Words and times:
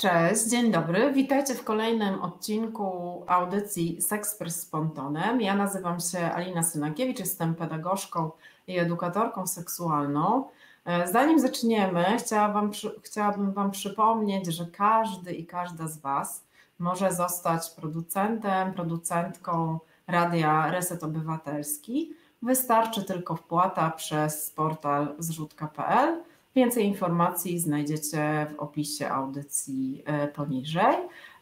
Cześć, 0.00 0.44
dzień 0.44 0.72
dobry. 0.72 1.12
Witajcie 1.12 1.54
w 1.54 1.64
kolejnym 1.64 2.22
odcinku 2.22 3.24
audycji 3.26 4.02
Sexpress 4.02 4.60
z 4.60 4.66
Pontonem. 4.66 5.40
Ja 5.40 5.56
nazywam 5.56 6.00
się 6.00 6.18
Alina 6.18 6.62
Synakiewicz, 6.62 7.18
jestem 7.18 7.54
pedagogzką 7.54 8.30
i 8.66 8.78
edukatorką 8.78 9.46
seksualną. 9.46 10.44
E, 10.84 11.08
zanim 11.08 11.38
zaczniemy, 11.38 12.04
chciałabym, 12.18 12.70
chciałabym 13.02 13.52
Wam 13.52 13.70
przypomnieć, 13.70 14.46
że 14.46 14.66
każdy 14.66 15.32
i 15.32 15.46
każda 15.46 15.88
z 15.88 15.98
Was 15.98 16.44
może 16.78 17.12
zostać 17.12 17.70
producentem, 17.70 18.72
producentką 18.72 19.78
radia 20.06 20.70
Reset 20.70 21.04
Obywatelski. 21.04 22.12
Wystarczy 22.42 23.04
tylko 23.04 23.36
wpłata 23.36 23.90
przez 23.90 24.50
portal 24.50 25.14
zrzutka.pl 25.18 26.22
Więcej 26.58 26.84
informacji 26.86 27.58
znajdziecie 27.58 28.46
w 28.50 28.60
opisie 28.60 29.08
audycji 29.08 30.02
e, 30.06 30.28
poniżej. 30.28 30.96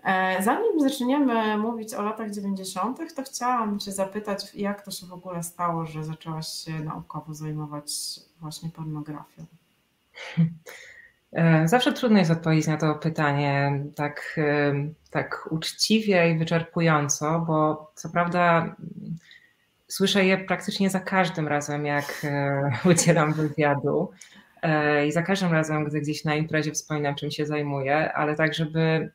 E, 0.09 0.43
zanim 0.43 0.81
zaczniemy 0.81 1.59
mówić 1.59 1.95
o 1.95 2.03
latach 2.03 2.31
90., 2.31 3.15
to 3.15 3.23
chciałam 3.23 3.79
Cię 3.79 3.93
zapytać, 3.93 4.55
jak 4.55 4.83
to 4.83 4.91
się 4.91 5.07
w 5.07 5.13
ogóle 5.13 5.43
stało, 5.43 5.87
że 5.87 6.05
zaczęłaś 6.05 6.49
się 6.49 6.73
naukowo 6.73 7.35
zajmować 7.35 7.91
właśnie 8.41 8.71
pornografią? 8.71 9.45
E, 11.33 11.69
zawsze 11.69 11.93
trudno 11.93 12.19
jest 12.19 12.31
odpowiedzieć 12.31 12.67
na 12.67 12.77
to 12.77 12.95
pytanie 12.95 13.85
tak, 13.95 14.35
e, 14.39 14.75
tak 15.11 15.49
uczciwie 15.51 16.31
i 16.31 16.39
wyczerpująco, 16.39 17.45
bo 17.47 17.91
co 17.95 18.09
prawda 18.09 18.77
słyszę 19.89 20.25
je 20.25 20.39
praktycznie 20.39 20.91
za 20.91 21.01
każdym 21.01 21.49
razem, 21.49 21.87
jak 21.87 22.27
udzielam 22.91 23.33
wywiadu. 23.33 24.11
I 25.07 25.13
za 25.13 25.23
każdym 25.23 25.53
razem, 25.53 25.85
gdy 25.85 26.01
gdzieś 26.01 26.25
na 26.25 26.35
imprezie 26.35 26.73
wspominam, 26.73 27.15
czym 27.15 27.31
się 27.31 27.47
zajmuję, 27.47 28.13
ale 28.13 28.35
tak, 28.35 28.55
żeby 28.55 29.11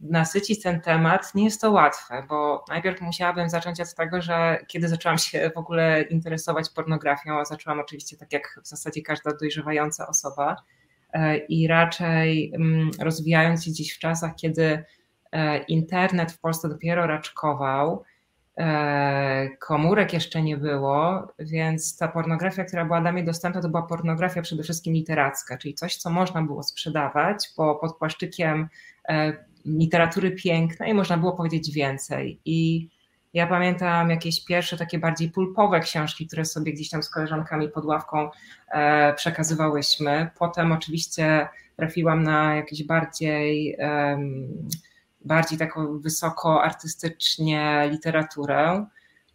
nasycić 0.00 0.62
ten 0.62 0.80
temat, 0.80 1.34
nie 1.34 1.44
jest 1.44 1.60
to 1.60 1.70
łatwe, 1.70 2.24
bo 2.28 2.64
najpierw 2.68 3.00
musiałabym 3.00 3.50
zacząć 3.50 3.80
od 3.80 3.94
tego, 3.94 4.22
że 4.22 4.58
kiedy 4.66 4.88
zaczęłam 4.88 5.18
się 5.18 5.50
w 5.54 5.58
ogóle 5.58 6.02
interesować 6.02 6.70
pornografią, 6.70 7.40
a 7.40 7.44
zaczęłam 7.44 7.80
oczywiście 7.80 8.16
tak 8.16 8.32
jak 8.32 8.60
w 8.62 8.68
zasadzie 8.68 9.02
każda 9.02 9.30
dojrzewająca 9.40 10.08
osoba 10.08 10.56
e, 11.12 11.36
i 11.36 11.66
raczej 11.66 12.52
mm, 12.54 12.90
rozwijając 13.00 13.64
się 13.64 13.70
gdzieś 13.70 13.92
w 13.92 13.98
czasach, 13.98 14.34
kiedy 14.36 14.84
e, 15.32 15.58
internet 15.58 16.32
w 16.32 16.40
Polsce 16.40 16.68
dopiero 16.68 17.06
raczkował, 17.06 18.04
e, 18.58 19.48
komórek 19.58 20.12
jeszcze 20.12 20.42
nie 20.42 20.56
było, 20.56 21.28
więc 21.38 21.96
ta 21.96 22.08
pornografia, 22.08 22.64
która 22.64 22.84
była 22.84 23.00
dla 23.00 23.12
mnie 23.12 23.24
dostępna, 23.24 23.62
to 23.62 23.68
była 23.68 23.82
pornografia 23.82 24.42
przede 24.42 24.62
wszystkim 24.62 24.94
literacka, 24.94 25.58
czyli 25.58 25.74
coś, 25.74 25.96
co 25.96 26.10
można 26.10 26.42
było 26.42 26.62
sprzedawać, 26.62 27.48
bo 27.56 27.74
pod 27.74 27.96
płaszczykiem 27.96 28.68
literatury 29.64 30.30
pięknej 30.30 30.94
można 30.94 31.18
było 31.18 31.32
powiedzieć 31.32 31.72
więcej. 31.72 32.40
I 32.44 32.88
ja 33.34 33.46
pamiętam 33.46 34.10
jakieś 34.10 34.44
pierwsze 34.44 34.76
takie 34.76 34.98
bardziej 34.98 35.30
pulpowe 35.30 35.80
książki, 35.80 36.26
które 36.26 36.44
sobie 36.44 36.72
gdzieś 36.72 36.90
tam 36.90 37.02
z 37.02 37.10
koleżankami 37.10 37.68
pod 37.68 37.84
ławką 37.84 38.30
e, 38.72 39.14
przekazywałyśmy. 39.14 40.30
Potem 40.38 40.72
oczywiście 40.72 41.48
trafiłam 41.76 42.22
na 42.22 42.54
jakieś 42.54 42.84
bardziej, 42.84 43.76
bardziej 45.24 45.58
taką 45.58 45.98
wysoko 45.98 46.62
artystycznie 46.62 47.88
literaturę. 47.92 48.86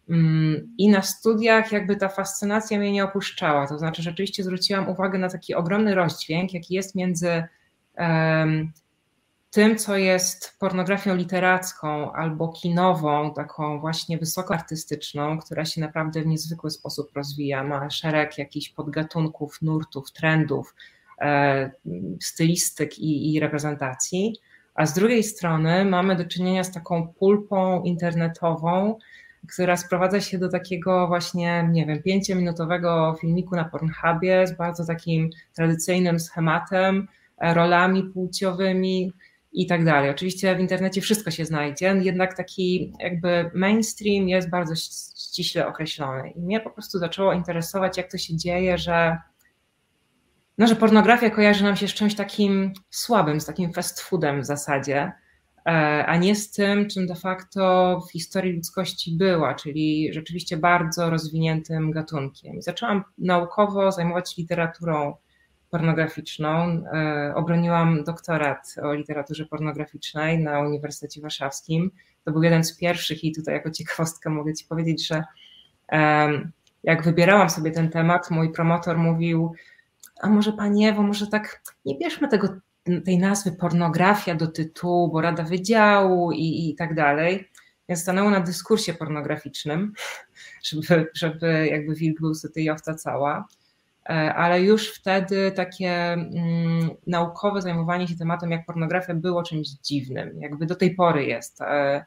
Mm, 0.08 0.74
I 0.78 0.88
na 0.88 1.02
studiach 1.02 1.72
jakby 1.72 1.96
ta 1.96 2.08
fascynacja 2.08 2.78
mnie 2.78 2.92
nie 2.92 3.04
opuszczała. 3.04 3.66
To 3.66 3.78
znaczy, 3.78 4.02
rzeczywiście 4.02 4.42
zwróciłam 4.42 4.88
uwagę 4.88 5.18
na 5.18 5.28
taki 5.28 5.54
ogromny 5.54 5.94
rozdźwięk, 5.94 6.54
jaki 6.54 6.74
jest 6.74 6.94
między 6.94 7.44
tym, 9.56 9.76
co 9.76 9.96
jest 9.96 10.58
pornografią 10.58 11.14
literacką 11.14 12.12
albo 12.12 12.48
kinową, 12.48 13.34
taką 13.34 13.80
właśnie 13.80 14.18
wysoko 14.18 14.54
artystyczną, 14.54 15.38
która 15.38 15.64
się 15.64 15.80
naprawdę 15.80 16.22
w 16.22 16.26
niezwykły 16.26 16.70
sposób 16.70 17.10
rozwija, 17.14 17.64
ma 17.64 17.90
szereg 17.90 18.38
jakichś 18.38 18.68
podgatunków, 18.68 19.62
nurtów, 19.62 20.12
trendów, 20.12 20.74
e, 21.20 21.70
stylistyk 22.20 22.98
i, 22.98 23.34
i 23.34 23.40
reprezentacji, 23.40 24.36
a 24.74 24.86
z 24.86 24.94
drugiej 24.94 25.22
strony 25.22 25.84
mamy 25.84 26.16
do 26.16 26.24
czynienia 26.24 26.64
z 26.64 26.72
taką 26.72 27.08
pulpą 27.08 27.82
internetową, 27.82 28.98
która 29.52 29.76
sprowadza 29.76 30.20
się 30.20 30.38
do 30.38 30.48
takiego 30.48 31.06
właśnie, 31.06 31.68
nie 31.72 31.86
wiem, 31.86 32.02
pięciominutowego 32.02 33.16
filmiku 33.20 33.56
na 33.56 33.64
Pornhubie 33.64 34.46
z 34.46 34.56
bardzo 34.56 34.86
takim 34.86 35.30
tradycyjnym 35.54 36.20
schematem, 36.20 37.08
e, 37.38 37.54
rolami 37.54 38.02
płciowymi, 38.02 39.12
i 39.56 39.66
tak 39.66 39.84
dalej. 39.84 40.10
Oczywiście 40.10 40.56
w 40.56 40.60
internecie 40.60 41.00
wszystko 41.00 41.30
się 41.30 41.44
znajdzie, 41.44 41.94
jednak 42.02 42.36
taki 42.36 42.92
jakby 43.00 43.50
mainstream 43.54 44.28
jest 44.28 44.50
bardzo 44.50 44.74
ściśle 44.74 45.66
określony. 45.66 46.30
I 46.30 46.40
mnie 46.40 46.60
po 46.60 46.70
prostu 46.70 46.98
zaczęło 46.98 47.32
interesować, 47.32 47.96
jak 47.96 48.10
to 48.10 48.18
się 48.18 48.36
dzieje, 48.36 48.78
że, 48.78 49.18
no, 50.58 50.66
że 50.66 50.76
pornografia 50.76 51.30
kojarzy 51.30 51.64
nam 51.64 51.76
się 51.76 51.88
z 51.88 51.94
czymś 51.94 52.14
takim 52.14 52.72
słabym, 52.90 53.40
z 53.40 53.46
takim 53.46 53.72
fast 53.72 54.00
foodem 54.00 54.42
w 54.42 54.44
zasadzie, 54.44 55.12
e, 55.66 55.70
a 56.06 56.16
nie 56.16 56.34
z 56.34 56.50
tym, 56.50 56.88
czym 56.88 57.06
de 57.06 57.14
facto 57.14 58.00
w 58.08 58.12
historii 58.12 58.52
ludzkości 58.52 59.16
była, 59.16 59.54
czyli 59.54 60.12
rzeczywiście 60.12 60.56
bardzo 60.56 61.10
rozwiniętym 61.10 61.90
gatunkiem. 61.90 62.62
Zaczęłam 62.62 63.04
naukowo 63.18 63.92
zajmować 63.92 64.34
się 64.34 64.42
literaturą 64.42 65.14
pornograficzną. 65.70 66.82
E, 66.92 67.32
obroniłam 67.34 68.04
doktorat 68.04 68.74
o 68.82 68.94
literaturze 68.94 69.46
pornograficznej 69.46 70.38
na 70.38 70.60
Uniwersytecie 70.60 71.20
Warszawskim. 71.20 71.90
To 72.24 72.32
był 72.32 72.42
jeden 72.42 72.64
z 72.64 72.76
pierwszych 72.76 73.24
i 73.24 73.34
tutaj 73.34 73.54
jako 73.54 73.70
ciekawostkę 73.70 74.30
mogę 74.30 74.54
Ci 74.54 74.64
powiedzieć, 74.64 75.06
że 75.06 75.24
jak 76.82 77.02
wybierałam 77.02 77.50
sobie 77.50 77.70
ten 77.70 77.90
temat, 77.90 78.30
mój 78.30 78.52
promotor 78.52 78.98
mówił, 78.98 79.52
a 80.20 80.28
może 80.28 80.52
Pani 80.52 80.86
Ewo, 80.86 81.02
może 81.02 81.26
tak 81.26 81.62
nie 81.84 81.98
bierzmy 81.98 82.28
tego 82.28 82.48
tej 83.04 83.18
nazwy 83.18 83.52
pornografia 83.52 84.34
do 84.34 84.46
tytułu, 84.46 85.12
bo 85.12 85.20
Rada 85.20 85.42
Wydziału 85.42 86.32
i, 86.32 86.70
i 86.70 86.74
tak 86.74 86.94
dalej. 86.94 87.48
Więc 87.88 88.00
stanęło 88.00 88.30
na 88.30 88.40
dyskursie 88.40 88.94
pornograficznym, 88.94 89.92
żeby, 90.68 91.06
żeby 91.14 91.68
jakby 91.70 91.94
wilk 91.94 92.20
był 92.20 92.34
syty 92.34 92.60
i 92.60 92.70
owca 92.70 92.94
cała. 92.94 93.48
E, 94.08 94.34
ale 94.34 94.62
już 94.62 94.94
wtedy 94.94 95.52
takie 95.52 96.12
mm, 96.12 96.90
naukowe 97.06 97.62
zajmowanie 97.62 98.08
się 98.08 98.16
tematem 98.16 98.50
jak 98.50 98.66
pornografia 98.66 99.14
było 99.14 99.42
czymś 99.42 99.68
dziwnym, 99.68 100.40
jakby 100.40 100.66
do 100.66 100.74
tej 100.76 100.94
pory 100.94 101.24
jest. 101.24 101.60
E, 101.60 102.04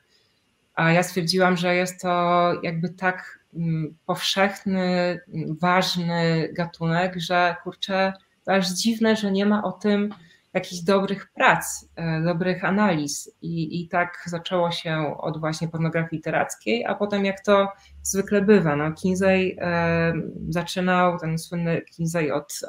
a 0.76 0.92
ja 0.92 1.04
stwierdziłam, 1.04 1.58
że 1.58 1.76
jest 1.76 2.02
to 2.02 2.52
jakby 2.64 2.90
tak 2.90 3.40
mm, 3.56 3.96
powszechny, 4.06 5.20
ważny 5.62 6.50
gatunek, 6.54 7.14
że 7.18 7.56
kurczę, 7.64 8.14
to 8.46 8.54
aż 8.54 8.70
dziwne, 8.70 9.16
że 9.16 9.32
nie 9.32 9.46
ma 9.46 9.64
o 9.64 9.72
tym 9.72 10.14
jakichś 10.54 10.82
dobrych 10.82 11.32
prac, 11.32 11.90
e, 11.96 12.22
dobrych 12.22 12.66
analiz. 12.66 13.36
I, 13.42 13.82
I 13.82 13.88
tak 13.88 14.24
zaczęło 14.26 14.72
się 14.72 15.18
od 15.18 15.40
właśnie 15.40 15.68
pornografii 15.68 16.18
literackiej, 16.18 16.86
a 16.86 16.96
potem 16.96 17.26
jak 17.26 17.44
to 17.44 17.68
zwykle 18.04 18.42
bywa, 18.42 18.76
no 18.76 18.92
Kinsey 18.92 19.58
e, 19.62 20.14
zaczynał, 20.50 21.20
ten 21.20 21.38
słynny 21.38 21.82
Kinsey 21.82 22.32
od 22.32 22.60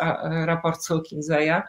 raportu 0.45 1.03
Kinseya, 1.03 1.63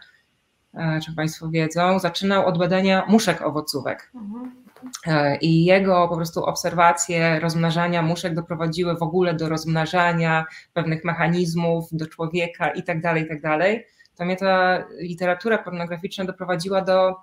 e, 0.73 0.99
czy 1.05 1.15
Państwo 1.15 1.49
wiedzą, 1.49 1.99
zaczynał 1.99 2.45
od 2.45 2.57
badania 2.57 3.05
muszek 3.07 3.41
owocówek. 3.41 4.11
Mhm. 4.15 4.61
E, 5.07 5.37
I 5.37 5.65
jego 5.65 6.07
po 6.07 6.15
prostu 6.15 6.45
obserwacje 6.45 7.39
rozmnażania 7.39 8.01
muszek 8.01 8.35
doprowadziły 8.35 8.97
w 8.97 9.03
ogóle 9.03 9.33
do 9.33 9.49
rozmnażania 9.49 10.45
pewnych 10.73 11.03
mechanizmów 11.03 11.87
do 11.91 12.07
człowieka 12.07 12.69
i 12.69 12.83
tak 12.83 13.01
to 14.21 14.25
mnie 14.25 14.35
ta 14.35 14.83
literatura 14.99 15.57
pornograficzna 15.57 16.25
doprowadziła 16.25 16.81
do 16.81 17.15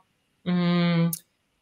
mm, 0.45 1.11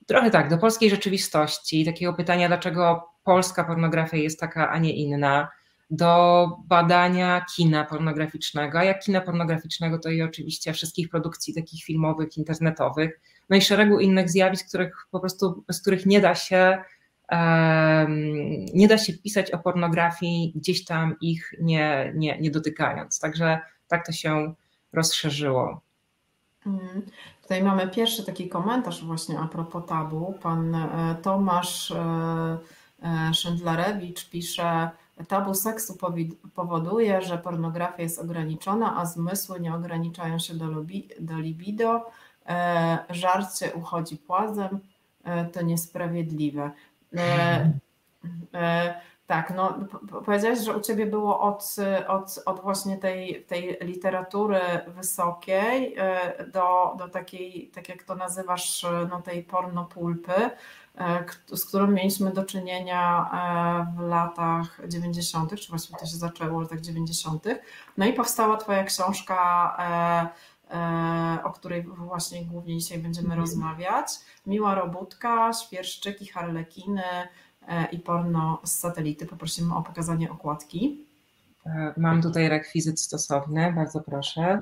trochę 0.06 0.31
tak, 0.31 0.50
do 0.50 0.59
polskiej 0.59 0.91
rzeczywistości, 0.91 1.85
takiego 1.85 2.12
pytania, 2.12 2.49
dlaczego 2.49 3.09
polska 3.25 3.65
pornografia 3.65 4.17
jest 4.17 4.41
taka, 4.41 4.71
a 4.71 4.79
nie 4.79 4.93
inna, 4.93 5.49
do 5.91 6.49
badania 6.65 7.47
kina 7.56 7.85
pornograficznego, 7.85 8.79
a 8.79 8.85
jak 8.85 9.00
kina 9.00 9.21
pornograficznego, 9.21 9.99
to 9.99 10.11
i 10.11 10.23
oczywiście 10.23 10.73
wszystkich 10.73 11.09
produkcji 11.09 11.55
takich 11.55 11.85
filmowych, 11.85 12.37
internetowych, 12.37 13.21
no 13.50 13.56
i 13.56 13.62
szeregu 13.62 14.00
innych 14.00 14.31
zjawisk, 14.31 14.69
których 14.69 15.06
po 15.11 15.21
prostu, 15.21 15.65
bez 15.67 15.81
których 15.81 16.06
nie 16.06 16.21
da 16.21 16.35
się 16.35 16.79
nie 18.75 18.88
da 18.88 18.99
się 18.99 19.12
pisać 19.12 19.50
o 19.50 19.59
pornografii 19.59 20.53
gdzieś 20.55 20.85
tam 20.85 21.15
ich 21.21 21.55
nie, 21.61 22.12
nie, 22.15 22.38
nie 22.41 22.50
dotykając. 22.50 23.21
Także 23.21 23.59
tak 23.88 24.06
to 24.06 24.12
się 24.12 24.55
rozszerzyło. 24.96 25.81
Mhm. 26.66 27.02
Tutaj 27.43 27.62
mamy 27.62 27.88
pierwszy 27.88 28.25
taki 28.25 28.48
komentarz 28.48 29.04
właśnie 29.04 29.38
a 29.38 29.48
propos 29.48 29.87
tabu. 29.87 30.34
Pan 30.43 30.75
e, 30.75 31.16
Tomasz 31.22 31.90
e, 31.90 32.58
e, 33.02 33.34
Szendlarewicz 33.34 34.31
pisze, 34.31 34.90
tabu 35.28 35.54
seksu 35.54 35.98
powoduje, 36.54 37.22
że 37.22 37.38
pornografia 37.38 38.02
jest 38.02 38.19
ograniczona, 38.19 38.96
a 38.96 39.06
zmysły 39.06 39.60
nie 39.60 39.75
ograniczają 39.75 40.38
się 40.38 40.54
do, 40.54 40.66
do 41.20 41.38
libido. 41.38 42.10
Żarcie 43.10 43.75
uchodzi 43.75 44.16
płazem, 44.16 44.78
to 45.52 45.62
niesprawiedliwe. 45.62 46.70
Tak, 49.26 49.52
no 49.56 49.78
powiedziałeś, 50.25 50.58
że 50.58 50.76
u 50.76 50.81
Ciebie 50.81 51.06
było 51.06 51.40
od, 51.40 51.76
od, 52.08 52.43
od 52.46 52.61
właśnie 52.61 52.99
tej, 52.99 53.44
tej 53.44 53.78
literatury 53.81 54.61
wysokiej 54.87 55.94
e, 55.99 56.46
do, 56.46 56.94
do 56.99 57.08
takiej, 57.08 57.70
tak 57.75 57.88
jak 57.88 58.02
to 58.02 58.14
nazywasz, 58.14 58.87
no 59.11 59.23
tej 59.23 59.43
pornopulpy, 59.43 60.50
e, 60.99 61.25
z 61.52 61.64
którą 61.64 61.87
mieliśmy 61.87 62.32
do 62.32 62.44
czynienia 62.44 63.31
e, 63.32 63.96
w 63.96 64.00
latach 64.00 64.81
90., 64.88 65.61
czy 65.61 65.69
właściwie 65.69 65.99
to 65.99 66.06
się 66.06 66.17
zaczęło 66.17 66.58
w 66.58 66.62
latach 66.62 66.81
90. 66.81 67.44
No 67.96 68.06
i 68.06 68.12
powstała 68.12 68.56
Twoja 68.56 68.84
książka, 68.84 69.76
o 71.44 71.50
której 71.50 71.82
właśnie 71.82 72.44
głównie 72.44 72.78
dzisiaj 72.78 72.99
będziemy 72.99 73.26
mhm. 73.26 73.40
rozmawiać. 73.40 74.06
Miła 74.46 74.75
robótka, 74.75 75.52
świerszczyki, 75.52 76.26
harlekiny, 76.26 77.02
E, 77.02 77.28
i 77.92 77.98
porno 77.98 78.60
z 78.64 78.78
satelity. 78.78 79.26
Poprosimy 79.26 79.74
o 79.74 79.82
pokazanie 79.82 80.30
okładki. 80.30 81.06
E, 81.66 81.94
mam 81.96 82.22
tutaj 82.22 82.48
rekwizyt 82.48 83.00
stosowny, 83.00 83.72
bardzo 83.72 84.00
proszę. 84.00 84.58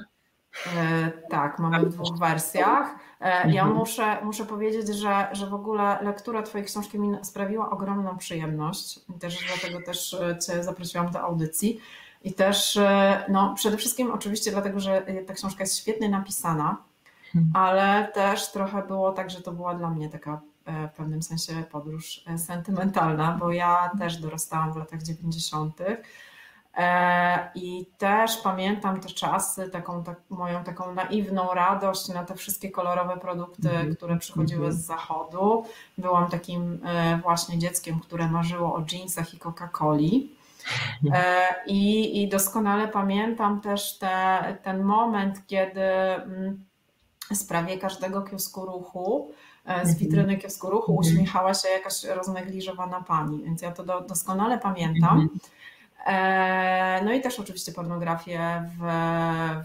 E, 0.77 1.11
tak, 1.31 1.59
mamy 1.59 1.87
w 1.87 1.89
dwóch 1.89 2.19
wersjach. 2.19 2.95
Ja 3.21 3.63
mhm. 3.63 3.73
muszę, 3.73 4.25
muszę 4.25 4.45
powiedzieć, 4.45 4.89
że, 4.89 5.29
że 5.33 5.47
w 5.47 5.55
ogóle 5.55 5.99
lektura 6.03 6.43
Twojej 6.43 6.67
książki 6.67 6.99
mi 6.99 7.17
sprawiła 7.23 7.71
ogromną 7.71 8.17
przyjemność. 8.17 9.01
Też 9.21 9.39
dlatego 9.49 9.87
też 9.87 10.17
Cię 10.47 10.65
zaprosiłam 10.65 11.11
do 11.11 11.21
audycji. 11.21 11.81
I 12.23 12.33
też, 12.33 12.79
no, 13.29 13.55
przede 13.55 13.77
wszystkim 13.77 14.13
oczywiście 14.13 14.51
dlatego, 14.51 14.81
że 14.81 15.07
ta 15.27 15.35
książka 15.35 15.63
jest 15.63 15.79
świetnie 15.79 16.09
napisana, 16.09 16.77
mhm. 17.35 17.67
ale 17.67 18.09
też 18.15 18.53
trochę 18.53 18.83
było 18.83 19.13
tak, 19.13 19.31
że 19.31 19.43
to 19.43 19.53
była 19.53 19.75
dla 19.75 19.91
mnie 19.91 20.09
taka 20.09 20.41
E, 20.41 20.54
w 20.67 20.97
pewnym 20.97 21.23
sensie 21.23 21.53
podróż 21.71 22.25
e, 22.27 22.39
sentymentalna, 22.39 23.37
bo 23.41 23.53
ja 23.53 23.91
też 23.99 24.17
dorastałam 24.17 24.73
w 24.73 24.77
latach 24.77 25.03
90. 25.03 25.81
E, 26.77 27.51
I 27.55 27.87
też 27.99 28.37
pamiętam 28.37 29.01
te 29.01 29.09
czasy, 29.09 29.69
taką 29.69 30.05
tak, 30.05 30.21
moją 30.31 30.65
taką 30.65 30.95
naiwną 30.95 31.55
radość 31.55 32.09
na 32.09 32.25
te 32.25 32.35
wszystkie 32.35 32.71
kolorowe 32.71 33.17
produkty, 33.17 33.71
mm 33.71 33.91
-hmm. 33.91 33.97
które 33.97 34.19
przychodziły 34.19 34.73
z 34.73 34.87
zachodu. 34.87 35.65
Byłam 35.99 36.31
takim 36.31 36.81
właśnie 37.23 37.59
dzieckiem, 37.59 38.01
które 38.01 38.29
marzyło 38.29 38.75
o 38.75 38.85
jeansach 38.93 39.35
i 39.35 39.39
Coca-Coli. 39.39 40.29
I, 41.67 42.23
I 42.23 42.29
doskonale 42.29 42.89
pamiętam 42.89 43.61
też 43.61 43.99
te, 43.99 44.57
ten 44.63 44.83
moment, 44.83 45.47
kiedy 45.47 45.81
mm, 45.81 46.65
z 47.33 47.45
prawie 47.45 47.79
każdego 47.79 48.23
kiosku 48.23 48.67
ruchu 48.67 49.35
E, 49.65 49.87
z 49.87 49.91
mhm. 49.91 49.99
witryny 49.99 50.37
kiosku 50.37 50.71
ruchu 50.71 50.93
mhm. 50.93 50.99
uśmiechała 50.99 51.55
się 51.55 51.69
jakaś 51.69 52.05
roznegliżowana 52.05 53.01
pani, 53.01 53.43
więc 53.45 53.63
ja 53.63 53.73
to 53.73 53.85
do, 53.85 54.01
doskonale 54.01 54.59
pamiętam. 54.59 55.29
Mhm. 56.07 57.03
E, 57.03 57.05
no 57.05 57.13
i 57.13 57.21
też 57.21 57.41
oczywiście 57.41 57.73
pornografię 57.73 58.71
w, 58.79 58.83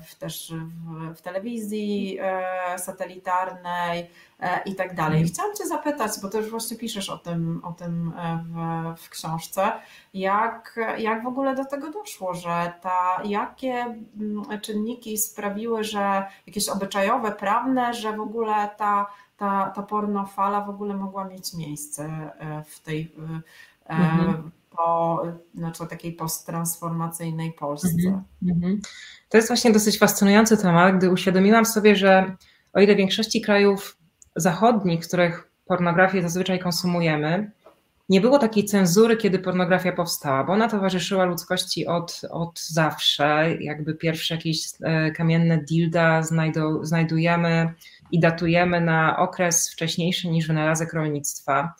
w 0.09 0.15
też 0.15 0.53
w, 0.53 1.15
w, 1.15 1.21
telewizji 1.21 2.18
e, 2.21 2.80
satelitarnej 2.80 4.09
i 4.65 4.75
tak 4.75 4.95
dalej. 4.95 5.25
Chciałam 5.25 5.56
Cię 5.56 5.68
zapytać, 5.68 6.12
bo 6.21 6.30
też 6.30 6.50
właśnie 6.50 6.77
piszesz 6.77 7.09
o 7.09 7.18
tym, 7.18 7.62
o 7.63 7.74
tym 7.74 8.13
w, 8.44 9.01
w 9.01 9.10
książce, 9.10 9.72
jak, 10.13 10.79
jak 10.98 11.24
w 11.24 11.27
ogóle 11.27 11.55
do 11.55 11.65
tego 11.65 11.91
doszło, 11.91 12.34
że 12.34 12.74
ta, 12.81 13.22
jakie 13.25 13.96
czynniki 14.62 15.17
sprawiły, 15.17 15.84
że 15.84 16.25
jakieś 16.48 16.69
obyczajowe, 16.69 17.31
prawne, 17.31 17.93
że 17.93 18.13
w 18.13 18.22
ogóle 18.22 18.69
ta 18.77 19.08
ta, 19.39 19.72
ta 19.75 19.84
pornofala 19.84 20.62
w 20.62 20.69
ogóle 20.69 20.96
mogła 20.96 21.25
mieć 21.25 21.53
miejsce 21.53 22.03
e, 22.39 22.63
w 22.63 22.79
tej 22.79 23.15
e, 23.86 23.93
mhm. 23.93 24.51
Po, 24.79 25.24
znaczy 25.55 25.88
takiej 25.88 26.13
posttransformacyjnej 26.13 27.53
Polsce. 27.53 27.88
Mhm. 28.07 28.24
Mhm. 28.48 28.81
To 29.29 29.38
jest 29.38 29.50
właśnie 29.50 29.71
dosyć 29.71 29.98
fascynujący 29.98 30.57
temat, 30.57 30.98
gdy 30.98 31.12
uświadomiłam 31.12 31.65
sobie, 31.65 31.95
że 31.95 32.36
o 32.74 32.79
ile 32.79 32.93
w 32.93 32.98
większości 32.98 33.41
krajów 33.41 33.98
zachodnich, 34.36 35.07
których 35.07 35.51
pornografię 35.65 36.21
zazwyczaj 36.21 36.59
konsumujemy, 36.59 37.51
nie 38.09 38.21
było 38.21 38.39
takiej 38.39 38.65
cenzury, 38.65 39.17
kiedy 39.17 39.39
pornografia 39.39 39.91
powstała, 39.91 40.43
bo 40.43 40.53
ona 40.53 40.69
towarzyszyła 40.69 41.25
ludzkości 41.25 41.88
od, 41.88 42.21
od 42.29 42.59
zawsze. 42.59 43.55
Jakby 43.59 43.95
pierwsze 43.95 44.36
jakieś 44.36 44.62
e, 44.81 45.12
kamienne 45.12 45.57
dilda 45.57 46.24
znajdu, 46.24 46.86
znajdujemy 46.86 47.74
i 48.12 48.19
datujemy 48.19 48.81
na 48.81 49.17
okres 49.17 49.69
wcześniejszy 49.69 50.27
niż 50.27 50.48
wynalazek 50.48 50.93
rolnictwa. 50.93 51.74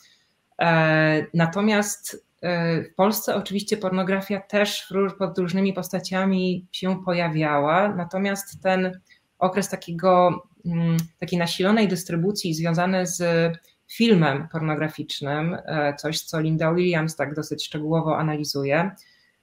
E, 0.60 1.26
natomiast 1.34 2.24
w 2.42 2.94
Polsce 2.96 3.34
oczywiście 3.34 3.76
pornografia 3.76 4.40
też 4.40 4.92
pod 5.18 5.38
różnymi 5.38 5.72
postaciami 5.72 6.66
się 6.72 7.04
pojawiała, 7.04 7.94
natomiast 7.94 8.62
ten 8.62 9.00
okres 9.38 9.68
takiego, 9.68 10.42
mm, 10.66 10.96
takiej 11.18 11.38
nasilonej 11.38 11.88
dystrybucji 11.88 12.54
związany 12.54 13.06
z 13.06 13.22
filmem 13.92 14.48
pornograficznym, 14.52 15.56
e, 15.66 15.94
coś 15.94 16.20
co 16.20 16.40
Linda 16.40 16.74
Williams 16.74 17.16
tak 17.16 17.34
dosyć 17.34 17.66
szczegółowo 17.66 18.18
analizuje, 18.18 18.90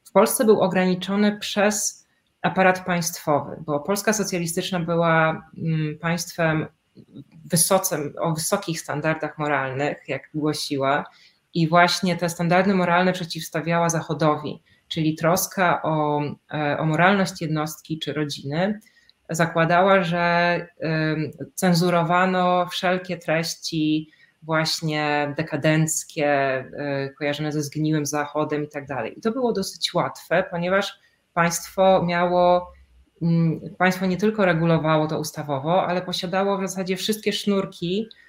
w 0.03 0.11
Polsce 0.11 0.45
był 0.45 0.61
ograniczony 0.61 1.37
przez 1.39 2.07
aparat 2.41 2.85
państwowy, 2.85 3.63
bo 3.65 3.79
Polska 3.79 4.13
socjalistyczna 4.13 4.79
była 4.79 5.49
mm, 5.57 5.97
państwem 5.99 6.67
o 8.19 8.33
wysokich 8.33 8.79
standardach 8.81 9.37
moralnych, 9.37 9.97
jak 10.07 10.21
głosiła, 10.33 11.05
i 11.53 11.67
właśnie 11.67 12.17
te 12.17 12.29
standardy 12.29 12.73
moralne 12.73 13.13
przeciwstawiała 13.13 13.89
Zachodowi, 13.89 14.63
czyli 14.87 15.15
troska 15.15 15.81
o, 15.83 16.21
e, 16.53 16.77
o 16.77 16.85
moralność 16.85 17.41
jednostki 17.41 17.99
czy 17.99 18.13
rodziny 18.13 18.79
zakładała, 19.29 20.03
że 20.03 20.67
cenzurowano 21.55 22.67
wszelkie 22.71 23.17
treści 23.17 24.11
właśnie 24.41 25.33
dekadenckie, 25.37 26.63
kojarzone 27.17 27.51
ze 27.51 27.61
zgniłym 27.61 28.05
zachodem 28.05 28.63
i 28.63 28.67
tak 28.67 28.87
dalej. 28.87 29.17
I 29.17 29.21
to 29.21 29.31
było 29.31 29.53
dosyć 29.53 29.93
łatwe, 29.93 30.43
ponieważ 30.51 30.99
państwo 31.33 32.03
miało, 32.05 32.71
mm, 33.21 33.59
państwo 33.77 34.05
nie 34.05 34.17
tylko 34.17 34.45
regulowało 34.45 35.07
to 35.07 35.19
ustawowo, 35.19 35.87
ale 35.87 36.01
posiadało 36.01 36.57
w 36.57 36.61
zasadzie 36.61 36.97
wszystkie 36.97 37.33
sznurki, 37.33 38.07
e, 38.09 38.26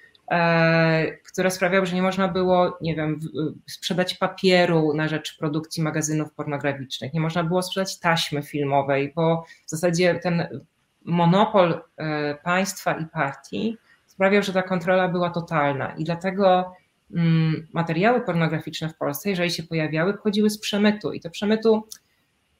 które 1.31 1.51
sprawiały, 1.51 1.85
że 1.85 1.95
nie 1.95 2.01
można 2.01 2.27
było, 2.27 2.77
nie 2.81 2.95
wiem, 2.95 3.19
sprzedać 3.67 4.15
papieru 4.15 4.93
na 4.93 5.07
rzecz 5.07 5.37
produkcji 5.37 5.83
magazynów 5.83 6.33
pornograficznych, 6.33 7.13
nie 7.13 7.19
można 7.19 7.43
było 7.43 7.61
sprzedać 7.61 7.99
taśmy 7.99 8.43
filmowej, 8.43 9.13
bo 9.15 9.45
w 9.65 9.69
zasadzie 9.69 10.19
ten 10.23 10.61
monopol 11.05 11.81
e, 11.97 12.35
państwa 12.35 12.93
i 12.93 13.05
partii 13.05 13.77
sprawiał, 14.07 14.43
że 14.43 14.53
ta 14.53 14.63
kontrola 14.63 15.07
była 15.07 15.29
totalna. 15.29 15.95
I 15.97 16.03
dlatego 16.03 16.73
mm, 17.15 17.67
materiały 17.73 18.21
pornograficzne 18.21 18.89
w 18.89 18.97
Polsce, 18.97 19.29
jeżeli 19.29 19.51
się 19.51 19.63
pojawiały, 19.63 20.13
pochodziły 20.13 20.49
z 20.49 20.59
przemytu. 20.59 21.13
I 21.13 21.19
to 21.19 21.29
przemytu 21.29 21.87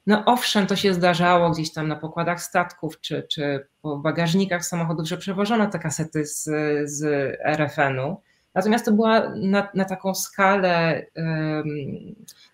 no 0.06 0.22
owszem, 0.26 0.66
to 0.66 0.76
się 0.76 0.94
zdarzało 0.94 1.50
gdzieś 1.50 1.72
tam 1.72 1.88
na 1.88 1.96
pokładach 1.96 2.42
statków 2.42 3.00
czy, 3.00 3.26
czy 3.30 3.66
po 3.82 3.98
bagażnikach 3.98 4.64
samochodów, 4.64 5.08
że 5.08 5.16
przewożono 5.16 5.66
te 5.66 5.78
kasety 5.78 6.26
z, 6.26 6.44
z 6.90 7.02
RFN-u. 7.44 8.20
Natomiast 8.54 8.84
to 8.84 8.92
była 8.92 9.34
na, 9.34 9.68
na 9.74 9.84
taką 9.84 10.14
skalę, 10.14 11.06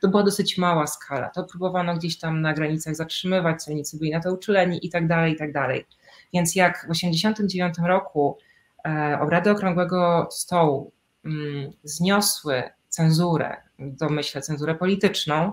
to 0.01 0.09
była 0.09 0.23
dosyć 0.23 0.59
mała 0.59 0.87
skala. 0.87 1.29
To 1.29 1.45
próbowano 1.45 1.97
gdzieś 1.97 2.19
tam 2.19 2.41
na 2.41 2.53
granicach 2.53 2.95
zatrzymywać, 2.95 3.63
celnicy 3.63 3.99
byli 3.99 4.11
na 4.11 4.21
to 4.21 4.35
uczuleni 4.35 4.87
i 4.87 4.91
tak 4.91 5.09
dalej, 5.09 5.33
i 5.33 5.37
tak 5.37 5.53
dalej. 5.53 5.87
Więc 6.35 6.57
jak 6.57 6.77
w 6.77 6.93
1989 6.93 7.89
roku 7.89 8.39
e, 8.85 9.19
obrady 9.21 9.51
Okrągłego 9.51 10.29
Stołu 10.31 10.93
mm, 11.25 11.71
zniosły 11.85 12.63
cenzurę, 12.89 13.57
domyślę 13.79 14.43
cenzurę 14.43 14.75
polityczną, 14.75 15.53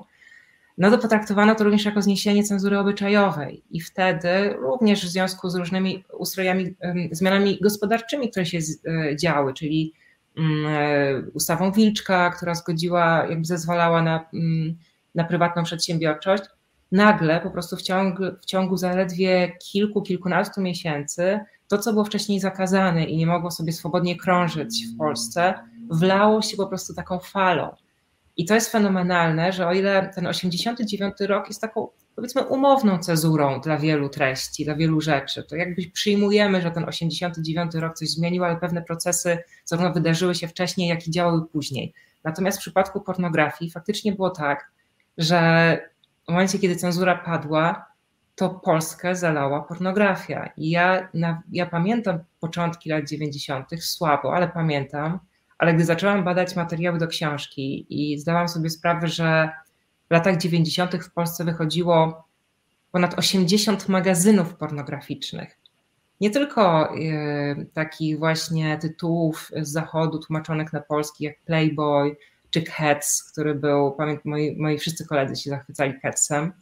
no 0.77 0.91
to 0.91 0.97
potraktowano 0.97 1.55
to 1.55 1.63
również 1.63 1.85
jako 1.85 2.01
zniesienie 2.01 2.43
cenzury 2.43 2.79
obyczajowej 2.79 3.63
i 3.71 3.81
wtedy 3.81 4.53
również 4.53 5.05
w 5.05 5.09
związku 5.09 5.49
z 5.49 5.55
różnymi 5.55 6.03
ustrojami, 6.19 6.75
zmianami 7.11 7.59
gospodarczymi, 7.61 8.29
które 8.31 8.45
się 8.45 8.57
e, 8.57 9.15
działy, 9.15 9.53
czyli 9.53 9.93
mm, 10.37 10.65
e, 10.65 11.21
ustawą 11.33 11.71
Wilczka, 11.71 12.29
która 12.29 12.55
zgodziła, 12.55 13.25
jakby 13.29 13.45
zezwalała 13.45 14.01
na, 14.01 14.25
mm, 14.33 14.77
na 15.15 15.23
prywatną 15.23 15.63
przedsiębiorczość, 15.63 16.43
nagle 16.91 17.41
po 17.41 17.51
prostu 17.51 17.75
w 17.75 17.81
ciągu, 17.81 18.23
w 18.41 18.45
ciągu 18.45 18.77
zaledwie 18.77 19.51
kilku, 19.71 20.01
kilkunastu 20.01 20.61
miesięcy 20.61 21.39
to, 21.67 21.77
co 21.77 21.93
było 21.93 22.05
wcześniej 22.05 22.39
zakazane 22.39 23.05
i 23.05 23.17
nie 23.17 23.27
mogło 23.27 23.51
sobie 23.51 23.71
swobodnie 23.71 24.17
krążyć 24.17 24.85
w 24.87 24.97
Polsce, 24.97 25.53
wlało 25.89 26.41
się 26.41 26.57
po 26.57 26.67
prostu 26.67 26.93
taką 26.93 27.19
falą. 27.19 27.75
I 28.37 28.45
to 28.45 28.55
jest 28.55 28.71
fenomenalne, 28.71 29.53
że 29.53 29.67
o 29.67 29.73
ile 29.73 30.11
ten 30.15 30.27
89 30.27 31.13
rok 31.19 31.47
jest 31.47 31.61
taką 31.61 31.87
powiedzmy 32.15 32.41
umowną 32.41 32.99
cezurą 32.99 33.61
dla 33.61 33.77
wielu 33.77 34.09
treści, 34.09 34.65
dla 34.65 34.75
wielu 34.75 35.01
rzeczy, 35.01 35.43
to 35.43 35.55
jakby 35.55 35.81
przyjmujemy, 35.93 36.61
że 36.61 36.71
ten 36.71 36.83
89 36.83 37.75
rok 37.75 37.97
coś 37.97 38.09
zmienił, 38.09 38.43
ale 38.43 38.57
pewne 38.57 38.81
procesy 38.81 39.37
zarówno 39.65 39.93
wydarzyły 39.93 40.35
się 40.35 40.47
wcześniej, 40.47 40.89
jak 40.89 41.07
i 41.07 41.11
działały 41.11 41.45
później. 41.45 41.93
Natomiast 42.23 42.57
w 42.57 42.61
przypadku 42.61 43.01
pornografii 43.01 43.71
faktycznie 43.71 44.11
było 44.11 44.29
tak, 44.29 44.71
że 45.17 45.77
w 46.25 46.31
momencie, 46.31 46.59
kiedy 46.59 46.75
cenzura 46.75 47.15
padła, 47.15 47.85
to 48.35 48.49
Polskę 48.49 49.15
zalała 49.15 49.61
pornografia. 49.61 50.49
I 50.57 50.69
ja, 50.69 51.09
ja 51.51 51.65
pamiętam 51.65 52.19
początki 52.39 52.89
lat 52.89 53.09
90., 53.09 53.67
słabo, 53.79 54.35
ale 54.35 54.47
pamiętam, 54.47 55.19
ale 55.63 55.73
gdy 55.73 55.85
zaczęłam 55.85 56.23
badać 56.23 56.55
materiały 56.55 56.97
do 56.97 57.07
książki 57.07 57.85
i 57.89 58.19
zdałam 58.19 58.47
sobie 58.47 58.69
sprawę, 58.69 59.07
że 59.07 59.49
w 60.09 60.13
latach 60.13 60.37
90. 60.37 60.95
w 60.95 61.11
Polsce 61.11 61.43
wychodziło 61.43 62.27
ponad 62.91 63.19
80 63.19 63.89
magazynów 63.89 64.55
pornograficznych. 64.55 65.59
Nie 66.21 66.29
tylko 66.29 66.89
e, 66.89 66.95
takich 67.73 68.19
właśnie 68.19 68.77
tytułów 68.77 69.51
z 69.61 69.69
zachodu 69.69 70.19
tłumaczonych 70.19 70.73
na 70.73 70.81
polski, 70.81 71.23
jak 71.23 71.41
Playboy 71.45 72.15
czy 72.49 72.61
Cats, 72.61 73.31
który 73.31 73.55
był, 73.55 73.91
pamiętam, 73.91 74.23
moi, 74.25 74.55
moi 74.57 74.77
wszyscy 74.77 75.07
koledzy 75.07 75.35
się 75.35 75.49
zachwycali 75.49 75.99
Catsem, 76.01 76.53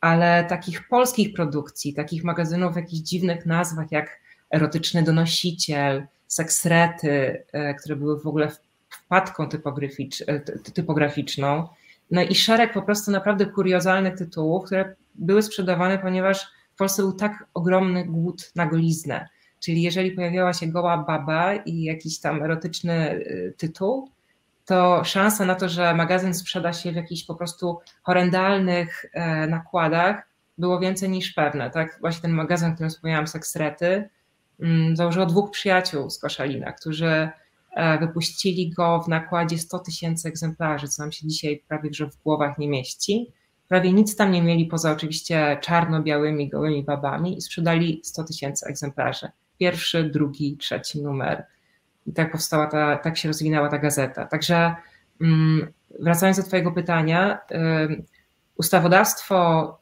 ale 0.00 0.44
takich 0.44 0.88
polskich 0.88 1.34
produkcji, 1.34 1.94
takich 1.94 2.24
magazynów 2.24 2.72
w 2.72 2.76
jakichś 2.76 3.02
dziwnych 3.02 3.46
nazwach 3.46 3.92
jak 3.92 4.20
Erotyczny 4.54 5.02
Donosiciel, 5.02 6.06
seksrety, 6.26 7.44
e, 7.52 7.74
które 7.74 7.96
były 7.96 8.20
w 8.20 8.26
ogóle 8.26 8.50
wpadką 8.88 9.44
e, 9.44 10.40
typograficzną. 10.74 11.68
No 12.10 12.22
i 12.22 12.34
szereg 12.34 12.72
po 12.72 12.82
prostu 12.82 13.10
naprawdę 13.10 13.46
kuriozalnych 13.46 14.18
tytułów, 14.18 14.64
które 14.64 14.94
były 15.14 15.42
sprzedawane, 15.42 15.98
ponieważ 15.98 16.46
w 16.74 16.76
Polsce 16.78 17.02
był 17.02 17.12
tak 17.12 17.46
ogromny 17.54 18.04
głód 18.04 18.52
na 18.54 18.66
goliznę. 18.66 19.28
Czyli 19.60 19.82
jeżeli 19.82 20.10
pojawiała 20.10 20.52
się 20.52 20.66
goła 20.66 20.98
baba 20.98 21.54
i 21.54 21.82
jakiś 21.82 22.20
tam 22.20 22.42
erotyczny 22.42 22.94
e, 22.94 23.50
tytuł, 23.50 24.10
to 24.66 25.04
szansa 25.04 25.44
na 25.44 25.54
to, 25.54 25.68
że 25.68 25.94
magazyn 25.94 26.34
sprzeda 26.34 26.72
się 26.72 26.92
w 26.92 26.96
jakichś 26.96 27.24
po 27.24 27.34
prostu 27.34 27.78
horrendalnych 28.02 29.06
nakładach 29.48 30.22
było 30.58 30.80
więcej 30.80 31.08
niż 31.08 31.32
pewne. 31.32 31.70
Tak, 31.70 31.98
właśnie 32.00 32.22
ten 32.22 32.32
magazyn, 32.32 32.70
o 32.70 32.74
którym 32.74 32.90
wspomniałam, 32.90 33.26
Seksrety, 33.26 34.08
Mm, 34.60 34.96
założyło 34.96 35.26
dwóch 35.26 35.50
przyjaciół 35.50 36.10
z 36.10 36.18
Koszalina, 36.18 36.72
którzy 36.72 37.28
e, 37.72 37.98
wypuścili 37.98 38.70
go 38.70 39.02
w 39.02 39.08
nakładzie 39.08 39.58
100 39.58 39.78
tysięcy 39.78 40.28
egzemplarzy, 40.28 40.88
co 40.88 41.02
nam 41.02 41.12
się 41.12 41.28
dzisiaj 41.28 41.62
prawie 41.68 41.90
że 41.92 42.10
w 42.10 42.16
głowach 42.16 42.58
nie 42.58 42.68
mieści. 42.68 43.32
Prawie 43.68 43.92
nic 43.92 44.16
tam 44.16 44.32
nie 44.32 44.42
mieli 44.42 44.66
poza 44.66 44.92
oczywiście 44.92 45.58
czarno-białymi, 45.60 46.48
gołymi 46.48 46.84
babami 46.84 47.38
i 47.38 47.42
sprzedali 47.42 48.00
100 48.04 48.24
tysięcy 48.24 48.66
egzemplarzy. 48.66 49.28
Pierwszy, 49.58 50.04
drugi, 50.04 50.56
trzeci 50.56 51.02
numer. 51.02 51.44
I 52.06 52.12
tak 52.12 52.32
powstała 52.32 52.66
ta, 52.66 52.96
tak 52.96 53.16
się 53.16 53.28
rozwinęła 53.28 53.68
ta 53.68 53.78
gazeta. 53.78 54.26
Także 54.26 54.74
mm, 55.20 55.72
wracając 56.00 56.36
do 56.36 56.42
Twojego 56.42 56.72
pytania, 56.72 57.38
ustawodawstwo 58.56 59.78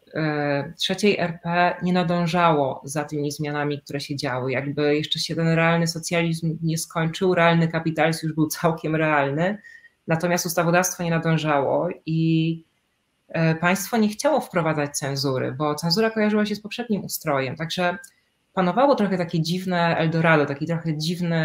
trzeciej 0.78 1.20
RP 1.20 1.76
nie 1.82 1.92
nadążało 1.92 2.80
za 2.84 3.04
tymi 3.04 3.32
zmianami, 3.32 3.80
które 3.82 4.00
się 4.00 4.16
działy. 4.16 4.52
Jakby 4.52 4.96
jeszcze 4.96 5.18
się 5.18 5.34
ten 5.34 5.48
realny 5.48 5.86
socjalizm 5.86 6.58
nie 6.62 6.78
skończył, 6.78 7.34
realny 7.34 7.68
kapitalizm 7.68 8.26
już 8.26 8.34
był 8.34 8.46
całkiem 8.46 8.96
realny, 8.96 9.58
natomiast 10.08 10.46
ustawodawstwo 10.46 11.02
nie 11.02 11.10
nadążało 11.10 11.88
i 12.06 12.64
e, 13.28 13.54
państwo 13.54 13.96
nie 13.96 14.08
chciało 14.08 14.40
wprowadzać 14.40 14.98
cenzury, 14.98 15.52
bo 15.52 15.74
cenzura 15.74 16.10
kojarzyła 16.10 16.46
się 16.46 16.54
z 16.54 16.60
poprzednim 16.60 17.04
ustrojem. 17.04 17.56
Także 17.56 17.98
panowało 18.52 18.94
trochę 18.94 19.18
takie 19.18 19.40
dziwne 19.40 19.96
Eldorado, 19.96 20.46
taki 20.46 20.66
trochę 20.66 20.98
dziwny, 20.98 21.36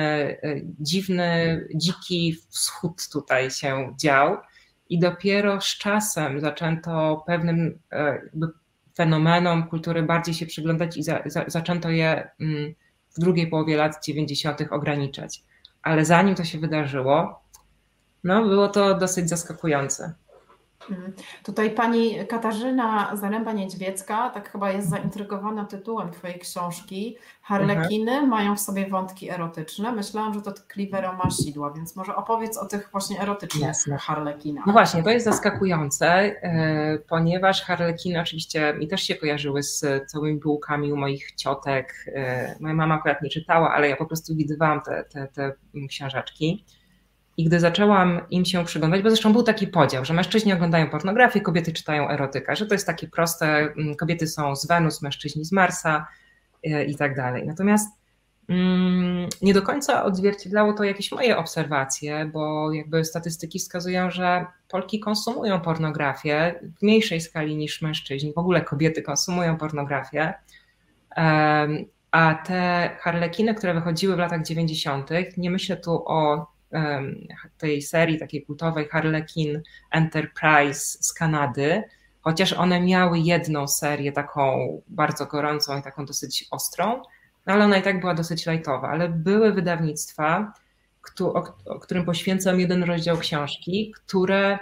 e, 0.43 0.55
dziwny, 0.79 1.61
dziki 1.75 2.37
wschód 2.49 3.09
tutaj 3.11 3.51
się 3.51 3.95
dział. 3.99 4.37
I 4.89 4.99
dopiero 4.99 5.61
z 5.61 5.65
czasem 5.77 6.41
zaczęto 6.41 7.23
pewnym 7.27 7.79
e, 7.91 8.21
fenomenom 8.97 9.67
kultury 9.67 10.03
bardziej 10.03 10.33
się 10.33 10.45
przyglądać 10.45 10.97
i 10.97 11.03
za, 11.03 11.23
za, 11.25 11.43
zaczęto 11.47 11.89
je 11.89 12.29
mm, 12.39 12.73
w 13.17 13.19
drugiej 13.19 13.47
połowie 13.47 13.77
lat 13.77 14.05
90. 14.05 14.61
ograniczać. 14.71 15.43
Ale 15.81 16.05
zanim 16.05 16.35
to 16.35 16.43
się 16.43 16.59
wydarzyło, 16.59 17.43
no 18.23 18.43
było 18.43 18.67
to 18.67 18.97
dosyć 18.97 19.29
zaskakujące. 19.29 20.13
Mhm. 20.89 21.13
Tutaj 21.43 21.71
pani 21.71 22.27
Katarzyna 22.27 23.15
Zaręba-Niedźwiecka 23.15 24.29
tak 24.29 24.51
chyba 24.51 24.71
jest 24.71 24.89
zaintrygowana 24.89 25.65
tytułem 25.65 26.11
twojej 26.11 26.39
książki. 26.39 27.17
Harlekiny 27.41 28.11
mhm. 28.11 28.29
mają 28.29 28.55
w 28.55 28.59
sobie 28.59 28.87
wątki 28.87 29.29
erotyczne. 29.29 29.91
Myślałam, 29.91 30.33
że 30.33 30.41
to 30.41 30.51
tkliwe 30.51 31.13
masidła, 31.23 31.73
więc 31.73 31.95
może 31.95 32.15
opowiedz 32.15 32.57
o 32.57 32.65
tych 32.65 32.89
właśnie 32.91 33.21
erotycznych 33.21 33.63
Jasne. 33.63 33.97
harlekinach. 33.97 34.65
No 34.65 34.73
właśnie, 34.73 35.03
to 35.03 35.09
jest 35.09 35.25
zaskakujące, 35.25 36.07
e, 36.07 36.97
ponieważ 37.09 37.63
harlekiny 37.63 38.21
oczywiście 38.21 38.73
mi 38.73 38.87
też 38.87 39.01
się 39.01 39.15
kojarzyły 39.15 39.63
z 39.63 39.85
całymi 40.11 40.39
bułkami 40.39 40.93
u 40.93 40.97
moich 40.97 41.31
ciotek. 41.35 42.05
E, 42.15 42.55
moja 42.59 42.73
mama 42.73 42.95
akurat 42.95 43.21
nie 43.21 43.29
czytała, 43.29 43.73
ale 43.73 43.89
ja 43.89 43.95
po 43.95 44.05
prostu 44.05 44.35
widywałam 44.35 44.81
te, 44.81 45.03
te, 45.03 45.27
te 45.27 45.53
książeczki. 45.89 46.65
I 47.37 47.45
gdy 47.45 47.59
zaczęłam 47.59 48.21
im 48.29 48.45
się 48.45 48.65
przyglądać, 48.65 49.01
bo 49.01 49.09
zresztą 49.09 49.33
był 49.33 49.43
taki 49.43 49.67
podział, 49.67 50.05
że 50.05 50.13
mężczyźni 50.13 50.53
oglądają 50.53 50.89
pornografię, 50.89 51.41
kobiety 51.41 51.73
czytają 51.73 52.09
erotykę, 52.09 52.55
że 52.55 52.65
to 52.65 52.73
jest 52.73 52.87
takie 52.87 53.07
proste, 53.07 53.47
mm, 53.47 53.95
kobiety 53.95 54.27
są 54.27 54.55
z 54.55 54.67
Wenus, 54.67 55.01
mężczyźni 55.01 55.45
z 55.45 55.51
Marsa 55.51 56.07
e, 56.63 56.85
i 56.85 56.95
tak 56.95 57.15
dalej. 57.15 57.47
Natomiast 57.47 57.89
mm, 58.49 59.29
nie 59.41 59.53
do 59.53 59.61
końca 59.61 60.03
odzwierciedlało 60.03 60.73
to 60.73 60.83
jakieś 60.83 61.11
moje 61.11 61.37
obserwacje, 61.37 62.25
bo 62.33 62.73
jakby 62.73 63.05
statystyki 63.05 63.59
wskazują, 63.59 64.11
że 64.11 64.45
Polki 64.69 64.99
konsumują 64.99 65.61
pornografię 65.61 66.59
w 66.79 66.83
mniejszej 66.83 67.21
skali 67.21 67.57
niż 67.57 67.81
mężczyźni. 67.81 68.33
W 68.33 68.37
ogóle 68.37 68.61
kobiety 68.61 69.01
konsumują 69.01 69.57
pornografię. 69.57 70.33
A 72.11 72.35
te 72.45 72.89
harlekiny, 72.99 73.55
które 73.55 73.73
wychodziły 73.73 74.15
w 74.15 74.19
latach 74.19 74.43
90., 74.43 75.09
nie 75.37 75.51
myślę 75.51 75.77
tu 75.77 76.03
o 76.05 76.47
tej 77.57 77.81
serii 77.81 78.19
takiej 78.19 78.45
kultowej 78.45 78.87
Harlekin 78.87 79.61
Enterprise 79.91 80.97
z 81.01 81.13
Kanady, 81.13 81.83
chociaż 82.21 82.53
one 82.53 82.81
miały 82.81 83.19
jedną 83.19 83.67
serię 83.67 84.11
taką 84.11 84.67
bardzo 84.87 85.25
gorącą 85.25 85.79
i 85.79 85.81
taką 85.81 86.05
dosyć 86.05 86.47
ostrą, 86.51 87.01
no 87.45 87.53
ale 87.53 87.65
ona 87.65 87.77
i 87.77 87.81
tak 87.81 87.99
była 87.99 88.13
dosyć 88.13 88.45
lightowa, 88.47 88.89
ale 88.89 89.09
były 89.09 89.53
wydawnictwa, 89.53 90.53
o 91.65 91.79
którym 91.79 92.05
poświęcam 92.05 92.59
jeden 92.59 92.83
rozdział 92.83 93.17
książki, 93.17 93.93
które 94.05 94.59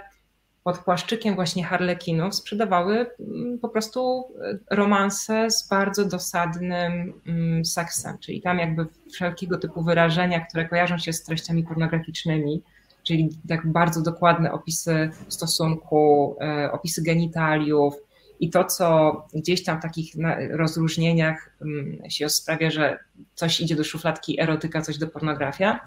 pod 0.66 0.78
płaszczykiem 0.78 1.34
właśnie 1.34 1.64
harlekinów 1.64 2.34
sprzedawały 2.34 3.06
mm, 3.20 3.58
po 3.58 3.68
prostu 3.68 4.24
e, 4.70 4.76
romanse 4.76 5.50
z 5.50 5.68
bardzo 5.68 6.04
dosadnym 6.04 7.12
mm, 7.26 7.64
seksem, 7.64 8.18
czyli 8.18 8.42
tam 8.42 8.58
jakby 8.58 8.86
wszelkiego 9.12 9.58
typu 9.58 9.82
wyrażenia, 9.82 10.40
które 10.40 10.68
kojarzą 10.68 10.98
się 10.98 11.12
z 11.12 11.22
treściami 11.22 11.64
pornograficznymi, 11.64 12.62
czyli 13.02 13.28
tak 13.48 13.72
bardzo 13.72 14.02
dokładne 14.02 14.52
opisy 14.52 15.10
stosunku, 15.28 16.36
e, 16.40 16.72
opisy 16.72 17.02
genitaliów 17.02 17.94
i 18.40 18.50
to, 18.50 18.64
co 18.64 19.16
gdzieś 19.34 19.64
tam 19.64 19.78
w 19.78 19.82
takich 19.82 20.14
rozróżnieniach 20.50 21.50
mm, 21.62 22.10
się 22.10 22.28
sprawia, 22.28 22.70
że 22.70 22.98
coś 23.34 23.60
idzie 23.60 23.76
do 23.76 23.84
szufladki 23.84 24.40
erotyka, 24.40 24.82
coś 24.82 24.98
do 24.98 25.06
pornografia, 25.06 25.80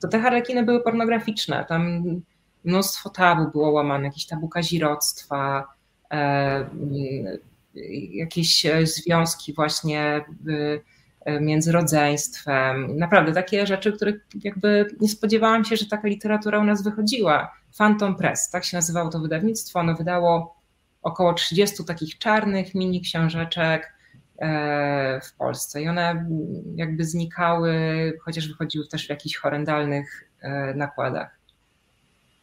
to 0.00 0.08
te 0.08 0.20
harlekiny 0.20 0.62
były 0.62 0.82
pornograficzne. 0.82 1.64
Tam 1.68 2.02
mnóstwo 2.66 3.10
tabu 3.10 3.50
było 3.50 3.70
łamane, 3.70 4.04
jakieś 4.04 4.26
tabu 4.26 4.48
kazirodztwa, 4.48 5.66
e, 6.10 6.70
jakieś 8.10 8.66
związki 8.82 9.52
właśnie 9.52 10.24
e, 11.24 11.40
między 11.40 11.72
rodzeństwem. 11.72 12.98
Naprawdę 12.98 13.32
takie 13.32 13.66
rzeczy, 13.66 13.92
których 13.92 14.26
jakby 14.44 14.86
nie 15.00 15.08
spodziewałam 15.08 15.64
się, 15.64 15.76
że 15.76 15.86
taka 15.86 16.08
literatura 16.08 16.58
u 16.58 16.64
nas 16.64 16.82
wychodziła. 16.82 17.52
Phantom 17.78 18.16
Press, 18.16 18.50
tak 18.50 18.64
się 18.64 18.76
nazywało 18.76 19.10
to 19.10 19.20
wydawnictwo. 19.20 19.80
Ono 19.80 19.94
wydało 19.94 20.56
około 21.02 21.34
30 21.34 21.84
takich 21.84 22.18
czarnych 22.18 22.74
mini 22.74 23.00
książeczek 23.00 23.92
e, 24.38 25.20
w 25.20 25.34
Polsce 25.34 25.82
i 25.82 25.88
one 25.88 26.26
jakby 26.74 27.04
znikały, 27.04 27.72
chociaż 28.22 28.48
wychodziły 28.48 28.88
też 28.88 29.06
w 29.06 29.10
jakichś 29.10 29.36
horrendalnych 29.36 30.30
nakładach. 30.74 31.35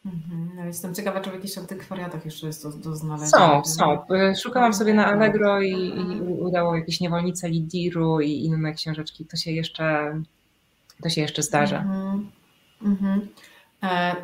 Mhm. 0.05 0.49
No 0.55 0.65
jestem 0.65 0.95
ciekawa, 0.95 1.21
czy 1.21 1.29
w 1.29 1.33
jakichś 1.33 1.57
antykwariatach 1.57 2.25
jeszcze 2.25 2.47
jest 2.47 2.63
to 2.63 2.69
do 2.69 2.95
znalezienia. 2.95 3.61
Są, 3.63 3.65
są. 3.65 4.05
Szukałam 4.43 4.73
sobie 4.73 4.93
na 4.93 5.05
Allegro 5.05 5.61
i, 5.61 5.71
i 5.71 6.21
udało 6.21 6.75
jakieś 6.75 6.99
niewolnice 6.99 7.49
Lidiru 7.49 8.21
i 8.21 8.31
inne 8.31 8.73
książeczki. 8.73 9.25
To 9.25 9.37
się 9.37 9.51
jeszcze, 9.51 10.15
to 11.03 11.09
się 11.09 11.21
jeszcze 11.21 11.43
zdarza. 11.43 11.79
Mhm. 11.79 12.31
Mhm. 12.81 13.27
E, 13.83 14.15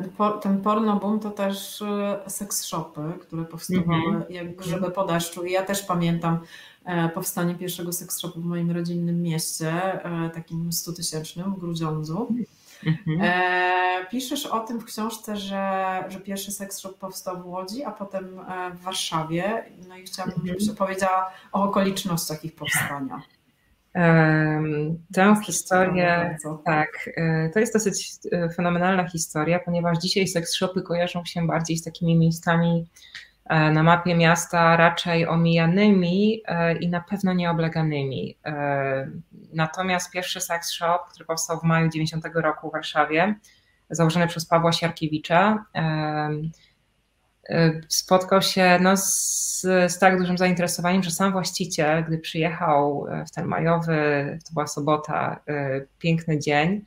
ten 0.42 0.60
porno 0.62 0.96
boom 0.96 1.20
to 1.20 1.30
też 1.30 1.82
e, 1.82 2.20
seks 2.26 2.64
shopy, 2.64 3.00
które 3.20 3.44
powstawały 3.44 4.06
mhm. 4.06 4.24
jak 4.30 4.56
grzyby 4.56 4.90
po 4.90 5.06
deszczu. 5.06 5.44
I 5.44 5.52
ja 5.52 5.62
też 5.62 5.82
pamiętam 5.82 6.38
e, 6.84 7.08
powstanie 7.08 7.54
pierwszego 7.54 7.92
seks 7.92 8.18
shopu 8.18 8.40
w 8.40 8.44
moim 8.44 8.70
rodzinnym 8.70 9.22
mieście, 9.22 10.00
takim 10.34 10.72
stutysięcznym 10.72 11.54
w 11.54 11.58
Grudziądzu. 11.58 12.34
Mhm. 12.86 13.20
E, 13.22 14.06
piszesz 14.10 14.46
o 14.46 14.60
tym 14.60 14.80
w 14.80 14.84
książce, 14.84 15.36
że, 15.36 16.04
że 16.08 16.20
pierwszy 16.20 16.52
seks 16.52 16.78
shop 16.78 16.92
powstał 16.92 17.42
w 17.42 17.46
Łodzi, 17.46 17.84
a 17.84 17.90
potem 17.90 18.38
e, 18.38 18.70
w 18.70 18.80
Warszawie. 18.80 19.64
No 19.88 19.96
i 19.96 20.02
chciałabym, 20.02 20.34
mhm. 20.40 20.48
żebyś 20.48 20.68
opowiedziała 20.68 21.30
o 21.52 21.64
okolicznościach 21.64 22.44
ich 22.44 22.54
powstania. 22.54 23.22
Tę 25.14 25.36
historię, 25.44 26.38
tak, 26.64 27.10
e, 27.16 27.50
to 27.54 27.60
jest 27.60 27.72
dosyć 27.72 28.12
fenomenalna 28.56 29.08
historia, 29.08 29.60
ponieważ 29.64 29.98
dzisiaj 29.98 30.28
seks 30.28 30.54
shopy 30.54 30.82
kojarzą 30.82 31.24
się 31.24 31.46
bardziej 31.46 31.76
z 31.76 31.84
takimi 31.84 32.18
miejscami 32.18 32.86
E, 32.86 33.29
na 33.50 33.82
mapie 33.82 34.14
miasta 34.14 34.76
raczej 34.76 35.26
omijanymi 35.26 36.42
e, 36.46 36.78
i 36.78 36.88
na 36.88 37.00
pewno 37.00 37.32
nieobleganymi. 37.32 38.36
E, 38.44 39.10
natomiast 39.52 40.10
pierwszy 40.10 40.40
sex 40.40 40.70
shop, 40.70 40.98
który 41.10 41.24
powstał 41.24 41.60
w 41.60 41.62
maju 41.62 41.88
90 41.88 42.24
roku 42.34 42.68
w 42.68 42.72
Warszawie, 42.72 43.34
założony 43.90 44.26
przez 44.26 44.46
Pawła 44.46 44.72
Siarkiewicza, 44.72 45.64
spotkał 47.88 48.42
się 48.42 48.78
no, 48.80 48.96
z, 48.96 49.60
z, 49.88 49.98
tak 49.98 50.18
dużym 50.18 50.38
zainteresowaniem, 50.38 51.02
że 51.02 51.10
sam 51.10 51.32
właściciel, 51.32 52.04
gdy 52.04 52.18
przyjechał 52.18 53.06
w 53.28 53.30
ten 53.30 53.46
majowy, 53.46 54.38
to 54.46 54.52
była 54.52 54.66
sobota, 54.66 55.40
piękny 55.98 56.38
dzień, 56.38 56.84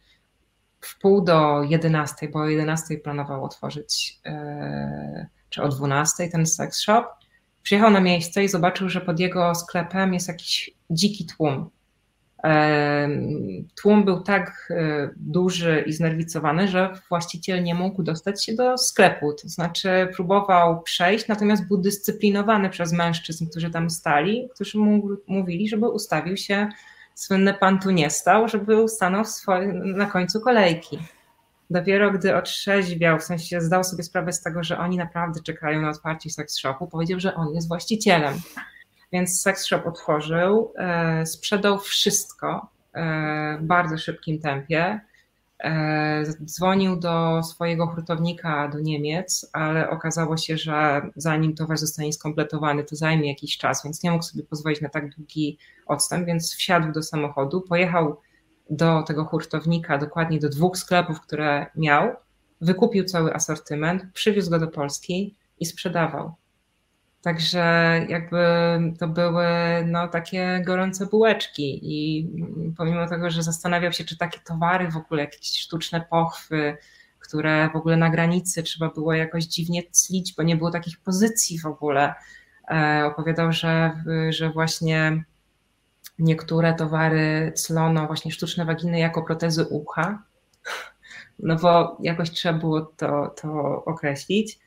w 0.82 1.00
pół 1.00 1.22
do 1.22 1.64
11, 1.64 2.28
bo 2.28 2.40
o 2.40 2.46
11 2.46 2.98
planował 2.98 3.44
otworzyć 3.44 4.20
czy 5.54 5.64
o 5.64 5.70
12 5.70 6.30
ten 6.30 6.46
sex 6.46 6.80
shop, 6.80 7.04
przyjechał 7.64 7.92
na 7.92 8.00
miejsce 8.00 8.44
i 8.44 8.50
zobaczył, 8.50 8.90
że 8.90 9.02
pod 9.02 9.20
jego 9.20 9.56
sklepem 9.56 10.14
jest 10.14 10.28
jakiś 10.28 10.72
dziki 10.90 11.26
tłum. 11.26 11.70
Tłum 13.76 14.06
był 14.06 14.22
tak 14.22 14.68
e, 14.70 15.10
duży 15.16 15.84
i 15.88 15.94
znerwicowany, 15.94 16.68
że 16.68 16.94
właściciel 17.10 17.64
nie 17.64 17.76
mógł 17.76 18.04
dostać 18.04 18.46
się 18.46 18.56
do 18.56 18.78
sklepu. 18.78 19.34
To 19.34 19.50
znaczy, 19.50 20.08
próbował 20.16 20.82
przejść, 20.82 21.28
natomiast 21.28 21.68
był 21.68 21.78
dyscyplinowany 21.78 22.70
przez 22.70 22.94
mężczyzn, 22.94 23.50
którzy 23.50 23.70
tam 23.70 23.90
stali, 23.90 24.50
którzy 24.56 24.78
mu 24.78 25.10
mówili, 25.28 25.70
żeby 25.70 25.88
ustawił 25.90 26.38
się. 26.38 26.70
Słynny 27.16 27.54
pan 27.54 27.80
tu 27.80 27.92
nie 27.92 28.10
stał, 28.10 28.48
żeby 28.48 28.90
stanął 28.90 29.24
na 29.84 30.06
końcu 30.06 30.42
kolejki. 30.42 31.00
Dopiero 31.70 32.12
gdy 32.12 32.36
otrzeźwiał, 32.36 33.20
w 33.20 33.24
sensie 33.24 33.62
zdał 33.62 33.84
sobie 33.84 34.04
sprawę 34.04 34.34
z 34.34 34.42
tego, 34.42 34.64
że 34.64 34.78
oni 34.78 34.98
naprawdę 34.98 35.42
czekają 35.42 35.82
na 35.82 35.90
otwarcie 35.90 36.30
seks 36.30 36.58
shopu, 36.58 36.88
powiedział, 36.88 37.20
że 37.20 37.36
on 37.36 37.56
jest 37.56 37.68
właścicielem. 37.68 38.34
Więc 39.12 39.42
seks 39.42 39.66
shop 39.66 39.82
otworzył, 39.86 40.74
e, 40.78 41.26
sprzedał 41.26 41.80
wszystko 41.80 42.70
e, 42.94 43.58
w 43.62 43.64
bardzo 43.64 43.98
szybkim 43.98 44.40
tempie. 44.40 45.00
E, 45.64 46.24
dzwonił 46.46 46.96
do 47.00 47.44
swojego 47.44 47.88
hurtownika 47.88 48.68
do 48.68 48.80
Niemiec, 48.80 49.50
ale 49.54 49.90
okazało 49.90 50.38
się, 50.38 50.58
że 50.58 51.02
zanim 51.16 51.56
towar 51.56 51.78
zostanie 51.78 52.14
skompletowany, 52.14 52.84
to 52.84 52.96
zajmie 52.96 53.30
jakiś 53.30 53.58
czas, 53.58 53.84
więc 53.84 54.04
nie 54.04 54.12
mógł 54.12 54.24
sobie 54.24 54.44
pozwolić 54.44 54.82
na 54.82 54.90
tak 54.90 55.16
długi 55.16 55.58
odstęp, 55.86 56.28
więc 56.28 56.56
wsiadł 56.56 56.92
do 56.92 57.04
samochodu, 57.04 57.62
pojechał 57.62 58.22
do 58.70 59.04
tego 59.04 59.26
hurtownika, 59.26 59.98
dokładnie 59.98 60.40
do 60.40 60.50
dwóch 60.50 60.78
sklepów, 60.78 61.22
które 61.22 61.66
miał, 61.76 62.16
wykupił 62.62 63.04
cały 63.04 63.34
asortyment, 63.34 64.04
przywiózł 64.14 64.52
go 64.52 64.60
do 64.60 64.68
Polski 64.68 65.36
i 65.60 65.66
sprzedawał. 65.66 66.34
Także 67.22 67.62
jakby 68.10 68.46
to 69.00 69.08
były 69.08 69.46
no, 69.86 70.08
takie 70.08 70.64
gorące 70.66 71.06
bułeczki 71.06 71.80
i 71.84 72.30
pomimo 72.78 73.08
tego, 73.08 73.30
że 73.30 73.44
zastanawiał 73.44 73.92
się, 73.92 74.04
czy 74.04 74.18
takie 74.18 74.40
towary 74.40 74.92
w 74.92 74.98
ogóle, 74.98 75.22
jakieś 75.22 75.60
sztuczne 75.60 76.06
pochwy, 76.10 76.78
które 77.20 77.70
w 77.70 77.76
ogóle 77.76 77.98
na 77.98 78.10
granicy 78.10 78.64
trzeba 78.64 78.90
było 78.90 79.14
jakoś 79.14 79.44
dziwnie 79.44 79.84
clić, 79.92 80.36
bo 80.36 80.44
nie 80.44 80.56
było 80.56 80.72
takich 80.72 81.00
pozycji 81.00 81.60
w 81.60 81.66
ogóle. 81.66 82.14
E, 82.72 83.06
opowiadał, 83.06 83.52
że, 83.52 84.04
że 84.30 84.50
właśnie 84.50 85.24
niektóre 86.20 86.74
towary 86.74 87.54
clono 87.56 88.08
właśnie 88.08 88.32
sztuczne 88.32 88.66
waginy 88.66 89.00
jako 89.00 89.24
protezy 89.24 89.66
ucha, 89.66 90.24
no 91.40 91.56
bo 91.56 91.98
jakoś 92.00 92.32
trzeba 92.32 92.60
było 92.60 92.82
to, 92.82 93.34
to 93.42 93.52
określić. 93.86 94.60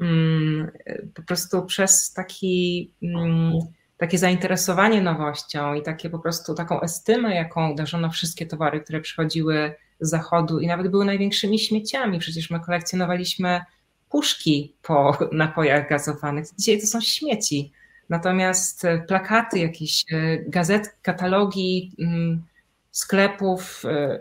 Mm, 0.00 0.70
po 1.14 1.22
prostu 1.22 1.62
przez 1.62 2.12
taki, 2.12 2.90
mm, 3.02 3.52
takie 3.96 4.18
zainteresowanie 4.18 5.02
nowością 5.02 5.74
i 5.74 5.82
takie 5.82 6.10
po 6.10 6.18
prostu 6.18 6.54
taką 6.54 6.80
estymę, 6.80 7.34
jaką 7.34 7.74
darzono 7.74 8.10
wszystkie 8.10 8.46
towary, 8.46 8.80
które 8.80 9.00
przychodziły 9.00 9.74
z 10.00 10.10
zachodu 10.10 10.58
i 10.60 10.66
nawet 10.66 10.88
były 10.90 11.04
największymi 11.04 11.58
śmieciami. 11.58 12.18
Przecież 12.18 12.50
my 12.50 12.60
kolekcjonowaliśmy 12.60 13.60
puszki 14.08 14.76
po 14.82 15.18
napojach 15.32 15.88
gazowanych. 15.88 16.46
Dzisiaj 16.58 16.80
to 16.80 16.86
są 16.86 17.00
śmieci. 17.00 17.72
Natomiast 18.08 18.84
e, 18.84 18.98
plakaty, 18.98 19.58
jakieś 19.58 20.04
e, 20.12 20.38
gazet, 20.48 20.96
katalogi 21.02 21.92
mm, 21.98 22.42
sklepów, 22.90 23.82
e, 23.84 24.20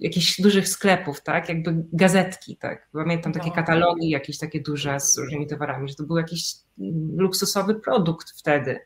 jakichś 0.00 0.40
dużych 0.40 0.68
sklepów, 0.68 1.22
tak, 1.22 1.48
jakby 1.48 1.84
gazetki, 1.92 2.56
tak. 2.56 2.88
Pamiętam 2.92 3.32
takie 3.32 3.48
no. 3.48 3.54
katalogi 3.54 4.08
jakieś 4.08 4.38
takie 4.38 4.60
duże 4.60 5.00
z 5.00 5.18
różnymi 5.18 5.46
towarami, 5.46 5.88
że 5.88 5.94
to 5.94 6.02
był 6.02 6.16
jakiś 6.16 6.54
mm, 6.78 7.16
luksusowy 7.18 7.74
produkt 7.74 8.30
wtedy. 8.38 8.80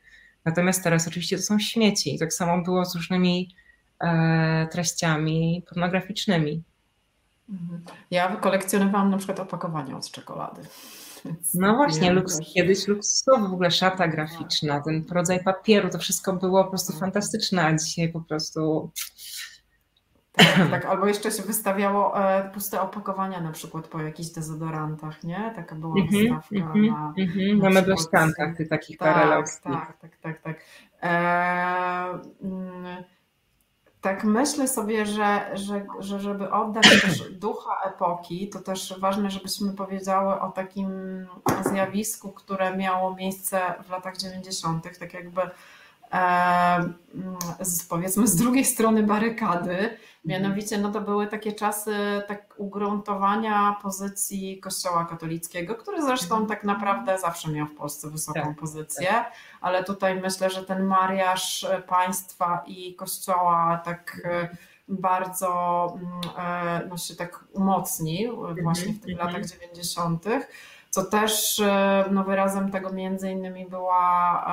Natomiast 0.44 0.84
teraz 0.84 1.08
oczywiście 1.08 1.36
to 1.36 1.42
są 1.42 1.58
śmieci. 1.58 2.14
I 2.14 2.18
tak 2.18 2.32
samo 2.32 2.62
było 2.62 2.84
z 2.84 2.96
różnymi 2.96 3.54
treściami 4.70 5.64
pornograficznymi. 5.68 6.62
Mhm. 7.48 7.82
Ja 8.10 8.36
kolekcjonowałam 8.36 9.10
na 9.10 9.16
przykład 9.16 9.40
opakowania 9.40 9.96
od 9.96 10.10
czekolady. 10.10 10.62
No 11.54 11.76
właśnie, 11.76 12.12
luks, 12.12 12.38
kiedyś 12.54 12.88
luksusowy 12.88 13.48
w 13.48 13.52
ogóle 13.52 13.70
szata 13.70 14.08
graficzna, 14.08 14.80
ten 14.80 15.04
rodzaj 15.12 15.44
papieru, 15.44 15.90
to 15.90 15.98
wszystko 15.98 16.32
było 16.32 16.64
po 16.64 16.70
prostu 16.70 16.92
fantastyczne, 16.92 17.64
a 17.64 17.76
dzisiaj 17.76 18.08
po 18.08 18.20
prostu 18.20 18.90
tak, 20.32 20.70
tak, 20.70 20.84
albo 20.84 21.06
jeszcze 21.06 21.30
się 21.30 21.42
wystawiało 21.42 22.24
e, 22.24 22.50
puste 22.50 22.80
opakowania 22.80 23.40
na 23.40 23.52
przykład 23.52 23.88
po 23.88 24.02
jakichś 24.02 24.28
dezodorantach, 24.28 25.24
nie? 25.24 25.52
Taka 25.56 25.74
była 25.76 25.94
-hmm, 25.94 26.10
wystawka 26.10 26.56
mm 26.56 26.72
-hmm, 26.72 26.90
na, 26.90 27.14
mm 27.18 27.28
-hmm. 27.28 28.38
na 28.38 28.54
tych 28.54 28.68
takich 28.68 28.98
tak. 28.98 29.46
Tak, 29.62 29.96
tak, 30.00 30.16
tak, 30.16 30.40
tak. 30.42 30.60
Mm, 32.42 33.04
tak 34.00 34.24
myślę 34.24 34.68
sobie, 34.68 35.06
że, 35.06 35.50
że, 35.54 35.86
że 35.98 36.20
żeby 36.20 36.50
oddać 36.50 36.84
też 37.02 37.32
ducha 37.32 37.76
epoki, 37.84 38.48
to 38.48 38.60
też 38.60 38.94
ważne, 39.00 39.30
żebyśmy 39.30 39.72
powiedziały 39.72 40.40
o 40.40 40.50
takim 40.50 40.90
zjawisku, 41.70 42.32
które 42.32 42.76
miało 42.76 43.14
miejsce 43.14 43.74
w 43.86 43.90
latach 43.90 44.16
90., 44.16 44.98
tak 44.98 45.14
jakby 45.14 45.40
z, 47.60 47.84
powiedzmy 47.84 48.26
z 48.26 48.36
drugiej 48.36 48.64
strony 48.64 49.02
barykady. 49.02 49.96
Mianowicie 50.24 50.78
no 50.78 50.92
to 50.92 51.00
były 51.00 51.26
takie 51.26 51.52
czasy 51.52 51.94
tak 52.28 52.54
ugruntowania 52.56 53.76
pozycji 53.82 54.60
Kościoła 54.60 55.04
katolickiego, 55.04 55.74
który 55.74 56.02
zresztą 56.02 56.34
mhm. 56.34 56.46
tak 56.46 56.64
naprawdę 56.64 57.18
zawsze 57.18 57.50
miał 57.50 57.66
w 57.66 57.74
Polsce 57.74 58.10
wysoką 58.10 58.40
tak, 58.40 58.56
pozycję, 58.56 59.08
tak. 59.08 59.32
ale 59.60 59.84
tutaj 59.84 60.20
myślę, 60.20 60.50
że 60.50 60.64
ten 60.64 60.84
mariaż 60.84 61.66
państwa 61.86 62.62
i 62.66 62.94
Kościoła 62.94 63.82
tak 63.84 64.20
e, 64.24 64.56
bardzo 64.88 65.86
mm, 65.94 66.20
e, 66.38 66.86
no, 66.88 66.96
się 66.96 67.14
tak 67.14 67.44
umocnił 67.52 68.42
właśnie 68.62 68.92
w 68.92 69.00
tych 69.00 69.12
mhm, 69.12 69.28
latach 69.28 69.50
90 69.50 70.24
co 70.90 71.04
też 71.04 71.60
e, 71.60 72.04
no, 72.10 72.24
wyrazem 72.24 72.70
tego 72.70 72.92
między 72.92 73.30
innymi 73.30 73.66
była 73.66 74.46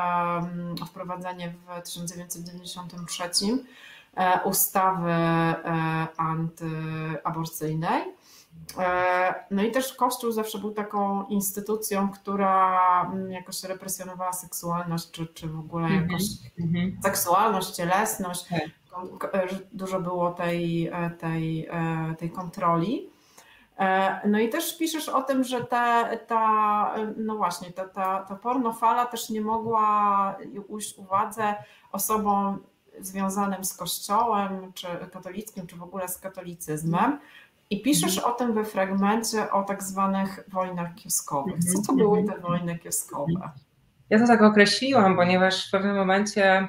wprowadzenie 0.88 1.50
w 1.50 1.82
1993 1.84 3.24
e, 4.16 4.40
ustawy 4.44 5.12
e, 5.12 6.08
antyaborcyjnej. 6.18 8.04
No 9.52 9.64
i 9.64 9.72
też 9.72 9.94
Kościół 9.94 10.32
zawsze 10.32 10.60
był 10.60 10.72
taką 10.72 11.26
instytucją, 11.26 12.10
która 12.10 12.80
mm, 13.04 13.32
jakoś 13.32 13.64
represjonowała 13.64 14.34
seksualność, 14.34 15.12
czy, 15.12 15.28
czy 15.28 15.48
w 15.48 15.60
ogóle 15.60 15.88
mhm, 15.88 16.04
jakoś 16.04 16.24
mm 16.60 16.72
-hmm. 16.72 16.92
seksualność, 17.04 17.70
cielesność. 17.70 18.46
Tak. 18.48 18.62
Dużo 19.74 20.00
było 20.00 20.32
tej, 20.32 20.92
tej, 21.20 21.70
tej 22.18 22.32
kontroli. 22.32 23.10
E, 23.80 24.20
no 24.28 24.40
i 24.40 24.50
też 24.50 24.78
piszesz 24.78 25.10
o 25.10 25.22
tym, 25.22 25.44
że 25.44 25.64
ta, 25.64 26.18
ta 26.18 26.96
no 27.18 27.36
właśnie, 27.36 27.72
ta, 27.72 27.88
ta, 27.88 28.26
ta 28.30 28.36
pornofala 28.36 29.06
też 29.06 29.30
nie 29.30 29.42
mogła 29.42 30.38
ujść 30.68 30.98
uwadze 30.98 31.56
osobom 31.92 32.60
związanym 33.00 33.64
z 33.64 33.74
kościołem, 33.74 34.74
czy 34.74 34.88
katolickim, 35.14 35.68
czy 35.68 35.76
w 35.76 35.84
ogóle 35.84 36.08
z 36.08 36.18
katolicyzmem. 36.18 37.20
I 37.70 37.82
piszesz 37.82 38.18
mhm. 38.18 38.34
o 38.34 38.38
tym 38.38 38.54
we 38.54 38.66
fragmencie 38.66 39.52
o 39.52 39.64
tak 39.64 39.84
zwanych 39.84 40.44
wojnach 40.48 40.96
kioskowych. 40.96 41.56
Co 41.64 41.82
to 41.88 41.94
były 41.94 42.24
te 42.24 42.40
wojny 42.40 42.80
kioskowe? 42.80 43.52
Ja 44.10 44.20
to 44.20 44.28
tak 44.28 44.42
określiłam, 44.42 45.16
ponieważ 45.16 45.68
w 45.68 45.72
pewnym 45.72 45.96
momencie 45.96 46.68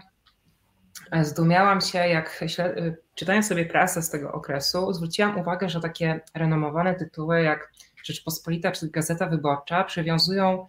zdumiałam 1.23 1.81
się, 1.81 1.99
jak 1.99 2.45
czytając 3.15 3.49
sobie 3.49 3.67
prasę 3.67 4.03
z 4.03 4.11
tego 4.11 4.33
okresu, 4.33 4.93
zwróciłam 4.93 5.39
uwagę, 5.39 5.69
że 5.69 5.81
takie 5.81 6.21
renomowane 6.35 6.95
tytuły 6.95 7.43
jak 7.43 7.73
Rzeczpospolita 8.05 8.73
czy 8.73 8.91
Gazeta 8.91 9.27
Wyborcza 9.27 9.85
przywiązują 9.85 10.67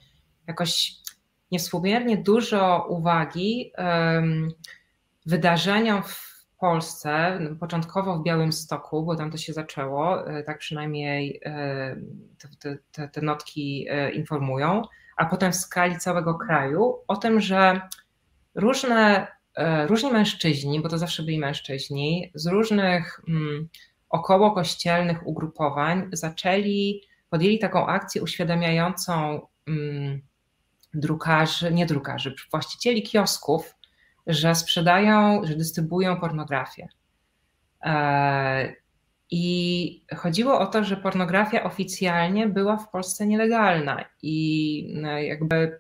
jakoś 0.48 0.96
niewspółmiernie 1.52 2.18
dużo 2.18 2.86
uwagi 2.90 3.72
um, 3.78 4.50
wydarzeniom 5.26 6.04
w 6.04 6.30
Polsce, 6.60 7.40
początkowo 7.60 8.18
w 8.18 8.24
Białymstoku, 8.24 9.06
bo 9.06 9.16
tam 9.16 9.32
to 9.32 9.38
się 9.38 9.54
zaczęło, 9.54 10.28
e, 10.28 10.44
tak 10.44 10.58
przynajmniej 10.58 11.42
e, 11.46 11.96
te, 12.60 12.78
te, 12.92 13.08
te 13.08 13.22
notki 13.22 13.88
informują, 14.14 14.82
a 15.18 15.26
potem 15.26 15.52
w 15.52 15.56
skali 15.56 15.98
całego 15.98 16.34
kraju 16.34 16.96
o 17.08 17.18
tym, 17.18 17.40
że 17.40 17.82
różne 18.56 19.28
różni 19.88 20.12
mężczyźni, 20.12 20.82
bo 20.82 20.90
to 20.90 20.98
zawsze 20.98 21.24
byli 21.24 21.40
mężczyźni, 21.40 22.32
z 22.36 22.48
różnych 22.48 23.22
mm, 23.28 23.70
około 24.10 24.52
kościelnych 24.52 25.28
ugrupowań 25.28 26.10
zaczęli, 26.14 27.02
podjęli 27.30 27.60
taką 27.60 27.88
akcję 27.88 28.22
uświadamiającą 28.22 29.42
mm, 29.68 30.22
drukarzy, 30.94 31.74
nie 31.74 31.86
drukarzy, 31.86 32.36
właścicieli 32.52 33.04
kiosków, 33.04 33.76
że 34.28 34.56
sprzedają, 34.56 35.42
że 35.44 35.56
dystrybuują 35.56 36.20
pornografię. 36.20 36.88
E, 37.84 38.74
I 39.32 40.06
chodziło 40.16 40.60
o 40.60 40.68
to, 40.68 40.84
że 40.84 40.98
pornografia 40.98 41.64
oficjalnie 41.64 42.48
była 42.48 42.78
w 42.78 42.90
Polsce 42.90 43.28
nielegalna 43.28 44.06
i 44.22 44.94
no, 44.96 45.10
jakby 45.10 45.80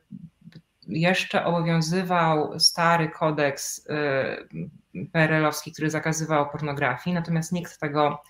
jeszcze 0.89 1.45
obowiązywał 1.45 2.59
stary 2.59 3.09
kodeks 3.09 3.87
y, 4.95 5.07
PRL-owski, 5.11 5.71
który 5.71 5.89
zakazywał 5.89 6.49
pornografii, 6.49 7.13
natomiast 7.13 7.51
nikt 7.51 7.79
tego 7.79 8.21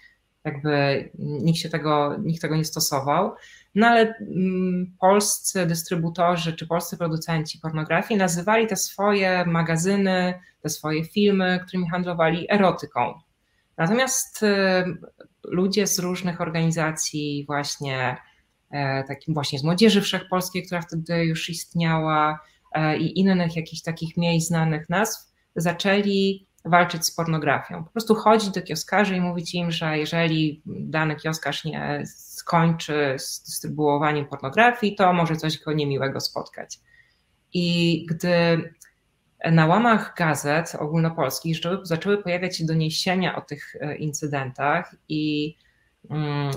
jakby 0.44 1.10
nikt 1.20 1.60
się 1.60 1.70
tego, 1.70 2.18
nikt 2.24 2.42
tego 2.42 2.56
nie 2.56 2.66
stosował. 2.66 3.36
No 3.76 3.88
ale 3.88 4.02
mm, 4.02 4.96
polscy 5.00 5.66
dystrybutorzy 5.66 6.54
czy 6.54 6.68
polscy 6.68 6.98
producenci 6.98 7.60
pornografii 7.60 8.18
nazywali 8.18 8.68
te 8.68 8.76
swoje 8.76 9.46
magazyny, 9.46 10.40
te 10.62 10.70
swoje 10.70 11.06
filmy, 11.06 11.60
którymi 11.68 11.90
handlowali 11.90 12.52
erotyką. 12.52 13.14
Natomiast 13.78 14.44
y, 14.44 14.48
ludzie 15.44 15.88
z 15.88 16.00
różnych 16.00 16.42
organizacji, 16.42 17.44
właśnie 17.48 18.18
takim 19.08 19.34
właśnie 19.34 19.60
z 19.60 19.64
Młodzieży 19.64 20.02
Wszechpolskiej, 20.02 20.66
która 20.66 20.82
wtedy 20.82 21.26
już 21.26 21.50
istniała 21.50 22.40
e, 22.72 22.98
i 22.98 23.20
innych 23.20 23.56
jakichś 23.56 23.82
takich 23.82 24.18
mniej 24.18 24.42
znanych 24.42 24.90
nazw, 24.90 25.32
zaczęli 25.56 26.48
walczyć 26.66 27.06
z 27.06 27.16
pornografią. 27.16 27.84
Po 27.84 27.92
prostu 27.92 28.16
chodzić 28.16 28.50
do 28.50 28.62
kioskarzy 28.62 29.16
i 29.16 29.22
mówić 29.22 29.56
im, 29.56 29.72
że 29.72 29.98
jeżeli 29.98 30.62
dany 30.66 31.16
kioskarz 31.16 31.66
nie 31.66 32.04
skończy 32.06 33.16
z 33.18 33.44
dystrybuowaniem 33.44 34.26
pornografii, 34.26 34.96
to 34.96 35.14
może 35.14 35.36
coś 35.36 35.60
go 35.60 35.74
niemiłego 35.74 36.20
spotkać. 36.20 36.80
I 37.54 38.06
gdy 38.10 38.64
na 39.52 39.66
łamach 39.66 40.14
gazet 40.18 40.76
ogólnopolskich 40.80 41.58
zaczęły 41.84 42.24
pojawiać 42.24 42.58
się 42.58 42.66
doniesienia 42.66 43.36
o 43.36 43.42
tych 43.42 43.76
e, 43.76 43.96
incydentach 43.96 44.96
i 45.10 45.56
mm, 46.10 46.52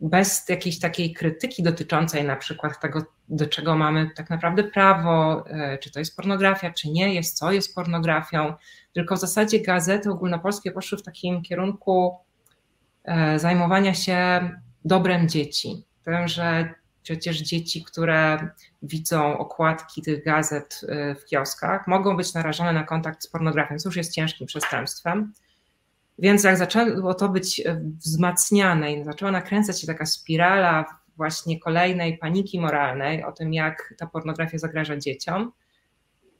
bez 0.00 0.48
jakiejś 0.48 0.80
takiej 0.80 1.14
krytyki 1.14 1.62
dotyczącej 1.62 2.24
na 2.24 2.36
przykład 2.36 2.80
tego, 2.80 3.02
do 3.28 3.46
czego 3.46 3.76
mamy 3.76 4.10
tak 4.16 4.30
naprawdę 4.30 4.64
prawo, 4.64 5.44
e, 5.48 5.78
czy 5.78 5.92
to 5.92 5.98
jest 5.98 6.16
pornografia, 6.16 6.70
czy 6.70 6.90
nie 6.90 7.14
jest, 7.14 7.38
co 7.38 7.52
jest 7.52 7.74
pornografią, 7.74 8.54
tylko 8.92 9.16
w 9.16 9.20
zasadzie 9.20 9.60
gazety 9.60 10.10
ogólnopolskie 10.10 10.72
poszły 10.72 10.98
w 10.98 11.02
takim 11.02 11.42
kierunku 11.42 12.16
e, 13.04 13.38
zajmowania 13.38 13.94
się 13.94 14.50
dobrem 14.84 15.28
dzieci. 15.28 15.84
Tym, 16.04 16.28
że 16.28 16.74
przecież 17.02 17.38
dzieci, 17.38 17.84
które 17.84 18.50
widzą 18.82 19.38
okładki 19.38 20.02
tych 20.02 20.24
gazet 20.24 20.80
e, 20.88 21.14
w 21.14 21.24
kioskach, 21.24 21.86
mogą 21.86 22.16
być 22.16 22.34
narażone 22.34 22.72
na 22.72 22.82
kontakt 22.82 23.22
z 23.22 23.28
pornografią, 23.28 23.78
co 23.78 23.88
już 23.88 23.96
jest 23.96 24.14
ciężkim 24.14 24.46
przestępstwem. 24.46 25.32
Więc 26.18 26.44
jak 26.44 26.56
zaczęło 26.56 27.14
to 27.14 27.28
być 27.28 27.60
e, 27.60 27.80
wzmacniane 27.98 28.92
i 28.92 29.04
zaczęła 29.04 29.30
nakręcać 29.30 29.80
się 29.80 29.86
taka 29.86 30.06
spirala 30.06 30.84
właśnie 31.16 31.60
kolejnej 31.60 32.18
paniki 32.18 32.60
moralnej 32.60 33.24
o 33.24 33.32
tym, 33.32 33.54
jak 33.54 33.94
ta 33.98 34.06
pornografia 34.06 34.58
zagraża 34.58 34.96
dzieciom, 34.96 35.52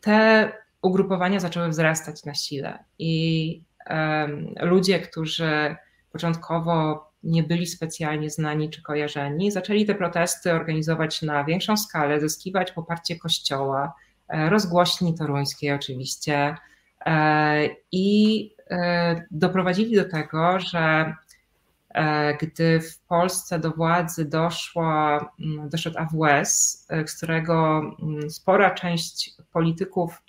te 0.01 0.53
ugrupowania 0.83 1.41
zaczęły 1.41 1.69
wzrastać 1.69 2.25
na 2.25 2.35
sile. 2.35 2.85
I 2.99 3.63
um, 3.91 4.55
ludzie, 4.61 5.01
którzy 5.01 5.77
początkowo 6.13 7.07
nie 7.23 7.43
byli 7.43 7.67
specjalnie 7.67 8.31
znani 8.31 8.71
czy 8.71 8.83
kojarzeni, 8.83 9.51
zaczęli 9.51 9.87
te 9.87 9.95
protesty 9.95 10.53
organizować 10.53 11.23
na 11.23 11.45
większą 11.45 11.77
skalę, 11.77 12.21
zyskiwać 12.21 12.73
poparcie 12.73 13.17
kościoła, 13.17 13.95
e, 14.29 14.51
rozgłośni 14.51 15.15
toruńskiej 15.15 15.73
oczywiście. 15.73 16.55
E, 17.07 17.69
I 17.93 18.57
E, 18.71 19.27
doprowadzili 19.31 19.97
do 19.97 20.05
tego, 20.05 20.61
że 20.61 21.15
e, 21.95 22.35
gdy 22.35 22.81
w 22.81 22.99
Polsce 22.99 23.59
do 23.59 23.71
władzy 23.71 24.25
doszła, 24.25 25.31
mm, 25.41 25.69
doszedł 25.69 25.99
AWS, 25.99 26.87
z 27.07 27.17
którego 27.17 27.81
mm, 28.03 28.31
spora 28.31 28.71
część 28.71 29.35
polityków 29.53 30.23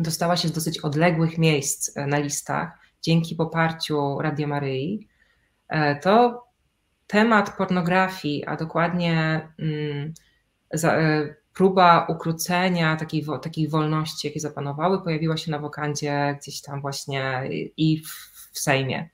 dostała 0.00 0.36
się 0.36 0.48
z 0.48 0.52
dosyć 0.52 0.78
odległych 0.78 1.38
miejsc 1.38 1.96
na 1.96 2.18
listach 2.18 2.78
dzięki 3.02 3.34
poparciu 3.34 4.18
Radia 4.20 4.46
Maryi, 4.46 5.08
to 6.02 6.44
temat 7.06 7.56
pornografii, 7.56 8.44
a 8.44 8.56
dokładnie 8.56 9.48
mm, 9.58 10.14
próba 11.56 12.06
ukrócenia 12.08 12.96
takiej, 12.96 13.26
takiej 13.42 13.68
wolności, 13.68 14.28
jakie 14.28 14.40
zapanowały, 14.40 15.02
pojawiła 15.02 15.36
się 15.36 15.50
na 15.50 15.58
wokandzie 15.58 16.36
gdzieś 16.40 16.62
tam 16.62 16.80
właśnie 16.80 17.48
i 17.76 18.02
w, 18.02 18.08
w 18.52 18.58
Sejmie. 18.58 19.08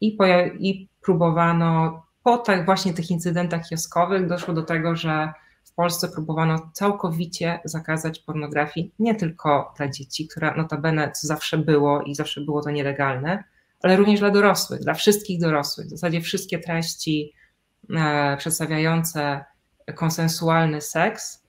I, 0.00 0.18
I 0.58 0.88
próbowano 1.02 2.02
po 2.22 2.38
tak 2.38 2.64
właśnie 2.64 2.94
tych 2.94 3.10
incydentach 3.10 3.68
kioskowych 3.68 4.26
doszło 4.26 4.54
do 4.54 4.62
tego, 4.62 4.96
że 4.96 5.32
w 5.64 5.74
Polsce 5.74 6.08
próbowano 6.08 6.70
całkowicie 6.72 7.60
zakazać 7.64 8.18
pornografii 8.18 8.94
nie 8.98 9.14
tylko 9.14 9.74
dla 9.76 9.88
dzieci, 9.88 10.28
która 10.28 10.56
notabene 10.56 11.12
co 11.12 11.26
zawsze 11.26 11.58
było 11.58 12.02
i 12.02 12.14
zawsze 12.14 12.40
było 12.40 12.62
to 12.62 12.70
nielegalne, 12.70 13.44
ale 13.82 13.96
również 13.96 14.20
dla 14.20 14.30
dorosłych, 14.30 14.80
dla 14.80 14.94
wszystkich 14.94 15.40
dorosłych. 15.40 15.86
W 15.86 15.90
zasadzie 15.90 16.20
wszystkie 16.20 16.58
treści 16.58 17.32
e, 17.90 18.36
przedstawiające 18.36 19.44
konsensualny 19.94 20.80
seks 20.80 21.41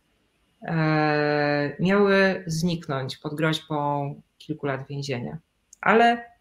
miały 1.79 2.43
zniknąć 2.47 3.17
pod 3.17 3.35
groźbą 3.35 4.15
kilku 4.37 4.65
lat 4.65 4.87
więzienia. 4.87 5.37
Ale 5.81 6.33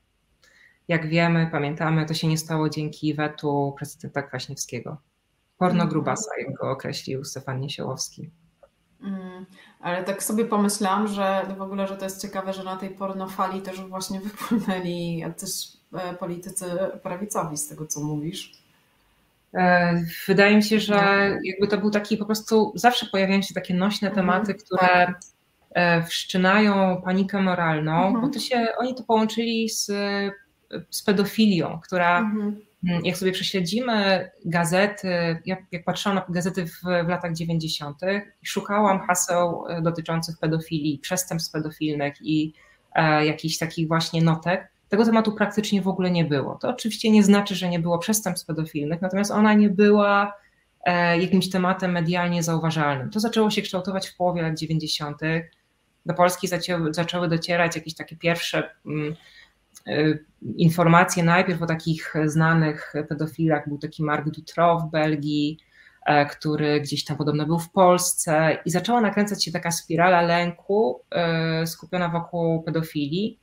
jak 0.89 1.09
wiemy, 1.09 1.49
pamiętamy, 1.53 2.07
to 2.07 2.15
się 2.15 2.29
nie 2.29 2.39
stało 2.39 2.69
dzięki 2.69 3.15
wetu 3.15 3.75
prezydenta 3.79 4.23
Kwaśniewskiego. 4.23 4.97
Porno 5.59 5.83
mhm. 5.83 5.91
grubasa, 5.91 6.31
jak 6.39 6.55
go 6.55 6.71
określił 6.71 7.25
Stefan 7.25 7.61
Niesiełowski. 7.61 8.31
Mm, 9.03 9.47
ale 9.81 10.05
tak 10.05 10.23
sobie 10.23 10.45
pomyślałam, 10.45 11.09
że 11.09 11.47
w 11.59 11.63
ogóle, 11.63 11.89
że 11.89 11.97
to 11.97 12.05
jest 12.05 12.23
ciekawe, 12.23 12.53
że 12.53 12.65
na 12.65 12.77
tej 12.77 12.91
pornofali 12.91 13.63
też 13.63 13.81
właśnie 13.81 14.21
wypłynęli 14.21 15.25
też 15.37 15.51
e, 15.93 16.15
politycy 16.15 16.67
prawicowi 17.03 17.57
z 17.57 17.69
tego, 17.69 17.87
co 17.87 18.01
mówisz. 18.01 18.62
E, 19.55 19.95
wydaje 20.27 20.57
mi 20.57 20.63
się, 20.63 20.81
że 20.81 20.95
jakby 21.45 21.69
to 21.69 21.79
był 21.79 21.91
taki 21.91 22.17
po 22.17 22.25
prostu, 22.25 22.73
zawsze 22.75 23.07
pojawiają 23.07 23.43
się 23.43 23.55
takie 23.55 23.75
nośne 23.75 24.09
mhm, 24.09 24.27
tematy, 24.27 24.55
które 24.55 24.89
tak. 24.89 25.21
e, 25.71 26.03
wszczynają 26.03 27.03
panikę 27.05 27.43
moralną, 27.43 28.07
mhm. 28.07 28.21
bo 28.21 28.29
to 28.29 28.39
się, 28.39 28.67
oni 28.79 28.95
to 28.95 29.03
połączyli 29.03 29.69
z, 29.69 29.91
z 30.91 31.03
pedofilią, 31.03 31.81
która 31.83 32.19
mhm. 32.19 32.63
Jak 33.05 33.17
sobie 33.17 33.33
prześledzimy 33.33 34.31
gazety, 34.45 35.09
jak, 35.47 35.61
jak 35.73 35.85
patrzyłam 35.85 36.17
na 36.17 36.25
gazety 36.29 36.67
w, 36.67 36.81
w 36.83 37.09
latach 37.09 37.33
90., 37.33 38.01
szukałam 38.43 39.01
haseł 39.01 39.65
e, 39.69 39.83
dotyczących 39.83 40.39
pedofilii, 40.39 40.99
przestępstw 40.99 41.53
pedofilnych 41.53 42.15
i 42.21 42.55
e, 42.95 43.27
jakichś 43.27 43.59
takich 43.59 43.89
właśnie 43.89 44.23
notek, 44.23 44.72
tego 44.93 45.05
tematu 45.05 45.33
praktycznie 45.33 45.83
w 45.83 45.89
ogóle 45.89 46.11
nie 46.11 46.25
było. 46.25 46.55
To 46.55 46.69
oczywiście 46.69 47.11
nie 47.11 47.23
znaczy, 47.23 47.55
że 47.55 47.69
nie 47.69 47.79
było 47.79 47.99
przestępstw 47.99 48.47
pedofilnych, 48.47 49.03
natomiast 49.03 49.31
ona 49.31 49.55
nie 49.55 49.71
była 49.71 50.35
e, 50.85 51.19
jakimś 51.19 51.51
tematem 51.51 51.93
medialnie 51.93 52.43
zauważalnym. 52.43 53.11
To 53.11 53.21
zaczęło 53.21 53.51
się 53.51 53.63
kształtować 53.63 54.09
w 54.09 54.17
połowie 54.17 54.43
lat 54.43 54.59
90. 54.59 55.21
Do 56.07 56.15
Polski 56.15 56.49
zaczęły, 56.49 56.95
zaczęły 56.95 57.29
docierać 57.29 57.77
jakieś 57.77 57.95
takie 57.95 58.17
pierwsze 58.17 58.71
mm, 58.87 59.15
e, 59.87 60.19
informacje 60.57 61.25
najpierw 61.25 61.63
o 61.63 61.67
takich 61.67 62.15
znanych 62.27 62.93
pedofilach. 63.09 63.69
Był 63.69 63.79
taki 63.79 64.03
Mark 64.03 64.31
Dutrow 64.31 64.83
w 64.83 64.91
Belgii, 64.91 65.59
e, 66.07 66.27
który 66.27 66.81
gdzieś 66.81 67.05
tam 67.05 67.17
podobno 67.17 67.47
był 67.47 67.59
w 67.59 67.71
Polsce 67.71 68.59
i 68.65 68.71
zaczęła 68.71 69.01
nakręcać 69.01 69.45
się 69.45 69.53
taka 69.53 69.71
spirala 69.71 70.23
lęku 70.23 71.01
skupiona 71.67 72.09
wokół 72.09 72.63
pedofilii. 72.63 73.43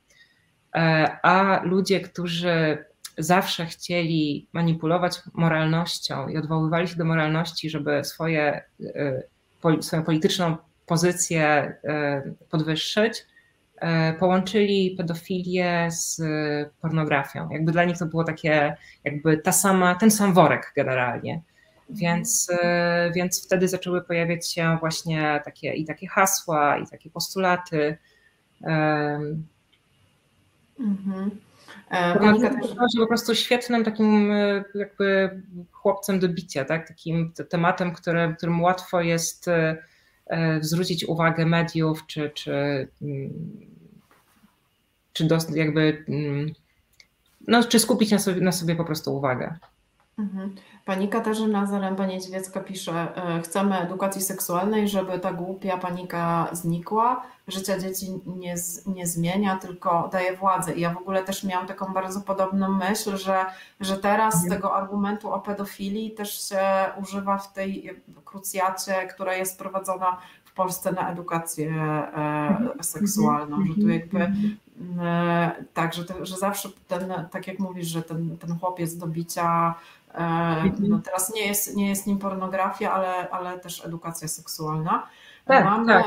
E, 0.74 1.16
a 1.22 1.62
ludzie, 1.64 2.00
którzy 2.00 2.84
zawsze 3.18 3.66
chcieli 3.66 4.48
manipulować 4.52 5.20
moralnością 5.34 6.28
i 6.28 6.36
odwoływali 6.36 6.88
się 6.88 6.96
do 6.96 7.04
moralności, 7.04 7.70
żeby 7.70 8.04
swoje, 8.04 8.62
e, 8.94 9.82
swoją 9.82 10.02
polityczną 10.02 10.56
pozycję 10.86 11.44
e, 11.84 12.22
podwyższyć, 12.50 13.26
połączyli 14.18 14.94
pedofilię 14.98 15.88
z 15.90 16.22
pornografią. 16.80 17.50
Jakby 17.50 17.72
dla 17.72 17.84
nich 17.84 17.98
to 17.98 18.06
było 18.06 18.24
takie, 18.24 18.76
jakby 19.04 19.38
ta 19.38 19.52
sama, 19.52 19.94
ten 19.94 20.10
sam 20.10 20.34
worek 20.34 20.72
generalnie. 20.76 21.42
Więc, 21.90 22.50
więc 23.14 23.46
wtedy 23.46 23.68
zaczęły 23.68 24.02
pojawiać 24.02 24.52
się 24.52 24.76
właśnie 24.80 25.40
takie 25.44 25.72
i 25.72 25.84
takie 25.84 26.06
hasła, 26.06 26.78
i 26.78 26.86
takie 26.86 27.10
postulaty. 27.10 27.98
Mhm. 30.80 31.30
Monika 32.20 32.50
też 32.50 32.70
po 32.98 33.06
prostu 33.06 33.34
świetnym 33.34 33.84
takim 33.84 34.32
e, 34.32 34.64
jakby 34.74 35.40
chłopcem 35.72 36.20
do 36.20 36.28
bicia, 36.28 36.64
tak? 36.64 36.88
takim 36.88 37.32
tematem, 37.48 37.92
który, 37.92 38.34
którym 38.36 38.62
łatwo 38.62 39.00
jest 39.00 39.48
e, 39.48 39.76
e, 40.26 40.62
zwrócić 40.62 41.04
uwagę 41.04 41.46
mediów, 41.46 42.06
czy, 42.06 42.30
czy, 42.30 42.88
mm, 43.02 43.30
czy 45.12 45.24
dost, 45.24 45.56
jakby 45.56 46.04
mm, 46.08 46.52
no, 47.48 47.64
czy 47.64 47.78
skupić 47.78 48.10
na 48.10 48.18
sobie, 48.18 48.40
na 48.40 48.52
sobie 48.52 48.76
po 48.76 48.84
prostu 48.84 49.16
uwagę. 49.16 49.58
Mhm. 50.18 50.54
Pani 50.84 51.08
Katarzyna 51.08 51.66
Zaręba-Niedźwiecka 51.66 52.64
pisze, 52.64 53.08
chcemy 53.44 53.78
edukacji 53.78 54.22
seksualnej, 54.22 54.88
żeby 54.88 55.18
ta 55.18 55.32
głupia 55.32 55.78
panika 55.78 56.48
znikła, 56.52 57.22
życia 57.48 57.78
dzieci 57.78 58.06
nie, 58.26 58.54
nie 58.86 59.06
zmienia, 59.06 59.56
tylko 59.56 60.08
daje 60.12 60.36
władzę. 60.36 60.74
I 60.74 60.80
ja 60.80 60.94
w 60.94 60.96
ogóle 60.96 61.24
też 61.24 61.44
miałam 61.44 61.66
taką 61.66 61.92
bardzo 61.92 62.20
podobną 62.20 62.68
myśl, 62.68 63.16
że, 63.16 63.46
że 63.80 63.96
teraz 63.96 64.34
mhm. 64.34 64.52
tego 64.52 64.76
argumentu 64.76 65.32
o 65.32 65.40
pedofilii 65.40 66.10
też 66.10 66.48
się 66.48 66.66
używa 67.02 67.38
w 67.38 67.52
tej 67.52 68.02
krucjacie, 68.24 69.06
która 69.14 69.34
jest 69.34 69.58
prowadzona 69.58 70.16
w 70.44 70.52
Polsce 70.52 70.92
na 70.92 71.12
edukację 71.12 71.70
e, 71.70 72.14
mhm. 72.48 72.82
seksualną, 72.82 73.56
że 73.66 73.74
tu 73.74 73.80
mhm. 73.80 74.00
jakby 74.00 74.18
e, 74.20 74.32
tak, 75.74 75.94
że, 75.94 76.04
to, 76.04 76.26
że 76.26 76.36
zawsze 76.36 76.68
ten, 76.88 77.12
tak 77.30 77.46
jak 77.46 77.58
mówisz, 77.58 77.86
że 77.86 78.02
ten, 78.02 78.38
ten 78.38 78.58
chłopiec 78.58 78.96
do 78.96 79.06
bicia 79.06 79.74
e, 80.14 80.72
no 80.78 80.98
teraz 80.98 81.34
nie 81.34 81.46
jest, 81.46 81.76
nie 81.76 81.88
jest 81.88 82.06
nim 82.06 82.18
pornografia, 82.18 82.92
ale, 82.92 83.30
ale 83.30 83.58
też 83.58 83.84
edukacja 83.84 84.28
seksualna. 84.28 85.06
Tak, 85.44 85.64
Mamy, 85.64 85.86
tak. 85.86 86.06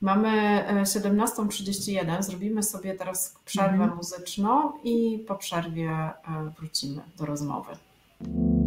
Mamy 0.00 0.64
17.31, 0.82 2.18
e, 2.18 2.22
zrobimy 2.22 2.62
sobie 2.62 2.94
teraz 2.94 3.34
przerwę 3.44 3.72
mhm. 3.72 3.96
muzyczną 3.96 4.72
i 4.84 5.24
po 5.28 5.34
przerwie 5.34 5.90
e, 5.90 6.14
wrócimy 6.58 7.02
do 7.18 7.26
rozmowy. 7.26 7.72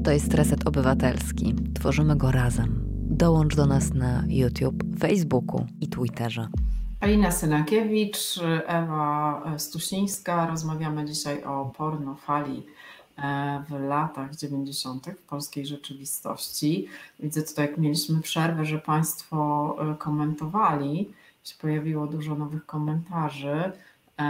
To 0.03 0.11
jest 0.11 0.33
Reset 0.33 0.67
Obywatelski. 0.67 1.55
Tworzymy 1.75 2.15
go 2.15 2.31
razem. 2.31 2.83
Dołącz 3.09 3.55
do 3.55 3.65
nas 3.65 3.93
na 3.93 4.23
YouTube, 4.27 4.83
Facebooku 4.99 5.65
i 5.81 5.87
Twitterze. 5.87 6.47
Alina 6.99 7.31
Synakiewicz, 7.31 8.39
Ewa 8.67 9.41
Stusińska. 9.57 10.47
Rozmawiamy 10.47 11.05
dzisiaj 11.05 11.43
o 11.43 11.65
pornofali 11.77 12.65
e, 13.17 13.63
w 13.69 13.79
latach 13.79 14.35
90. 14.35 15.07
w 15.07 15.21
polskiej 15.21 15.65
rzeczywistości. 15.65 16.87
Widzę 17.19 17.41
tutaj, 17.41 17.67
jak 17.67 17.77
mieliśmy 17.77 18.21
przerwę, 18.21 18.65
że 18.65 18.79
Państwo 18.79 19.75
komentowali 19.99 21.13
się 21.43 21.55
pojawiło 21.61 22.07
dużo 22.07 22.35
nowych 22.35 22.65
komentarzy. 22.65 23.71
E, 24.17 24.23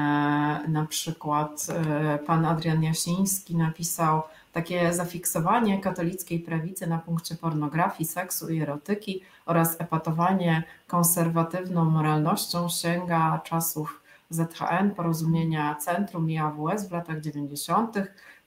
na 0.68 0.86
przykład 0.90 1.68
e, 1.70 2.20
pan 2.20 2.46
Adrian 2.46 2.84
Jasiński 2.84 3.56
napisał 3.56 4.22
takie 4.60 4.94
zafiksowanie 4.94 5.82
katolickiej 5.82 6.40
prawicy 6.40 6.88
na 6.88 6.98
punkcie 6.98 7.36
pornografii, 7.36 8.10
seksu 8.10 8.50
i 8.50 8.62
erotyki 8.62 9.22
oraz 9.46 9.82
epatowanie 9.82 10.64
konserwatywną 10.88 11.86
moralnością 11.86 12.70
sięga 12.70 13.42
czasów 13.44 14.04
ZHN, 14.30 14.92
porozumienia 14.96 15.76
Centrum 15.76 16.30
i 16.30 16.38
AWS 16.38 16.90
w 16.90 16.92
latach 16.92 17.22
90. 17.22 17.96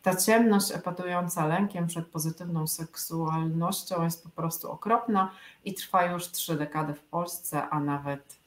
Ta 0.03 0.17
ciemność 0.17 0.73
epatująca 0.73 1.47
lękiem 1.47 1.87
przed 1.87 2.07
pozytywną 2.07 2.67
seksualnością 2.67 4.05
jest 4.05 4.25
po 4.25 4.31
prostu 4.31 4.71
okropna 4.71 5.31
i 5.65 5.75
trwa 5.75 6.05
już 6.05 6.31
trzy 6.31 6.57
dekady 6.57 6.95
w 6.95 7.03
Polsce, 7.03 7.69
a 7.69 7.81
nawet 7.81 8.43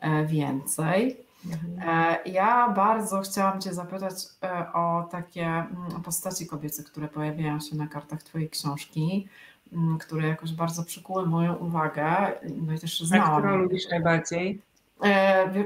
E, 0.00 0.26
więcej. 0.26 1.24
Mhm. 1.46 1.88
E, 1.88 2.18
ja 2.30 2.68
bardzo 2.68 3.20
chciałam 3.20 3.60
Cię 3.60 3.74
zapytać 3.74 4.14
e, 4.42 4.72
o 4.72 5.08
takie 5.10 5.46
mm, 5.46 6.02
postaci 6.04 6.46
kobiece, 6.46 6.82
które 6.82 7.08
pojawiają 7.08 7.60
się 7.60 7.76
na 7.76 7.86
kartach 7.86 8.22
Twojej 8.22 8.50
książki, 8.50 9.28
mm, 9.72 9.98
które 9.98 10.28
jakoś 10.28 10.52
bardzo 10.52 10.84
przykuły 10.84 11.26
moją 11.26 11.54
uwagę. 11.54 12.32
No 12.56 12.72
i 12.72 12.78
też 12.78 13.00
znałam. 13.00 13.34
A 13.34 13.38
którą 13.38 13.56
lubisz 13.56 13.88
najbardziej? 13.90 14.62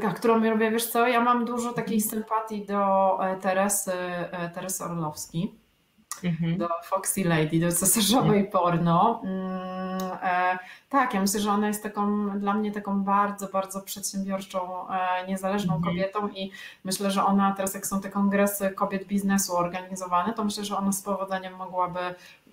A 0.08 0.12
którą 0.12 0.38
lubię, 0.38 0.70
wiesz 0.70 0.86
co, 0.86 1.08
ja 1.08 1.20
mam 1.20 1.44
dużo 1.44 1.72
takiej 1.72 2.00
sympatii 2.00 2.66
do 2.66 3.18
Teresy, 3.40 3.92
Teresy 4.54 4.84
Orlowskiej. 4.84 5.63
Mhm. 6.24 6.58
do 6.58 6.68
Foxy 6.84 7.24
Lady, 7.24 7.60
do 7.60 7.72
cesarzowej 7.72 8.40
mhm. 8.40 8.50
porno. 8.50 9.20
Mm, 9.24 10.12
e, 10.22 10.58
tak, 10.88 11.14
ja 11.14 11.20
myślę, 11.20 11.40
że 11.40 11.50
ona 11.50 11.68
jest 11.68 11.82
taką, 11.82 12.30
dla 12.38 12.54
mnie 12.54 12.72
taką 12.72 13.04
bardzo, 13.04 13.48
bardzo 13.48 13.80
przedsiębiorczą, 13.80 14.88
e, 14.90 15.26
niezależną 15.26 15.76
mhm. 15.76 15.94
kobietą 15.94 16.28
i 16.28 16.50
myślę, 16.84 17.10
że 17.10 17.24
ona 17.24 17.52
teraz 17.52 17.74
jak 17.74 17.86
są 17.86 18.00
te 18.00 18.10
kongresy 18.10 18.70
kobiet 18.70 19.04
biznesu 19.06 19.56
organizowane, 19.56 20.32
to 20.32 20.44
myślę, 20.44 20.64
że 20.64 20.76
ona 20.76 20.92
z 20.92 21.02
powodzeniem 21.02 21.56
mogłaby 21.56 22.00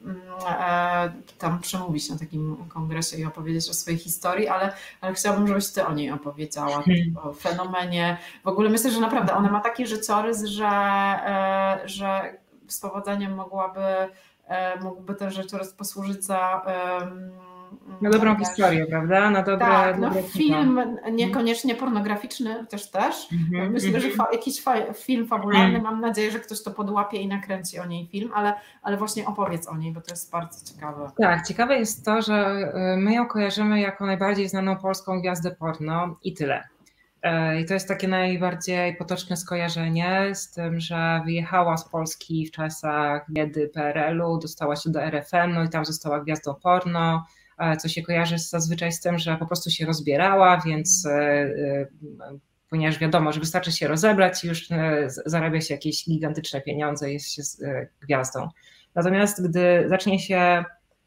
mm, 0.05 0.21
e, 0.49 1.11
tam 1.37 1.59
przemówić 1.59 2.09
na 2.09 2.17
takim 2.17 2.57
kongresie 2.69 3.17
i 3.17 3.25
opowiedzieć 3.25 3.69
o 3.69 3.73
swojej 3.73 3.99
historii, 3.99 4.47
ale, 4.47 4.73
ale 5.01 5.13
chciałabym, 5.13 5.47
żebyś 5.47 5.67
ty 5.71 5.85
o 5.85 5.93
niej 5.93 6.11
opowiedziała, 6.11 6.81
hmm. 6.81 7.17
o 7.23 7.33
fenomenie. 7.33 8.17
W 8.43 8.47
ogóle 8.47 8.69
myślę, 8.69 8.91
że 8.91 8.99
naprawdę 8.99 9.33
ona 9.33 9.51
ma 9.51 9.59
taki 9.59 9.87
życiorys, 9.87 10.43
że, 10.43 10.69
że 11.85 12.41
z 12.73 12.79
powodzeniem 12.79 13.35
mogłaby, 13.35 13.81
mógłby 14.81 15.15
ten 15.15 15.31
życiorys 15.31 15.73
posłużyć 15.73 16.23
za 16.23 16.61
na 18.01 18.09
dobrą 18.09 18.37
historię, 18.39 18.85
prawda? 18.85 19.29
Na 19.29 19.41
dobre, 19.41 19.67
tak, 19.67 19.99
no, 19.99 20.11
film 20.21 20.79
mhm. 20.79 21.15
niekoniecznie 21.15 21.75
pornograficzny 21.75 22.65
też 22.69 22.91
też. 22.91 23.27
Mm-hmm, 23.31 23.69
Myślę, 23.69 23.89
mm-hmm. 23.89 24.01
że 24.01 24.09
fa- 24.09 24.27
jakiś 24.31 24.61
fa- 24.61 24.93
film 24.93 25.27
fabularny, 25.27 25.69
mm. 25.69 25.83
mam 25.83 26.01
nadzieję, 26.01 26.31
że 26.31 26.39
ktoś 26.39 26.63
to 26.63 26.71
podłapie 26.71 27.17
i 27.17 27.27
nakręci 27.27 27.79
o 27.79 27.85
niej 27.85 28.07
film, 28.07 28.31
ale, 28.33 28.53
ale 28.81 28.97
właśnie 28.97 29.25
opowiedz 29.25 29.67
o 29.67 29.77
niej, 29.77 29.93
bo 29.93 30.01
to 30.01 30.11
jest 30.13 30.31
bardzo 30.31 30.73
ciekawe. 30.73 31.11
Tak, 31.17 31.47
ciekawe 31.47 31.79
jest 31.79 32.05
to, 32.05 32.21
że 32.21 32.57
y, 32.93 32.97
my 32.97 33.13
ją 33.13 33.27
kojarzymy 33.27 33.79
jako 33.79 34.05
najbardziej 34.05 34.49
znaną 34.49 34.77
polską 34.77 35.19
gwiazdę 35.19 35.51
porno 35.51 36.15
i 36.23 36.33
tyle. 36.33 36.63
Y, 37.25 37.61
I 37.61 37.65
to 37.65 37.73
jest 37.73 37.87
takie 37.87 38.07
najbardziej 38.07 38.95
potoczne 38.95 39.37
skojarzenie 39.37 40.35
z 40.35 40.51
tym, 40.51 40.79
że 40.79 41.21
wyjechała 41.25 41.77
z 41.77 41.89
Polski 41.89 42.47
w 42.47 42.51
czasach 42.51 43.25
biedy 43.31 43.69
PRL-u, 43.73 44.39
dostała 44.39 44.75
się 44.75 44.89
do 44.89 45.03
RFN-u 45.03 45.63
i 45.63 45.69
tam 45.69 45.85
została 45.85 46.19
gwiazdą 46.19 46.55
porno 46.63 47.25
co 47.79 47.87
się 47.87 48.01
kojarzy 48.01 48.37
zazwyczaj 48.37 48.91
z 48.91 49.01
tym, 49.01 49.19
że 49.19 49.37
po 49.37 49.45
prostu 49.45 49.69
się 49.69 49.85
rozbierała, 49.85 50.61
więc 50.65 51.05
e, 51.05 51.11
e, 51.11 51.87
ponieważ 52.69 52.99
wiadomo, 52.99 53.31
że 53.31 53.39
wystarczy 53.39 53.71
się 53.71 53.87
rozebrać 53.87 54.43
i 54.43 54.47
już 54.47 54.71
e, 54.71 55.07
zarabia 55.25 55.61
się 55.61 55.73
jakieś 55.73 56.05
gigantyczne 56.05 56.61
pieniądze, 56.61 57.13
jest 57.13 57.33
się 57.33 57.41
gwiazdą. 58.01 58.49
Natomiast 58.95 59.49
gdy 59.49 59.85
zacznie 59.89 60.19
się 60.19 60.63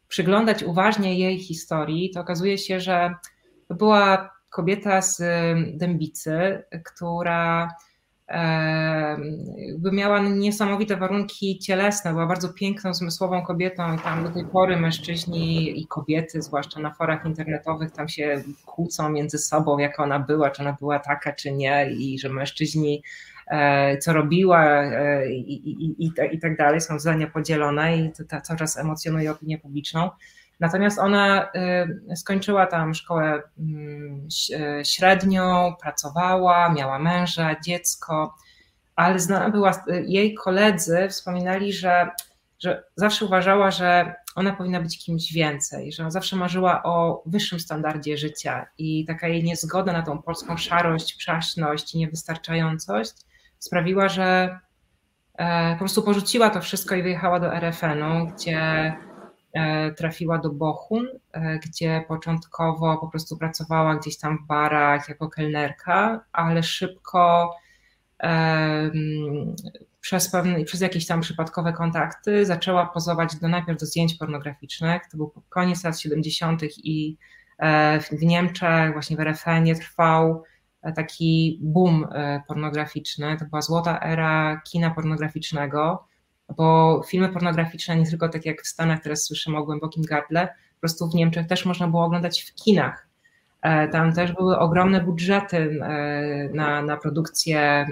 przyglądać 0.07 0.63
uważnie 0.63 1.19
jej 1.19 1.39
historii, 1.39 2.09
to 2.09 2.19
okazuje 2.19 2.57
się, 2.57 2.79
że 2.79 3.13
była 3.69 4.34
kobieta 4.55 5.01
z 5.01 5.21
Dębicy, 5.77 6.63
która 6.85 7.69
by 9.77 9.91
miała 9.91 10.19
niesamowite 10.19 10.97
warunki 10.97 11.59
cielesne, 11.59 12.11
była 12.11 12.25
bardzo 12.25 12.53
piękną, 12.53 12.93
zmysłową 12.93 13.45
kobietą 13.45 13.95
i 13.95 13.99
tam 13.99 14.23
do 14.23 14.29
tej 14.29 14.45
pory 14.45 14.77
mężczyźni 14.77 15.79
i 15.81 15.87
kobiety, 15.87 16.41
zwłaszcza 16.41 16.79
na 16.79 16.93
forach 16.93 17.25
internetowych, 17.25 17.91
tam 17.91 18.09
się 18.09 18.43
kłócą 18.65 19.09
między 19.09 19.37
sobą, 19.37 19.77
jaka 19.77 20.03
ona 20.03 20.19
była, 20.19 20.49
czy 20.51 20.61
ona 20.61 20.73
była 20.79 20.99
taka, 20.99 21.33
czy 21.33 21.51
nie 21.51 21.91
i 21.91 22.19
że 22.19 22.29
mężczyźni 22.29 23.03
e, 23.47 23.97
co 23.97 24.13
robiła 24.13 24.83
e, 24.83 25.29
i, 25.31 25.69
i, 25.69 26.05
i, 26.05 26.11
i 26.31 26.39
tak 26.39 26.57
dalej, 26.57 26.81
są 26.81 26.99
zdania 26.99 27.27
podzielone 27.27 27.97
i 27.97 28.11
to, 28.11 28.23
to 28.23 28.41
cały 28.41 28.59
czas 28.59 28.77
emocjonuje 28.77 29.31
opinię 29.31 29.57
publiczną. 29.57 30.09
Natomiast 30.59 30.99
ona 30.99 31.49
y, 32.11 32.15
skończyła 32.15 32.65
tam 32.65 32.93
szkołę 32.93 33.41
mm, 33.59 34.27
y, 34.79 34.85
średnią, 34.85 35.75
pracowała, 35.81 36.69
miała 36.69 36.99
męża, 36.99 37.55
dziecko, 37.59 38.35
ale 38.95 39.19
znana 39.19 39.49
była, 39.49 39.71
y, 39.71 40.03
jej 40.07 40.33
koledzy 40.33 41.07
wspominali, 41.09 41.73
że, 41.73 42.09
że 42.59 42.83
zawsze 42.95 43.25
uważała, 43.25 43.71
że 43.71 44.13
ona 44.35 44.53
powinna 44.53 44.81
być 44.81 45.05
kimś 45.05 45.33
więcej, 45.33 45.91
że 45.91 46.03
ona 46.03 46.11
zawsze 46.11 46.35
marzyła 46.35 46.83
o 46.83 47.23
wyższym 47.25 47.59
standardzie 47.59 48.17
życia 48.17 48.65
i 48.77 49.05
taka 49.05 49.27
jej 49.27 49.43
niezgoda 49.43 49.93
na 49.93 50.01
tą 50.01 50.21
polską 50.21 50.57
szarość, 50.57 51.15
przaśność 51.15 51.95
i 51.95 51.97
niewystarczającość 51.97 53.13
sprawiła, 53.59 54.09
że 54.09 54.59
e, 55.37 55.73
po 55.73 55.79
prostu 55.79 56.03
porzuciła 56.03 56.49
to 56.49 56.61
wszystko 56.61 56.95
i 56.95 57.03
wyjechała 57.03 57.39
do 57.39 57.53
RFN-u, 57.53 58.27
gdzie 58.27 58.93
trafiła 59.97 60.37
do 60.37 60.49
Bochum, 60.49 61.07
e, 61.31 61.59
gdzie 61.59 62.05
początkowo 62.07 62.97
po 62.97 63.07
prostu 63.07 63.37
pracowała 63.37 63.95
gdzieś 63.95 64.17
tam 64.17 64.37
w 64.37 64.47
barach 64.47 65.09
jako 65.09 65.29
kelnerka, 65.29 66.25
ale 66.31 66.63
szybko 66.63 67.55
przez, 70.01 70.31
pewne, 70.31 70.63
przez 70.63 70.81
jakieś 70.81 71.07
tam 71.07 71.21
przypadkowe 71.21 71.73
kontakty 71.73 72.45
zaczęła 72.45 72.85
pozować 72.85 73.35
do, 73.35 73.47
najpierw 73.47 73.79
do 73.79 73.85
zdjęć 73.85 74.13
pornograficznych. 74.13 75.01
To 75.11 75.17
był 75.17 75.31
koniec 75.49 75.83
lat 75.83 75.99
70. 75.99 76.61
i 76.77 77.17
e, 77.57 77.99
w 77.99 78.21
Niemczech, 78.21 78.93
właśnie 78.93 79.17
w 79.17 79.19
RFN-ie 79.19 79.75
trwał 79.75 80.43
taki 80.95 81.59
boom 81.61 82.07
pornograficzny. 82.47 83.37
To 83.37 83.45
była 83.45 83.61
złota 83.61 83.99
era 83.99 84.61
kina 84.63 84.91
pornograficznego 84.91 86.07
bo 86.57 87.01
filmy 87.07 87.29
pornograficzne, 87.29 87.95
nie 87.95 88.05
tylko 88.05 88.29
tak 88.29 88.45
jak 88.45 88.61
w 88.61 88.67
Stanach 88.67 89.03
teraz 89.03 89.23
słyszymy 89.23 89.57
o 89.57 89.63
głębokim 89.63 90.03
gardle, 90.03 90.47
po 90.47 90.79
prostu 90.79 91.09
w 91.09 91.15
Niemczech 91.15 91.47
też 91.47 91.65
można 91.65 91.87
było 91.87 92.03
oglądać 92.05 92.41
w 92.41 92.53
kinach. 92.53 93.07
E, 93.65 93.87
tam 93.87 94.13
też 94.13 94.31
były 94.31 94.57
ogromne 94.57 95.01
budżety 95.01 95.57
e, 95.57 96.49
na, 96.53 96.81
na 96.81 96.97
produkcję 96.97 97.87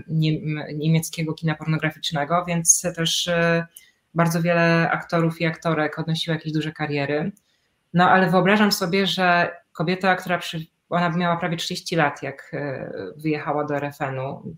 niemieckiego 0.75 1.33
kina 1.33 1.55
pornograficznego, 1.55 2.45
więc 2.47 2.81
też 2.95 3.27
e, 3.27 3.67
bardzo 4.13 4.41
wiele 4.41 4.91
aktorów 4.91 5.41
i 5.41 5.45
aktorek 5.45 5.99
odnosiło 5.99 6.35
jakieś 6.35 6.53
duże 6.53 6.71
kariery. 6.71 7.31
No 7.93 8.09
ale 8.09 8.29
wyobrażam 8.29 8.71
sobie, 8.71 9.07
że 9.07 9.55
kobieta, 9.71 10.15
która 10.15 10.37
przy, 10.37 10.65
ona 10.89 11.09
miała 11.09 11.37
prawie 11.37 11.57
30 11.57 11.95
lat, 11.95 12.23
jak 12.23 12.51
wyjechała 13.17 13.65
do 13.65 13.75
RFN-u, 13.75 14.55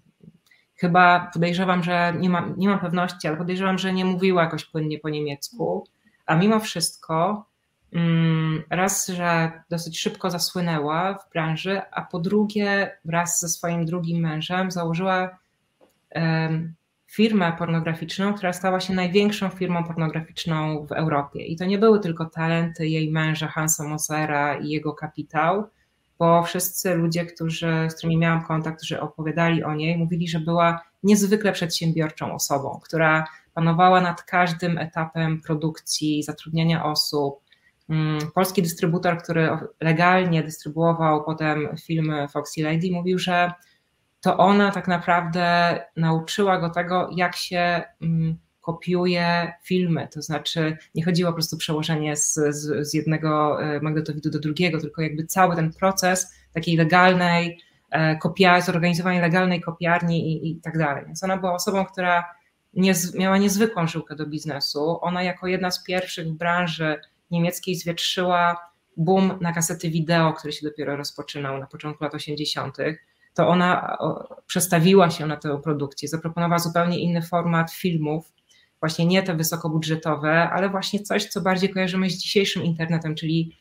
chyba 0.76 1.30
podejrzewam, 1.34 1.84
że 1.84 2.14
nie 2.20 2.30
mam, 2.30 2.54
nie 2.58 2.70
mam 2.70 2.80
pewności, 2.80 3.28
ale 3.28 3.38
podejrzewam, 3.38 3.78
że 3.78 3.94
nie 3.94 4.06
mówiła 4.06 4.44
jakoś 4.44 4.66
płynnie 4.66 5.00
po 5.00 5.10
niemiecku, 5.10 5.88
a 6.26 6.36
mimo 6.36 6.60
wszystko 6.60 7.46
mm, 7.94 8.64
raz, 8.70 9.08
że 9.08 9.52
dosyć 9.70 10.00
szybko 10.00 10.30
zasłynęła 10.32 11.14
w 11.14 11.30
branży, 11.30 11.82
a 11.92 12.02
po 12.02 12.20
drugie 12.20 12.98
wraz 13.06 13.40
ze 13.40 13.50
swoim 13.50 13.86
drugim 13.86 14.22
mężem 14.22 14.72
założyła 14.72 15.38
firmę 17.12 17.54
pornograficzną, 17.58 18.34
która 18.34 18.54
stała 18.54 18.80
się 18.80 18.94
największą 18.94 19.50
firmą 19.50 19.84
pornograficzną 19.84 20.86
w 20.86 20.92
Europie. 20.92 21.46
I 21.46 21.56
to 21.56 21.66
nie 21.66 21.78
były 21.78 22.00
tylko 22.00 22.26
talenty 22.26 22.88
jej 22.88 23.12
męża 23.12 23.48
Hansa 23.48 23.84
Mosera 23.84 24.56
i 24.56 24.70
jego 24.70 24.94
kapitał, 24.94 25.70
bo 26.20 26.44
wszyscy 26.44 26.96
ludzie, 26.96 27.26
którzy, 27.26 27.88
z 27.90 27.96
którymi 27.96 28.18
miałam 28.18 28.44
kontakt, 28.46 28.78
którzy 28.78 29.02
opowiadali 29.02 29.64
o 29.64 29.74
niej, 29.74 29.98
mówili, 29.98 30.28
że 30.28 30.40
była 30.40 30.82
niezwykle 31.04 31.52
przedsiębiorczą 31.52 32.34
osobą, 32.34 32.80
która 32.84 33.26
panowała 33.54 34.02
nad 34.02 34.24
każdym 34.24 34.78
etapem 34.78 35.42
produkcji, 35.42 36.24
zatrudniania 36.24 36.86
osób. 36.86 37.40
Mm, 37.90 38.20
polski 38.36 38.62
dystrybutor, 38.62 39.24
który 39.24 39.50
legalnie 39.82 40.44
dystrybuował 40.44 41.24
potem 41.24 41.68
filmy 41.86 42.28
Foxy 42.28 42.64
Lady, 42.64 42.92
mówił, 42.92 43.20
że 43.20 43.52
to 44.22 44.38
ona 44.38 44.72
tak 44.72 44.88
naprawdę 44.88 45.80
nauczyła 45.96 46.58
go 46.58 46.70
tego, 46.70 47.10
jak 47.16 47.36
się 47.36 47.84
mm, 48.02 48.38
kopiuje 48.66 49.54
filmy, 49.64 50.08
to 50.14 50.22
znaczy 50.22 50.78
nie 50.96 51.06
chodziło 51.06 51.30
po 51.32 51.34
prostu 51.34 51.56
o 51.56 51.60
przełożenie 51.60 52.16
z, 52.16 52.34
z, 52.34 52.88
z 52.90 52.94
jednego 52.94 53.64
e, 53.64 53.80
magnetowidu 53.80 54.30
do 54.30 54.40
drugiego, 54.40 54.82
tylko 54.82 55.02
jakby 55.02 55.26
cały 55.26 55.56
ten 55.56 55.74
proces 55.74 56.34
takiej 56.54 56.78
legalnej 56.78 57.60
e, 57.92 58.16
kopia, 58.16 58.62
zorganizowania 58.62 59.22
legalnej 59.22 59.62
kopiarni 59.62 60.32
i, 60.32 60.52
i 60.52 60.62
tak 60.62 60.78
dalej. 60.78 61.06
Więc 61.06 61.24
ona 61.24 61.38
była 61.38 61.54
osobą, 61.54 61.86
która 61.86 62.26
niez, 62.74 63.16
miała 63.16 63.38
niezwykłą 63.38 63.88
żyłkę 63.88 64.16
do 64.16 64.26
biznesu. 64.26 65.00
Ona 65.02 65.24
jako 65.24 65.48
jedna 65.48 65.72
z 65.72 65.84
pierwszych 65.84 66.28
w 66.28 66.38
branży 66.38 67.00
niemieckiej 67.32 67.76
zwietrzyła 67.76 68.70
boom 68.98 69.38
na 69.42 69.54
kasety 69.54 69.90
wideo, 69.90 70.34
który 70.34 70.54
się 70.54 70.68
dopiero 70.68 70.96
rozpoczynał 70.96 71.58
na 71.58 71.68
początku 71.68 72.04
lat 72.04 72.16
80 72.16 72.78
to 73.36 73.48
ona 73.48 73.98
przestawiła 74.48 75.10
się 75.10 75.26
na 75.26 75.38
tę 75.38 75.62
produkcję, 75.64 76.08
zaproponowała 76.08 76.60
zupełnie 76.60 77.00
inny 77.00 77.22
format 77.22 77.72
filmów, 77.72 78.34
właśnie 78.86 79.06
nie 79.06 79.24
te 79.24 79.36
wysokobudżetowe, 79.36 80.50
ale 80.50 80.70
właśnie 80.70 81.00
coś, 81.00 81.26
co 81.26 81.42
bardziej 81.42 81.70
kojarzymy 81.70 82.10
z 82.10 82.18
dzisiejszym 82.18 82.64
internetem, 82.64 83.16
czyli 83.16 83.58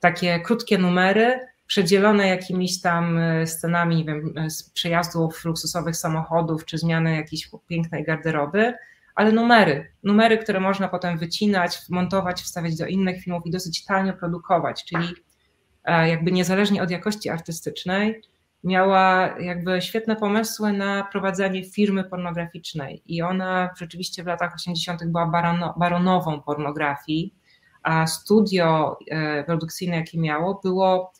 takie 0.00 0.40
krótkie 0.40 0.78
numery, 0.78 1.40
przedzielone 1.66 2.28
jakimiś 2.28 2.80
tam 2.80 3.18
e, 3.18 3.46
scenami, 3.46 3.96
nie 3.96 4.04
wiem, 4.04 4.34
e, 4.36 4.50
z 4.50 4.70
przejazdów 4.70 5.44
luksusowych 5.44 5.96
samochodów, 5.96 6.64
czy 6.64 6.78
zmiany 6.78 7.16
jakiejś 7.16 7.50
pięknej 7.68 8.04
garderoby, 8.04 8.74
ale 9.14 9.32
numery, 9.32 9.92
numery, 10.02 10.38
które 10.38 10.60
można 10.60 10.88
potem 10.88 11.18
wycinać, 11.18 11.78
montować, 11.88 12.42
wstawiać 12.42 12.76
do 12.76 12.86
innych 12.86 13.22
filmów 13.22 13.46
i 13.46 13.50
dosyć 13.50 13.84
tanio 13.84 14.12
produkować, 14.12 14.84
czyli 14.84 15.06
e, 15.84 16.08
jakby 16.08 16.32
niezależnie 16.32 16.82
od 16.82 16.90
jakości 16.90 17.28
artystycznej, 17.28 18.22
miała 18.64 19.34
jakby 19.40 19.82
świetne 19.82 20.16
pomysły 20.16 20.72
na 20.72 21.04
prowadzenie 21.04 21.64
firmy 21.64 22.04
pornograficznej 22.04 23.02
i 23.06 23.22
ona 23.22 23.70
rzeczywiście 23.76 24.22
w 24.22 24.26
latach 24.26 24.54
80. 24.54 25.04
była 25.06 25.26
barono, 25.26 25.74
baronową 25.78 26.42
pornografii, 26.42 27.34
a 27.82 28.06
studio 28.06 28.98
e, 29.10 29.44
produkcyjne, 29.44 29.96
jakie 29.96 30.20
miało, 30.20 30.60
było 30.64 31.12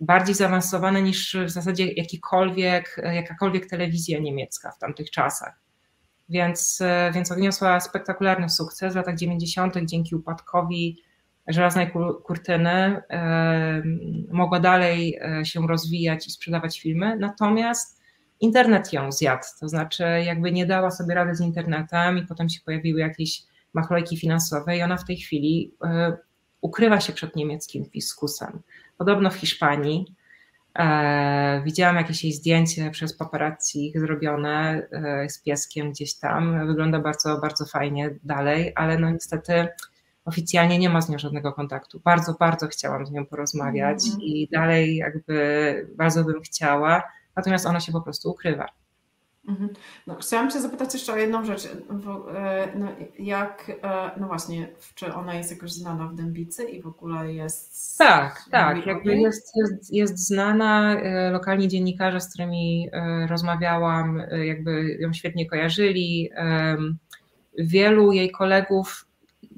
bardziej 0.00 0.34
zaawansowane 0.34 1.02
niż 1.02 1.36
w 1.46 1.50
zasadzie 1.50 1.92
jakikolwiek, 1.92 2.96
jakakolwiek 3.12 3.66
telewizja 3.66 4.18
niemiecka 4.18 4.72
w 4.72 4.78
tamtych 4.78 5.10
czasach. 5.10 5.60
Więc, 6.28 6.80
e, 6.80 7.10
więc 7.14 7.32
odniosła 7.32 7.80
spektakularny 7.80 8.48
sukces 8.48 8.92
w 8.92 8.96
latach 8.96 9.16
90. 9.16 9.74
dzięki 9.84 10.14
upadkowi 10.14 11.02
żelaznej 11.48 11.90
kurtyny 12.24 13.02
mogła 14.32 14.60
dalej 14.60 15.18
e, 15.22 15.44
się 15.44 15.66
rozwijać 15.66 16.26
i 16.26 16.30
sprzedawać 16.30 16.80
filmy, 16.80 17.16
natomiast 17.16 18.00
internet 18.40 18.92
ją 18.92 19.12
zjadł, 19.12 19.44
to 19.60 19.68
znaczy 19.68 20.04
jakby 20.24 20.52
nie 20.52 20.66
dała 20.66 20.90
sobie 20.90 21.14
rady 21.14 21.34
z 21.34 21.40
internetem 21.40 22.18
i 22.18 22.26
potem 22.26 22.48
się 22.48 22.60
pojawiły 22.64 23.00
jakieś 23.00 23.42
machlojki 23.74 24.16
finansowe 24.16 24.76
i 24.76 24.82
ona 24.82 24.96
w 24.96 25.04
tej 25.04 25.16
chwili 25.16 25.74
e, 25.84 26.16
ukrywa 26.60 27.00
się 27.00 27.12
przed 27.12 27.36
niemieckim 27.36 27.84
fiskusem. 27.84 28.62
Podobno 28.98 29.30
w 29.30 29.36
Hiszpanii 29.36 30.14
e, 30.78 31.62
widziałam 31.64 31.96
jakieś 31.96 32.24
jej 32.24 32.32
zdjęcie 32.32 32.90
przez 32.90 33.16
paparazzi 33.16 33.92
zrobione 33.94 34.88
z 35.28 35.42
pieskiem 35.42 35.90
gdzieś 35.90 36.14
tam. 36.14 36.66
Wygląda 36.66 36.98
bardzo, 36.98 37.38
bardzo 37.38 37.64
fajnie 37.64 38.10
dalej, 38.24 38.72
ale 38.74 38.98
no 38.98 39.10
niestety 39.10 39.68
oficjalnie 40.26 40.78
nie 40.78 40.90
ma 40.90 41.00
z 41.00 41.08
nią 41.08 41.18
żadnego 41.18 41.52
kontaktu. 41.52 42.00
Bardzo, 42.04 42.34
bardzo 42.34 42.68
chciałam 42.68 43.06
z 43.06 43.10
nią 43.10 43.26
porozmawiać 43.26 44.06
mm. 44.06 44.20
i 44.20 44.48
dalej 44.52 44.96
jakby 44.96 45.88
bardzo 45.96 46.24
bym 46.24 46.42
chciała, 46.42 47.02
natomiast 47.36 47.66
ona 47.66 47.80
się 47.80 47.92
po 47.92 48.00
prostu 48.00 48.30
ukrywa. 48.30 48.66
Mhm. 49.48 49.70
No, 50.06 50.14
chciałam 50.14 50.50
Cię 50.50 50.60
zapytać 50.60 50.94
jeszcze 50.94 51.12
o 51.12 51.16
jedną 51.16 51.44
rzecz. 51.44 51.64
E, 52.34 52.68
no, 52.74 52.88
jak, 53.18 53.72
e, 53.82 54.10
no 54.20 54.26
właśnie, 54.26 54.68
czy 54.94 55.14
ona 55.14 55.34
jest 55.34 55.50
jakoś 55.50 55.72
znana 55.72 56.08
w 56.08 56.14
Dębicy 56.14 56.64
i 56.64 56.82
w 56.82 56.86
ogóle 56.86 57.32
jest. 57.32 57.98
Tak, 57.98 58.44
tak. 58.50 58.86
Jakby 58.86 59.16
jest, 59.16 59.52
jest, 59.56 59.94
jest 59.94 60.26
znana. 60.26 61.00
E, 61.00 61.30
lokalni 61.30 61.68
dziennikarze, 61.68 62.20
z 62.20 62.28
którymi 62.28 62.90
rozmawiałam, 63.28 64.22
jakby 64.44 64.96
ją 65.00 65.12
świetnie 65.12 65.46
kojarzyli. 65.46 66.30
Wielu 67.58 68.12
jej 68.12 68.30
kolegów 68.30 69.05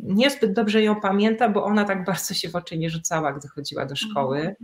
niezbyt 0.03 0.53
dobrze 0.53 0.83
ją 0.83 1.01
pamięta, 1.01 1.49
bo 1.49 1.65
ona 1.65 1.85
tak 1.85 2.05
bardzo 2.05 2.35
się 2.35 2.49
w 2.49 2.57
oczy 2.57 2.79
nie 2.79 2.91
rzucała, 2.91 3.33
gdy 3.33 3.49
chodziła 3.49 3.87
do 3.87 3.97
szkoły. 3.97 4.57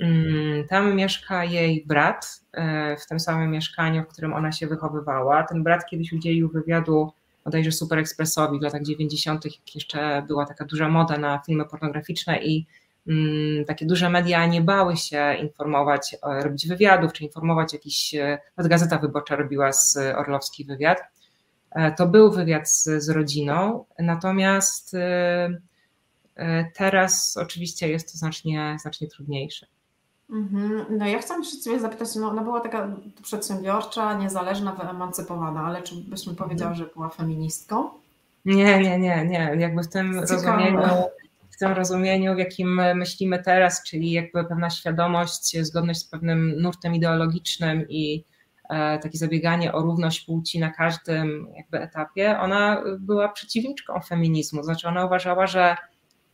Mm, 0.00 0.68
tam 0.68 0.96
mieszka 0.96 1.44
jej 1.44 1.84
brat, 1.86 2.40
e, 2.52 2.96
w 2.96 3.06
tym 3.06 3.20
samym 3.20 3.50
mieszkaniu, 3.50 4.02
w 4.02 4.06
którym 4.06 4.32
ona 4.32 4.52
się 4.52 4.66
wychowywała. 4.66 5.42
Ten 5.42 5.62
brat 5.62 5.86
kiedyś 5.86 6.12
udzielił 6.12 6.48
wywiadu 6.48 7.12
bodajże 7.44 7.72
Super 7.72 7.98
Expressowi 7.98 8.58
w 8.58 8.62
latach 8.62 8.82
90., 8.82 9.44
jak 9.44 9.74
jeszcze 9.74 10.24
była 10.28 10.46
taka 10.46 10.64
duża 10.64 10.88
moda 10.88 11.18
na 11.18 11.40
filmy 11.46 11.64
pornograficzne 11.64 12.42
i 12.42 12.66
mm, 13.08 13.64
takie 13.64 13.86
duże 13.86 14.10
media 14.10 14.46
nie 14.46 14.60
bały 14.60 14.96
się 14.96 15.34
informować, 15.34 16.16
robić 16.42 16.68
wywiadów, 16.68 17.12
czy 17.12 17.24
informować 17.24 17.72
jakiś, 17.72 18.14
e, 18.14 18.38
nawet 18.56 18.70
Gazeta 18.70 18.98
Wyborcza 18.98 19.36
robiła 19.36 19.72
z 19.72 19.96
Orlowski 19.96 20.64
wywiad. 20.64 21.13
E, 21.74 21.92
to 21.92 22.06
był 22.06 22.32
wywiad 22.32 22.70
z, 22.70 22.84
z 22.84 23.08
rodziną, 23.08 23.84
natomiast 23.98 24.94
e, 24.94 25.60
e, 26.36 26.70
teraz 26.74 27.36
oczywiście 27.36 27.88
jest 27.88 28.12
to 28.12 28.18
znacznie, 28.18 28.76
znacznie 28.80 29.08
trudniejsze. 29.08 29.66
Mhm. 30.30 30.86
No 30.90 31.06
ja 31.06 31.18
chciałam 31.18 31.44
się 31.44 31.60
Ciebie 31.60 31.80
zapytać, 31.80 32.08
no 32.14 32.28
ona 32.28 32.42
była 32.42 32.60
taka 32.60 32.96
przedsiębiorcza, 33.22 34.18
niezależna, 34.18 34.72
wyemancypowana, 34.72 35.60
ale 35.60 35.82
czy 35.82 35.94
byś 35.94 36.26
mi 36.26 36.34
powiedziała, 36.34 36.74
że 36.74 36.86
była 36.86 37.08
feministką? 37.08 37.88
Nie, 38.44 38.78
nie, 38.78 38.98
nie, 38.98 39.24
nie. 39.26 39.56
Jakby 39.58 39.82
w 39.82 39.88
tym 39.88 40.18
rozumieniu, 40.18 40.80
w 41.50 41.58
tym 41.58 41.72
rozumieniu, 41.72 42.34
w 42.34 42.38
jakim 42.38 42.80
myślimy 42.94 43.42
teraz, 43.42 43.82
czyli 43.82 44.12
jakby 44.12 44.44
pewna 44.44 44.70
świadomość, 44.70 45.58
zgodność 45.60 46.00
z 46.00 46.04
pewnym 46.04 46.62
nurtem 46.62 46.94
ideologicznym 46.94 47.86
i 47.88 48.24
takie 49.02 49.18
zabieganie 49.18 49.72
o 49.72 49.82
równość 49.82 50.20
płci 50.20 50.58
na 50.58 50.70
każdym 50.70 51.48
jakby 51.56 51.80
etapie, 51.80 52.38
ona 52.38 52.82
była 52.98 53.28
przeciwniczką 53.28 54.00
feminizmu. 54.00 54.62
Znaczy 54.62 54.88
ona 54.88 55.06
uważała, 55.06 55.46
że 55.46 55.76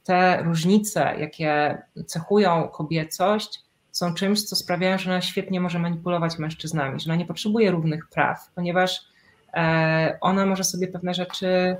te 0.05 0.43
różnice, 0.43 1.15
jakie 1.19 1.83
cechują 2.07 2.69
kobiecość, 2.69 3.61
są 3.93 4.15
czymś, 4.15 4.43
co 4.43 4.57
sprawiają, 4.57 4.99
że 4.99 5.11
ona 5.11 5.21
świetnie 5.21 5.61
może 5.61 5.79
manipulować 5.79 6.39
mężczyznami, 6.39 7.01
że 7.01 7.11
ona 7.11 7.17
nie 7.17 7.27
potrzebuje 7.27 7.71
równych 7.71 8.09
praw, 8.09 8.51
ponieważ 8.55 9.01
e, 9.55 10.19
ona 10.21 10.47
może 10.47 10.65
sobie 10.65 10.89
pewne 10.89 11.15
rzeczy 11.15 11.77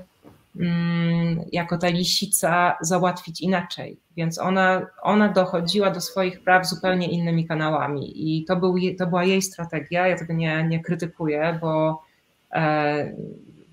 jako 1.51 1.77
ta 1.77 1.87
lisica 1.87 2.77
załatwić 2.81 3.41
inaczej. 3.41 3.99
Więc 4.17 4.39
ona, 4.39 4.87
ona 5.01 5.29
dochodziła 5.29 5.91
do 5.91 6.01
swoich 6.01 6.43
praw 6.43 6.67
zupełnie 6.67 7.07
innymi 7.07 7.47
kanałami 7.47 8.11
i 8.15 8.45
to, 8.45 8.55
był, 8.55 8.75
to 8.99 9.07
była 9.07 9.23
jej 9.23 9.41
strategia. 9.41 10.07
Ja 10.07 10.17
tego 10.17 10.33
nie, 10.33 10.63
nie 10.63 10.79
krytykuję, 10.79 11.59
bo 11.61 12.03
e, 12.53 13.15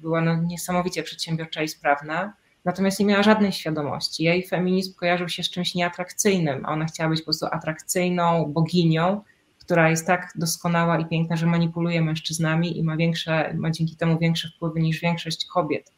była 0.00 0.20
no 0.20 0.42
niesamowicie 0.42 1.02
przedsiębiorcza 1.02 1.62
i 1.62 1.68
sprawna. 1.68 2.32
Natomiast 2.64 3.00
nie 3.00 3.06
miała 3.06 3.22
żadnej 3.22 3.52
świadomości. 3.52 4.24
Jej 4.24 4.46
feminizm 4.46 4.94
kojarzył 4.94 5.28
się 5.28 5.42
z 5.42 5.50
czymś 5.50 5.74
nieatrakcyjnym, 5.74 6.66
a 6.66 6.72
ona 6.72 6.84
chciała 6.84 7.10
być 7.10 7.20
po 7.20 7.24
prostu 7.24 7.46
atrakcyjną 7.46 8.52
boginią, 8.52 9.20
która 9.58 9.90
jest 9.90 10.06
tak 10.06 10.32
doskonała 10.34 10.98
i 10.98 11.06
piękna, 11.06 11.36
że 11.36 11.46
manipuluje 11.46 12.02
mężczyznami 12.02 12.78
i 12.78 12.84
ma, 12.84 12.96
większe, 12.96 13.54
ma 13.54 13.70
dzięki 13.70 13.96
temu 13.96 14.18
większe 14.18 14.48
wpływy 14.48 14.80
niż 14.80 15.00
większość 15.00 15.46
kobiet. 15.46 15.92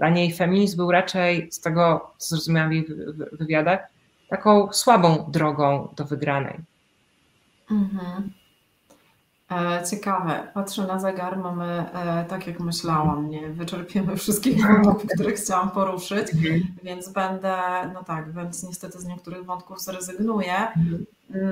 Dla 0.00 0.08
niej 0.08 0.32
feminizm 0.32 0.76
był 0.76 0.90
raczej, 0.90 1.52
z 1.52 1.60
tego 1.60 2.10
co 2.18 2.28
zrozumiałam 2.28 2.70
w 2.70 2.72
jej 2.72 2.86
wywiadach, 3.32 3.80
taką 4.28 4.72
słabą 4.72 5.26
drogą 5.28 5.88
do 5.96 6.04
wygranej. 6.04 6.58
Mhm. 7.70 8.30
E, 9.50 9.82
ciekawe. 9.90 10.48
Patrzę 10.54 10.86
na 10.86 10.98
zegar, 10.98 11.38
mamy 11.38 11.90
e, 11.94 12.24
tak 12.28 12.46
jak 12.46 12.60
myślałam, 12.60 13.30
nie 13.30 13.48
wyczerpiemy 13.48 14.16
wszystkich 14.16 14.66
wątków, 14.66 15.10
które 15.14 15.32
chciałam 15.32 15.70
poruszyć, 15.70 16.34
mhm. 16.34 16.62
więc 16.82 17.08
będę, 17.08 17.56
no 17.94 18.04
tak, 18.04 18.32
więc 18.32 18.62
niestety 18.62 19.00
z 19.00 19.06
niektórych 19.06 19.44
wątków 19.44 19.80
zrezygnuję. 19.80 20.54
Mhm. 20.54 21.06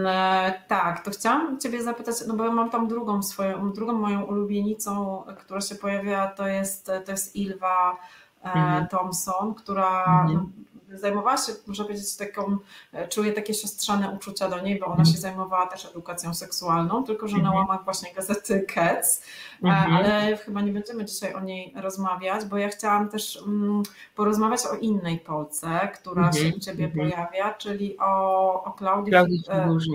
E, 0.07 0.63
tak, 0.69 1.05
to 1.05 1.11
chciałam 1.11 1.61
Ciebie 1.61 1.83
zapytać, 1.83 2.15
no 2.27 2.35
bo 2.35 2.53
mam 2.53 2.71
tam 2.71 2.89
drugą 2.89 3.23
swoją, 3.23 3.73
drugą 3.73 3.93
moją 3.93 4.23
ulubienicą, 4.23 5.23
która 5.39 5.61
się 5.61 5.75
pojawia, 5.75 6.27
to 6.27 6.47
jest, 6.47 6.91
to 7.05 7.13
jest 7.13 7.37
Ilwa 7.37 7.97
mhm. 8.43 8.89
Thompson, 8.89 9.55
która 9.55 10.05
mhm. 10.23 10.53
zajmowała 10.93 11.37
się, 11.37 11.53
można 11.67 11.85
powiedzieć, 11.85 12.17
taką, 12.17 12.57
e, 12.93 13.09
czuje 13.09 13.33
takie 13.33 13.55
siostrzane 13.55 14.11
uczucia 14.11 14.49
do 14.49 14.61
niej, 14.61 14.79
bo 14.79 14.87
ona 14.87 14.95
mhm. 14.95 15.15
się 15.15 15.19
zajmowała 15.19 15.67
też 15.67 15.87
edukacją 15.87 16.35
seksualną, 16.35 17.05
tylko 17.05 17.29
że 17.29 17.39
na 17.39 17.53
łamach 17.53 17.85
właśnie 17.85 18.15
gazety 18.15 18.67
Cats, 18.75 19.23
e, 19.65 19.69
ale 19.69 20.37
chyba 20.37 20.61
nie 20.61 20.73
będziemy 20.73 21.05
dzisiaj 21.05 21.35
o 21.35 21.41
niej 21.41 21.75
rozmawiać, 21.77 22.45
bo 22.45 22.59
ja 22.59 22.69
chciałam 22.69 23.09
też 23.09 23.43
mm, 23.47 23.83
porozmawiać 24.17 24.61
o 24.73 24.77
innej 24.77 25.19
Polce, 25.19 25.89
która 25.95 26.33
się 26.33 26.53
u 26.57 26.61
Ciebie 26.61 26.89
pojawia, 26.89 27.55
czyli 27.55 27.99
o, 27.99 28.65
o 28.65 28.71
Klaudii, 28.73 29.11
Klaudii 29.13 29.43
e, 29.49 29.63
Figurze. 29.63 29.91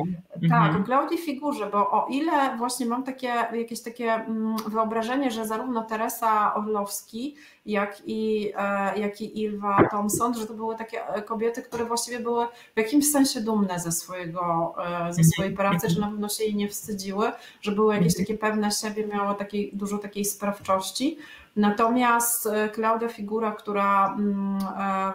Tak, 0.50 0.76
o 0.76 0.84
Klaudii 0.84 1.18
Figurze, 1.18 1.70
bo 1.70 1.92
o 1.92 2.08
ile 2.10 2.58
właśnie 2.58 2.86
mam 2.86 3.04
takie, 3.04 3.34
jakieś 3.54 3.82
takie 3.82 4.14
mm, 4.14 4.56
wyobrażenie, 4.68 5.32
że 5.32 5.48
zarówno 5.48 5.84
Teresa 5.84 6.56
Orlowski, 6.56 7.36
jak 7.66 8.02
i, 8.06 8.52
e, 8.58 9.00
jak 9.00 9.22
i 9.22 9.42
Ilva 9.42 9.90
Thompson, 9.92 10.34
że 10.34 10.48
to 10.48 10.54
były 10.54 10.76
takie 10.76 11.08
e, 11.08 11.22
kobiety, 11.22 11.62
które 11.62 11.86
właściwie 11.86 12.20
były 12.20 12.48
w 12.76 12.78
jakimś 12.78 13.12
sensie 13.12 13.42
dumne 13.42 13.80
ze, 13.80 13.92
swojego, 13.92 14.76
e, 14.78 14.84
ze 14.90 15.22
mhm. 15.22 15.24
swojej 15.24 15.54
pracy, 15.54 15.90
że 15.90 16.02
na 16.02 16.08
pewno 16.08 16.30
się 16.30 16.44
jej 16.44 16.56
nie 16.56 16.70
wstydziły, 16.70 17.32
że 17.62 17.72
były 17.72 17.94
jakieś 17.94 18.14
mhm. 18.14 18.26
takie 18.26 18.38
pewne 18.38 18.72
siebie, 18.72 19.08
miało 19.08 19.34
takiej, 19.34 19.72
dużo 19.74 19.98
takiej 19.98 20.26
sprawczości. 20.26 21.18
Natomiast 21.56 22.50
Klaudia 22.74 23.08
Figura, 23.10 23.52
która 23.52 24.14
mm, 24.14 24.60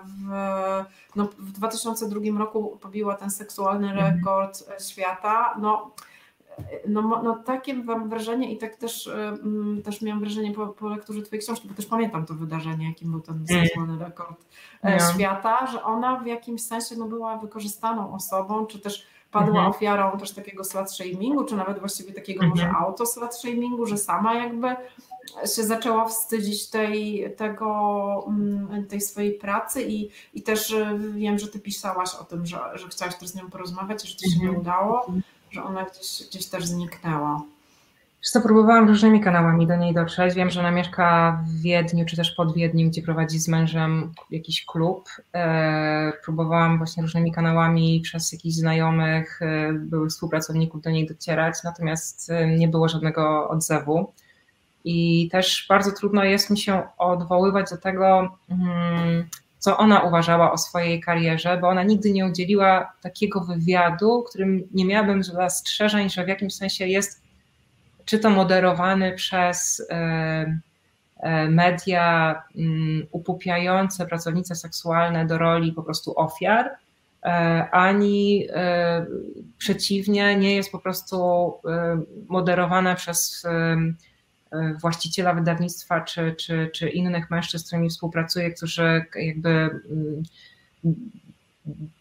w, 0.05 1.17
no, 1.17 1.29
w 1.39 1.53
2002 1.53 2.39
roku 2.39 2.79
pobiła 2.81 3.15
ten 3.15 3.31
seksualny 3.31 3.91
mhm. 3.91 4.17
rekord 4.17 4.65
świata, 4.89 5.55
no 5.61 5.91
no, 6.89 7.21
no 7.25 7.37
takie 7.37 7.75
mam 7.75 8.09
wrażenie 8.09 8.53
i 8.53 8.59
tak 8.59 8.77
też, 8.77 9.07
mm, 9.07 9.83
też 9.83 10.03
miałam 10.03 10.21
wrażenie 10.21 10.53
po, 10.53 10.67
po 10.67 10.89
lekturze 10.89 11.23
Twojej 11.23 11.43
książki, 11.43 11.69
bo 11.69 11.75
też 11.75 11.87
pamiętam 11.87 12.27
to 12.27 12.35
wydarzenie, 12.35 12.89
jakim 12.89 13.11
był 13.11 13.21
ten 13.21 13.45
mm. 13.51 13.65
seksualny 13.65 13.99
rekord 13.99 14.45
e, 14.83 14.97
no. 14.97 15.13
świata, 15.13 15.67
że 15.67 15.83
ona 15.83 16.17
w 16.17 16.27
jakimś 16.27 16.63
sensie 16.63 16.97
no, 16.97 17.07
była 17.07 17.37
wykorzystaną 17.37 18.15
osobą, 18.15 18.67
czy 18.67 18.79
też 18.79 19.07
padła 19.31 19.49
mhm. 19.49 19.67
ofiarą 19.67 20.19
też 20.19 20.33
takiego 20.33 20.65
slut 20.65 20.91
shamingu, 20.93 21.45
czy 21.45 21.57
nawet 21.57 21.79
właściwie 21.79 22.13
takiego 22.13 22.45
mhm. 22.45 22.51
może 22.51 22.79
auto 22.79 23.07
slut 23.07 23.35
shamingu, 23.35 23.87
że 23.87 23.99
sama 23.99 24.35
jakby 24.35 24.77
się 25.57 25.65
zaczęła 25.65 26.05
wstydzić 26.09 26.71
tej, 26.71 27.25
tego, 27.37 28.25
mm, 28.29 28.87
tej 28.87 29.01
swojej 29.01 29.33
pracy 29.33 29.83
i, 29.83 30.11
i 30.35 30.43
też 30.43 30.75
wiem, 31.15 31.39
że 31.39 31.49
ty 31.49 31.61
pisałaś 31.61 32.15
o 32.15 32.25
tym, 32.25 32.47
że, 32.47 32.59
że 32.75 32.89
chciałaś 32.89 33.15
też 33.15 33.29
z 33.29 33.35
nią 33.35 33.51
porozmawiać 33.51 34.09
że 34.09 34.17
to 34.17 34.31
się 34.31 34.39
nie 34.41 34.49
mhm. 34.49 34.61
udało. 34.61 35.07
Że 35.51 35.65
ona 35.65 35.85
gdzieś, 35.85 36.29
gdzieś 36.29 36.47
też 36.47 36.67
zniknęła. 36.67 37.43
Wiesz 38.23 38.31
co, 38.31 38.41
próbowałam 38.41 38.89
różnymi 38.89 39.21
kanałami 39.21 39.67
do 39.67 39.77
niej 39.77 39.95
dotrzeć. 39.95 40.35
Wiem, 40.35 40.51
że 40.51 40.61
ona 40.61 40.71
mieszka 40.71 41.39
w 41.47 41.63
Wiedniu, 41.63 42.05
czy 42.07 42.17
też 42.17 42.31
pod 42.31 42.55
Wiedniem, 42.55 42.91
gdzie 42.91 43.03
prowadzi 43.03 43.39
z 43.39 43.49
mężem 43.49 44.13
jakiś 44.31 44.65
klub. 44.65 45.09
E, 45.35 46.13
próbowałam 46.25 46.79
właśnie 46.79 47.03
różnymi 47.03 47.33
kanałami 47.33 48.01
przez 48.01 48.33
jakichś 48.33 48.55
znajomych, 48.55 49.43
e, 49.43 49.73
byłych 49.73 50.11
współpracowników 50.11 50.83
do 50.83 50.91
niej 50.91 51.07
docierać, 51.07 51.55
natomiast 51.65 52.31
e, 52.31 52.47
nie 52.47 52.69
było 52.69 52.89
żadnego 52.89 53.49
odzewu. 53.49 54.13
I 54.85 55.29
też 55.33 55.67
bardzo 55.69 55.93
trudno 55.93 56.25
jest 56.25 56.51
mi 56.51 56.59
się 56.59 56.83
odwoływać 56.99 57.71
do 57.71 57.77
tego, 57.77 58.37
mm, 58.51 59.29
co 59.59 59.77
ona 59.77 60.01
uważała 60.01 60.53
o 60.53 60.59
swojej 60.59 61.01
karierze, 61.01 61.59
bo 61.61 61.69
ona 61.69 61.83
nigdy 61.83 62.13
nie 62.13 62.27
udzieliła 62.27 62.93
takiego 63.03 63.41
wywiadu, 63.41 64.25
którym 64.29 64.69
nie 64.75 64.85
miałabym 64.85 65.23
zastrzeżeń, 65.23 66.11
że 66.11 66.25
w 66.25 66.29
jakimś 66.29 66.55
sensie 66.55 66.87
jest 66.87 67.29
czy 68.09 68.19
to 68.19 68.31
moderowany 68.31 69.13
przez 69.13 69.87
e, 69.91 70.61
e, 71.17 71.49
media 71.49 72.43
mm, 72.57 73.07
upupiające 73.13 74.07
pracownice 74.07 74.55
seksualne 74.55 75.27
do 75.27 75.39
roli 75.39 75.73
po 75.73 75.83
prostu 75.83 76.19
ofiar, 76.19 76.71
e, 77.23 77.29
ani 77.71 78.49
przeciwnie, 79.59 80.37
nie 80.37 80.57
jest 80.57 80.73
po 80.73 80.79
prostu 80.79 81.53
moderowana 82.29 82.95
przez 82.95 83.47
właściciela 84.81 85.35
wydawnictwa 85.35 86.01
czy, 86.01 86.35
czy, 86.39 86.71
czy 86.75 86.89
innych 86.89 87.31
mężczyzn, 87.31 87.65
z 87.65 87.67
którymi 87.67 87.91
współpracuje, 87.91 88.51
którzy 88.51 89.05
jakby 89.17 89.49
mm, 89.51 90.23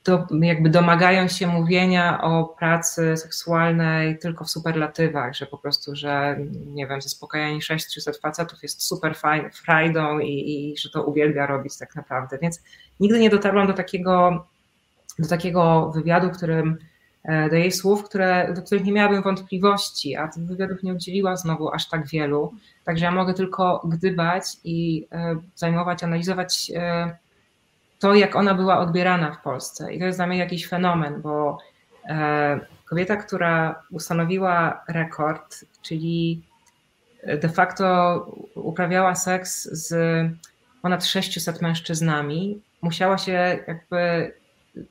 do, 0.05 0.27
jakby 0.41 0.69
domagają 0.69 1.27
się 1.27 1.47
mówienia 1.47 2.21
o 2.21 2.45
pracy 2.45 3.17
seksualnej 3.17 4.19
tylko 4.19 4.45
w 4.45 4.49
superlatywach, 4.49 5.33
że 5.33 5.45
po 5.45 5.57
prostu, 5.57 5.95
że 5.95 6.37
nie 6.65 6.87
wiem, 6.87 7.01
zaspokajanie 7.01 7.61
600 7.61 8.17
facetów 8.17 8.63
jest 8.63 8.81
super 8.81 9.15
frajdą 9.53 10.19
i, 10.19 10.71
i 10.71 10.77
że 10.77 10.89
to 10.89 11.03
uwielbia 11.03 11.45
robić 11.45 11.77
tak 11.77 11.95
naprawdę. 11.95 12.37
Więc 12.41 12.61
nigdy 12.99 13.19
nie 13.19 13.29
dotarłam 13.29 13.67
do 13.67 13.73
takiego, 13.73 14.45
do 15.19 15.27
takiego 15.27 15.91
wywiadu, 15.95 16.29
którym 16.29 16.77
do 17.49 17.55
jej 17.55 17.71
słów, 17.71 18.03
które, 18.03 18.53
do 18.53 18.61
których 18.61 18.85
nie 18.85 18.91
miałabym 18.91 19.23
wątpliwości, 19.23 20.15
a 20.15 20.27
tych 20.27 20.43
wywiadów 20.43 20.83
nie 20.83 20.93
udzieliła 20.93 21.35
znowu 21.35 21.71
aż 21.71 21.89
tak 21.89 22.07
wielu. 22.07 22.53
Także 22.85 23.05
ja 23.05 23.11
mogę 23.11 23.33
tylko 23.33 23.81
gdybać 23.85 24.43
i 24.63 25.07
e, 25.11 25.35
zajmować, 25.55 26.03
analizować 26.03 26.71
e, 26.75 27.17
to, 27.99 28.15
jak 28.15 28.35
ona 28.35 28.53
była 28.53 28.79
odbierana 28.79 29.31
w 29.31 29.41
Polsce. 29.41 29.93
I 29.93 29.99
to 29.99 30.05
jest 30.05 30.17
dla 30.17 30.27
mnie 30.27 30.37
jakiś 30.37 30.67
fenomen, 30.67 31.21
bo 31.21 31.57
e, 32.05 32.59
kobieta, 32.85 33.15
która 33.15 33.83
ustanowiła 33.91 34.83
rekord, 34.87 35.65
czyli 35.81 36.41
de 37.41 37.49
facto 37.49 38.25
uprawiała 38.55 39.15
seks 39.15 39.63
z 39.63 39.95
ponad 40.81 41.05
600 41.05 41.61
mężczyznami, 41.61 42.61
musiała 42.81 43.17
się 43.17 43.59
jakby, 43.67 44.33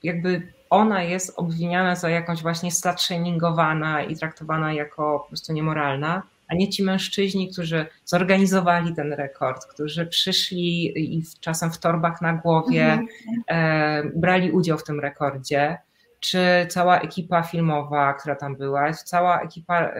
jakby 0.02 0.55
ona 0.70 1.02
jest 1.02 1.32
obwiniana 1.36 1.94
za 1.94 2.10
jakąś 2.10 2.42
właśnie 2.42 2.72
slut 2.72 3.00
shamingowana 3.00 4.02
i 4.02 4.16
traktowana 4.16 4.72
jako 4.72 5.20
po 5.20 5.28
prostu 5.28 5.52
niemoralna 5.52 6.22
a 6.48 6.54
nie 6.54 6.68
ci 6.68 6.82
mężczyźni, 6.82 7.52
którzy 7.52 7.86
zorganizowali 8.04 8.94
ten 8.94 9.12
rekord, 9.12 9.66
którzy 9.66 10.06
przyszli 10.06 10.92
i 11.16 11.22
czasem 11.40 11.72
w 11.72 11.78
torbach 11.78 12.22
na 12.22 12.32
głowie 12.32 12.92
mhm. 12.92 13.08
e, 13.48 14.10
brali 14.14 14.50
udział 14.50 14.78
w 14.78 14.84
tym 14.84 15.00
rekordzie, 15.00 15.78
czy 16.20 16.38
cała 16.68 17.00
ekipa 17.00 17.42
filmowa, 17.42 18.14
która 18.14 18.34
tam 18.34 18.56
była, 18.56 18.92
cała 18.92 19.40
ekipa 19.40 19.80
e, 19.80 19.92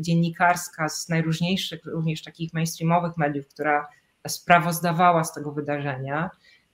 dziennikarska 0.00 0.88
z 0.88 1.08
najróżniejszych, 1.08 1.80
również 1.84 2.22
takich 2.22 2.54
mainstreamowych 2.54 3.16
mediów, 3.16 3.48
która 3.48 3.88
sprawozdawała 4.28 5.24
z 5.24 5.32
tego 5.34 5.52
wydarzenia. 5.52 6.30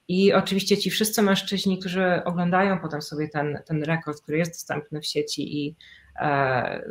I 0.09 0.33
oczywiście 0.33 0.79
ci 0.79 0.91
wszyscy 0.91 1.23
mężczyźni, 1.23 1.79
którzy 1.79 2.25
oglądają 2.25 2.79
potem 2.79 3.03
sobie 3.03 3.29
ten, 3.29 3.59
ten 3.67 3.83
rekord, 3.83 4.23
który 4.23 4.39
jest 4.39 4.53
dostępny 4.53 5.01
w 5.01 5.07
sieci 5.07 5.67
i 5.67 5.77
e, 6.17 6.83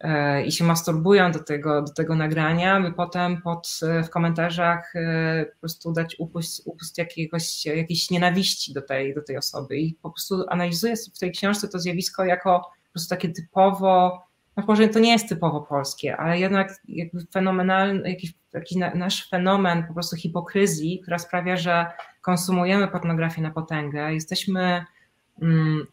E, 0.00 0.46
i 0.46 0.52
się 0.52 0.64
masturbują 0.64 1.32
do 1.32 1.38
tego, 1.38 1.82
do 1.82 1.92
tego 1.92 2.14
nagrania, 2.14 2.80
by 2.80 2.92
potem 2.92 3.42
pod, 3.42 3.80
w 4.06 4.10
komentarzach 4.10 4.96
e, 4.96 5.46
po 5.54 5.60
prostu 5.60 5.92
dać 5.92 6.16
upust, 6.18 6.62
upust 6.66 6.98
jakiegoś, 6.98 7.66
jakiejś 7.66 8.10
nienawiści 8.10 8.72
do 8.72 8.82
tej, 8.82 9.14
do 9.14 9.22
tej 9.22 9.36
osoby. 9.36 9.76
I 9.76 9.94
po 9.94 10.10
prostu 10.10 10.44
analizuję 10.48 10.94
w 11.14 11.18
tej 11.18 11.32
książce 11.32 11.68
to 11.68 11.78
zjawisko 11.78 12.24
jako 12.24 12.60
po 12.60 12.92
prostu 12.92 13.10
takie 13.10 13.28
typowo, 13.28 14.25
no 14.56 14.64
może 14.66 14.88
to 14.88 14.98
nie 14.98 15.12
jest 15.12 15.28
typowo 15.28 15.60
polskie, 15.60 16.16
ale 16.16 16.38
jednak 16.38 16.80
jakby 16.88 17.26
fenomenalny, 17.32 18.10
jakiś, 18.10 18.34
jakiś 18.52 18.78
nasz 18.94 19.28
fenomen 19.28 19.86
po 19.86 19.94
prostu 19.94 20.16
hipokryzji, 20.16 21.00
która 21.00 21.18
sprawia, 21.18 21.56
że 21.56 21.86
konsumujemy 22.20 22.88
pornografię 22.88 23.42
na 23.42 23.50
potęgę, 23.50 24.14
jesteśmy 24.14 24.84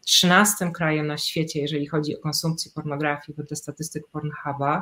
13 0.04 0.64
mm, 0.64 0.74
krajem 0.74 1.06
na 1.06 1.18
świecie, 1.18 1.60
jeżeli 1.60 1.86
chodzi 1.86 2.16
o 2.16 2.20
konsumpcję 2.20 2.72
pornografii 2.74 3.36
wedle 3.36 3.56
statystyk 3.56 4.04
Pornhuba, 4.12 4.76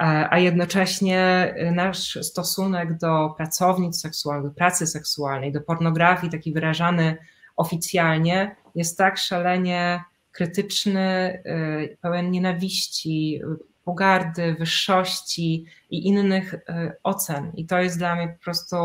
e, 0.00 0.28
a 0.30 0.38
jednocześnie 0.38 1.54
nasz 1.72 2.18
stosunek 2.22 2.98
do 2.98 3.34
pracownic 3.36 4.00
seksualnych, 4.00 4.50
do 4.50 4.54
pracy 4.56 4.86
seksualnej, 4.86 5.52
do 5.52 5.60
pornografii, 5.60 6.32
taki 6.32 6.52
wyrażany 6.52 7.16
oficjalnie, 7.56 8.56
jest 8.74 8.98
tak 8.98 9.18
szalenie 9.18 10.04
krytyczny, 10.34 11.00
e, 11.00 11.88
pełen 12.00 12.30
nienawiści, 12.30 13.40
pogardy, 13.84 14.54
wyższości 14.54 15.64
i 15.90 16.06
innych 16.06 16.54
e, 16.54 16.96
ocen. 17.02 17.52
I 17.54 17.66
to 17.66 17.78
jest 17.78 17.98
dla 17.98 18.14
mnie 18.14 18.28
po 18.28 18.44
prostu 18.44 18.76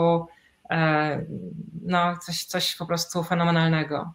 no, 1.81 2.17
coś, 2.17 2.45
coś 2.45 2.75
po 2.75 2.85
prostu 2.85 3.23
fenomenalnego. 3.23 4.13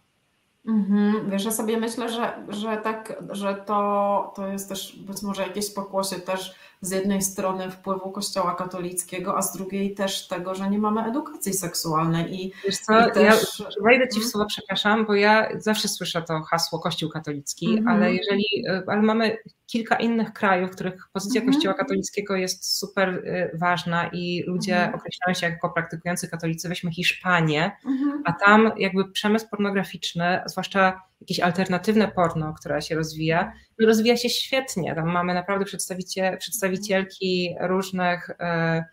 Mhm. 0.67 1.29
Wiesz, 1.29 1.45
ja 1.45 1.51
sobie 1.51 1.77
myślę, 1.77 2.09
że, 2.09 2.45
że 2.49 2.77
tak, 2.77 3.23
że 3.29 3.55
to, 3.55 4.33
to 4.35 4.47
jest 4.47 4.69
też 4.69 4.99
być 4.99 5.21
może 5.21 5.43
jakieś 5.43 5.73
pokłosie 5.73 6.15
też 6.15 6.55
z 6.85 6.91
jednej 6.91 7.21
strony 7.21 7.71
wpływu 7.71 8.11
Kościoła 8.11 8.55
katolickiego, 8.55 9.37
a 9.37 9.41
z 9.41 9.53
drugiej 9.53 9.93
też 9.93 10.27
tego, 10.27 10.55
że 10.55 10.69
nie 10.69 10.79
mamy 10.79 11.03
edukacji 11.03 11.53
seksualnej. 11.53 12.35
I, 12.35 12.53
Wiesz 12.65 12.77
co, 12.77 13.07
i 13.07 13.11
też... 13.11 13.59
ja 13.59 13.65
wejdę 13.83 14.07
Ci 14.07 14.13
w 14.13 14.15
mhm. 14.15 14.31
słowo, 14.31 14.45
przepraszam, 14.45 15.05
bo 15.05 15.15
ja 15.15 15.49
zawsze 15.59 15.87
słyszę 15.87 16.21
to 16.21 16.41
hasło 16.41 16.79
Kościół 16.79 17.09
katolicki, 17.09 17.67
mm 17.67 17.83
-hmm. 17.83 17.89
ale 17.89 18.13
jeżeli, 18.13 18.45
ale 18.87 19.01
mamy 19.01 19.37
kilka 19.67 19.95
innych 19.95 20.33
krajów, 20.33 20.71
w 20.71 20.73
których 20.73 21.07
pozycja 21.13 21.41
mm 21.41 21.51
-hmm. 21.51 21.55
Kościoła 21.55 21.75
katolickiego 21.75 22.35
jest 22.35 22.77
super 22.77 23.09
y, 23.09 23.57
ważna 23.57 24.07
i 24.07 24.43
ludzie 24.47 24.77
mm 24.77 24.91
-hmm. 24.91 24.95
określają 24.95 25.33
się 25.33 25.45
jako 25.45 25.69
praktykujący 25.69 26.27
katolicy, 26.27 26.69
weźmy 26.69 26.91
Hiszpanię, 26.91 27.71
mhm. 27.85 28.21
a 28.25 28.33
tam 28.33 28.71
jakby 28.77 29.11
przemysł 29.11 29.49
pornograficzny, 29.49 30.41
zwłaszcza 30.45 31.01
jakieś 31.21 31.39
alternatywne 31.39 32.07
porno, 32.07 32.53
które 32.53 32.81
się 32.81 32.95
rozwija, 32.95 33.53
rozwija 33.81 34.17
się 34.17 34.29
świetnie. 34.29 34.95
Tam 34.95 35.11
mamy 35.11 35.33
naprawdę 35.33 35.65
przedstawicie, 35.65 36.37
przedstawicielki 36.39 37.55
różnych, 37.61 38.29
e, 38.29 38.83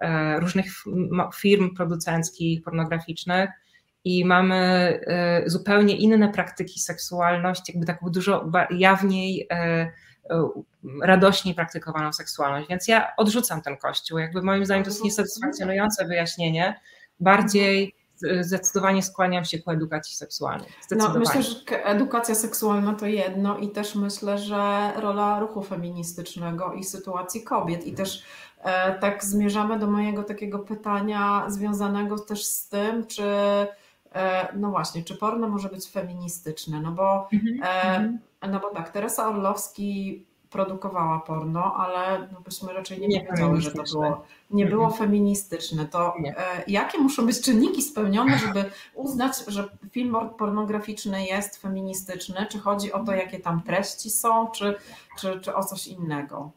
e, 0.00 0.40
różnych 0.40 0.66
firm 1.34 1.74
producenckich, 1.74 2.62
pornograficznych 2.62 3.50
i 4.04 4.24
mamy 4.24 4.56
e, 5.06 5.42
zupełnie 5.50 5.96
inne 5.96 6.32
praktyki 6.32 6.80
seksualności, 6.80 7.72
jakby 7.72 7.86
taką 7.86 8.10
dużo 8.10 8.50
jawniej, 8.70 9.48
radośniej 11.02 11.54
praktykowaną 11.54 12.12
seksualność. 12.12 12.68
Więc 12.68 12.88
ja 12.88 13.12
odrzucam 13.16 13.62
ten 13.62 13.76
kościół. 13.76 14.18
Jakby 14.18 14.42
moim 14.42 14.64
zdaniem 14.64 14.84
to 14.84 14.90
jest 14.90 15.04
niesatysfakcjonujące 15.04 16.06
wyjaśnienie. 16.06 16.80
Bardziej 17.20 17.94
zdecydowanie 18.40 19.02
skłaniam 19.02 19.44
się 19.44 19.58
ku 19.58 19.70
edukacji 19.70 20.16
seksualnej. 20.16 20.68
No, 20.90 21.14
myślę, 21.18 21.42
że 21.42 21.84
edukacja 21.84 22.34
seksualna 22.34 22.94
to 22.94 23.06
jedno 23.06 23.58
i 23.58 23.70
też 23.70 23.94
myślę, 23.94 24.38
że 24.38 24.92
rola 24.96 25.40
ruchu 25.40 25.62
feministycznego 25.62 26.72
i 26.72 26.84
sytuacji 26.84 27.42
kobiet 27.42 27.86
i 27.86 27.92
też 27.92 28.22
e, 28.62 28.98
tak 28.98 29.24
zmierzamy 29.24 29.78
do 29.78 29.86
mojego 29.86 30.22
takiego 30.22 30.58
pytania 30.58 31.44
związanego 31.48 32.18
też 32.18 32.44
z 32.44 32.68
tym, 32.68 33.06
czy 33.06 33.24
e, 34.14 34.48
no 34.56 34.70
właśnie, 34.70 35.04
czy 35.04 35.16
porno 35.16 35.48
może 35.48 35.68
być 35.68 35.90
feministyczne, 35.90 36.80
no 36.80 36.92
bo, 36.92 37.28
-hmm. 37.32 38.18
e, 38.42 38.48
no 38.48 38.60
bo 38.60 38.70
tak, 38.70 38.90
Teresa 38.90 39.28
Orlowski 39.28 40.24
produkowała 40.50 41.20
porno, 41.20 41.74
ale 41.74 42.28
no 42.32 42.40
byśmy 42.40 42.72
raczej 42.72 43.00
nie, 43.00 43.08
nie 43.08 43.20
powiedziały, 43.20 43.60
że 43.60 43.70
to 43.70 43.82
było, 43.82 44.24
nie 44.50 44.66
było 44.66 44.84
mhm. 44.84 44.98
feministyczne. 44.98 45.86
To 45.86 46.14
e, 46.16 46.64
jakie 46.66 46.98
muszą 46.98 47.26
być 47.26 47.40
czynniki 47.40 47.82
spełnione, 47.82 48.38
żeby 48.38 48.64
uznać, 48.94 49.32
że 49.46 49.68
film 49.90 50.16
pornograficzny 50.38 51.26
jest 51.26 51.56
feministyczny? 51.56 52.46
Czy 52.50 52.58
chodzi 52.58 52.92
o 52.92 53.04
to, 53.04 53.12
jakie 53.12 53.38
tam 53.38 53.62
treści 53.62 54.10
są, 54.10 54.50
czy, 54.50 54.74
czy, 55.18 55.40
czy 55.40 55.54
o 55.54 55.64
coś 55.64 55.86
innego? 55.86 56.50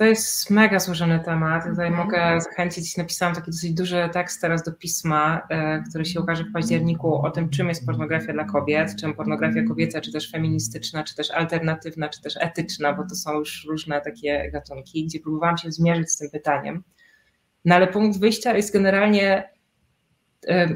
To 0.00 0.04
jest 0.04 0.50
mega 0.50 0.78
złożony 0.78 1.20
temat. 1.20 1.64
Tutaj 1.64 1.86
mhm. 1.86 2.06
mogę 2.06 2.40
zachęcić, 2.40 2.96
napisałam 2.96 3.34
taki 3.34 3.50
dosyć 3.50 3.72
duży 3.72 4.08
tekst 4.12 4.40
teraz 4.40 4.62
do 4.62 4.72
pisma, 4.72 5.46
e, 5.50 5.82
który 5.88 6.04
się 6.04 6.20
ukaże 6.20 6.44
w 6.44 6.52
październiku 6.52 7.14
o 7.14 7.30
tym, 7.30 7.50
czym 7.50 7.68
jest 7.68 7.86
pornografia 7.86 8.32
dla 8.32 8.44
kobiet, 8.44 8.96
czym 8.96 9.14
pornografia 9.14 9.62
kobieca, 9.68 10.00
czy 10.00 10.12
też 10.12 10.30
feministyczna, 10.30 11.04
czy 11.04 11.16
też 11.16 11.30
alternatywna, 11.30 12.08
czy 12.08 12.22
też 12.22 12.34
etyczna, 12.40 12.92
bo 12.92 13.02
to 13.08 13.14
są 13.14 13.38
już 13.38 13.66
różne 13.70 14.00
takie 14.00 14.50
gatunki, 14.52 15.06
gdzie 15.06 15.20
próbowałam 15.20 15.58
się 15.58 15.72
zmierzyć 15.72 16.10
z 16.10 16.16
tym 16.16 16.30
pytaniem. 16.30 16.82
No 17.64 17.74
ale 17.74 17.86
punkt 17.86 18.18
wyjścia 18.18 18.56
jest 18.56 18.72
generalnie 18.72 19.50
e, 20.48 20.68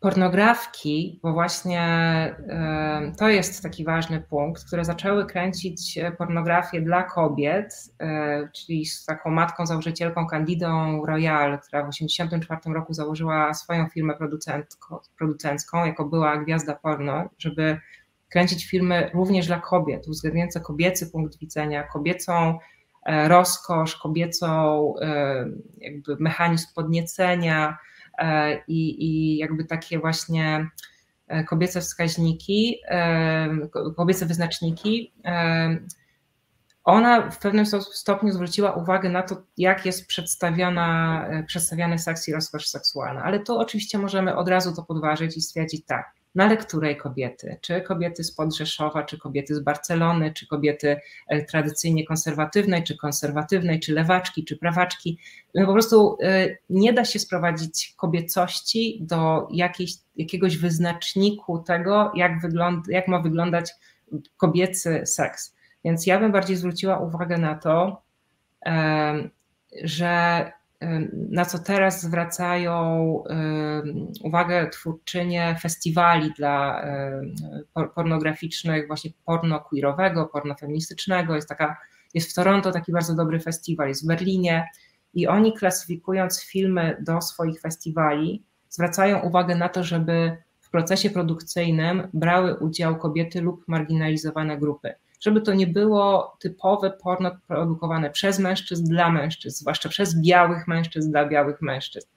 pornografki, 0.00 1.20
bo 1.22 1.32
właśnie 1.32 1.80
e, 1.80 3.12
to 3.18 3.28
jest 3.28 3.62
taki 3.62 3.84
ważny 3.84 4.20
punkt, 4.20 4.64
które 4.66 4.84
zaczęły 4.84 5.26
kręcić 5.26 5.98
pornografię 6.18 6.80
dla 6.80 7.02
kobiet, 7.02 7.74
e, 8.00 8.48
czyli 8.54 8.86
z 8.86 9.04
taką 9.04 9.30
matką 9.30 9.66
założycielką 9.66 10.26
Candidą 10.26 11.06
Royal, 11.06 11.58
która 11.60 11.82
w 11.82 11.90
1984 11.90 12.74
roku 12.74 12.94
założyła 12.94 13.54
swoją 13.54 13.88
firmę 13.88 14.14
producencką, 15.18 15.84
jako 15.86 16.04
była 16.04 16.36
gwiazda 16.36 16.74
porno, 16.74 17.28
żeby 17.38 17.80
kręcić 18.28 18.70
filmy 18.70 19.10
również 19.14 19.46
dla 19.46 19.60
kobiet, 19.60 20.08
uwzględniające 20.08 20.60
kobiecy 20.60 21.10
punkt 21.10 21.38
widzenia, 21.38 21.82
kobiecą 21.82 22.58
e, 23.06 23.28
rozkosz, 23.28 23.96
kobiecą 23.96 24.94
jakby 25.78 26.16
mechanizm 26.20 26.66
podniecenia, 26.74 27.78
E, 27.78 27.95
i, 28.68 29.04
i 29.04 29.36
jakby 29.36 29.64
takie 29.64 29.98
właśnie 29.98 30.70
e, 31.26 31.44
kobiece 31.44 31.80
wskaźniki, 31.80 32.78
e, 32.88 33.48
kobiece 33.96 34.26
wyznaczniki, 34.26 35.12
ona 36.84 37.30
w 37.30 37.38
pewnym 37.38 37.66
stopniu 37.66 38.32
zwróciła 38.32 38.72
uwagę 38.72 39.08
na 39.08 39.22
to, 39.22 39.42
jak 39.56 39.86
jest 39.86 40.06
przedstawiana, 40.06 41.24
przedstawiany 41.46 41.98
seks 41.98 42.28
i 42.28 42.32
rozkosz 42.32 42.66
seksualna. 42.66 43.22
Ale 43.22 43.40
tu 43.40 43.58
oczywiście 43.58 43.98
możemy 43.98 44.36
od 44.36 44.48
razu 44.48 44.74
to 44.74 44.82
podważyć 44.82 45.36
i 45.36 45.40
stwierdzić 45.40 45.86
tak, 45.86 46.12
no 46.36 46.44
ale 46.44 46.56
której 46.56 46.96
kobiety? 46.96 47.56
Czy 47.60 47.80
kobiety 47.80 48.24
z 48.24 48.32
Podrzeszowa, 48.32 49.02
czy 49.02 49.18
kobiety 49.18 49.54
z 49.54 49.60
Barcelony, 49.60 50.32
czy 50.32 50.46
kobiety 50.46 51.00
e, 51.28 51.44
tradycyjnie 51.44 52.06
konserwatywnej, 52.06 52.84
czy 52.84 52.96
konserwatywnej, 52.96 53.80
czy 53.80 53.92
lewaczki, 53.92 54.44
czy 54.44 54.56
prawaczki? 54.56 55.18
No 55.54 55.66
po 55.66 55.72
prostu 55.72 56.18
e, 56.22 56.56
nie 56.70 56.92
da 56.92 57.04
się 57.04 57.18
sprowadzić 57.18 57.94
kobiecości 57.96 58.98
do 59.00 59.48
jakiejś, 59.50 59.92
jakiegoś 60.16 60.56
wyznaczniku 60.56 61.58
tego, 61.58 62.12
jak, 62.14 62.40
wygląda, 62.40 62.82
jak 62.92 63.08
ma 63.08 63.18
wyglądać 63.22 63.72
kobiecy 64.36 65.02
seks. 65.06 65.54
Więc 65.84 66.06
ja 66.06 66.20
bym 66.20 66.32
bardziej 66.32 66.56
zwróciła 66.56 66.98
uwagę 66.98 67.38
na 67.38 67.54
to, 67.54 68.02
że 69.84 70.52
na 71.12 71.44
co 71.44 71.58
teraz 71.58 72.02
zwracają 72.02 73.22
uwagę 74.22 74.70
twórczynie 74.70 75.56
festiwali 75.62 76.32
dla 76.32 76.84
pornograficznych, 77.94 78.86
właśnie 78.86 79.10
porno 79.24 79.60
queerowego, 79.60 80.26
porno 80.26 80.54
feministycznego. 80.54 81.34
Jest, 81.34 81.48
taka, 81.48 81.76
jest 82.14 82.30
w 82.30 82.34
Toronto 82.34 82.72
taki 82.72 82.92
bardzo 82.92 83.14
dobry 83.14 83.40
festiwal, 83.40 83.88
jest 83.88 84.04
w 84.04 84.06
Berlinie 84.06 84.68
i 85.14 85.26
oni 85.26 85.52
klasyfikując 85.52 86.42
filmy 86.42 86.96
do 87.00 87.20
swoich 87.20 87.60
festiwali, 87.60 88.44
zwracają 88.68 89.20
uwagę 89.20 89.54
na 89.54 89.68
to, 89.68 89.84
żeby 89.84 90.36
w 90.60 90.70
procesie 90.70 91.10
produkcyjnym 91.10 92.08
brały 92.14 92.54
udział 92.54 92.96
kobiety 92.96 93.40
lub 93.40 93.64
marginalizowane 93.68 94.58
grupy 94.58 94.94
żeby 95.20 95.40
to 95.40 95.54
nie 95.54 95.66
było 95.66 96.36
typowe 96.40 96.90
porno 96.90 97.30
produkowane 97.48 98.10
przez 98.10 98.38
mężczyzn 98.38 98.84
dla 98.84 99.10
mężczyzn, 99.10 99.56
zwłaszcza 99.56 99.88
przez 99.88 100.20
białych 100.20 100.68
mężczyzn 100.68 101.10
dla 101.10 101.28
białych 101.28 101.62
mężczyzn. 101.62 102.08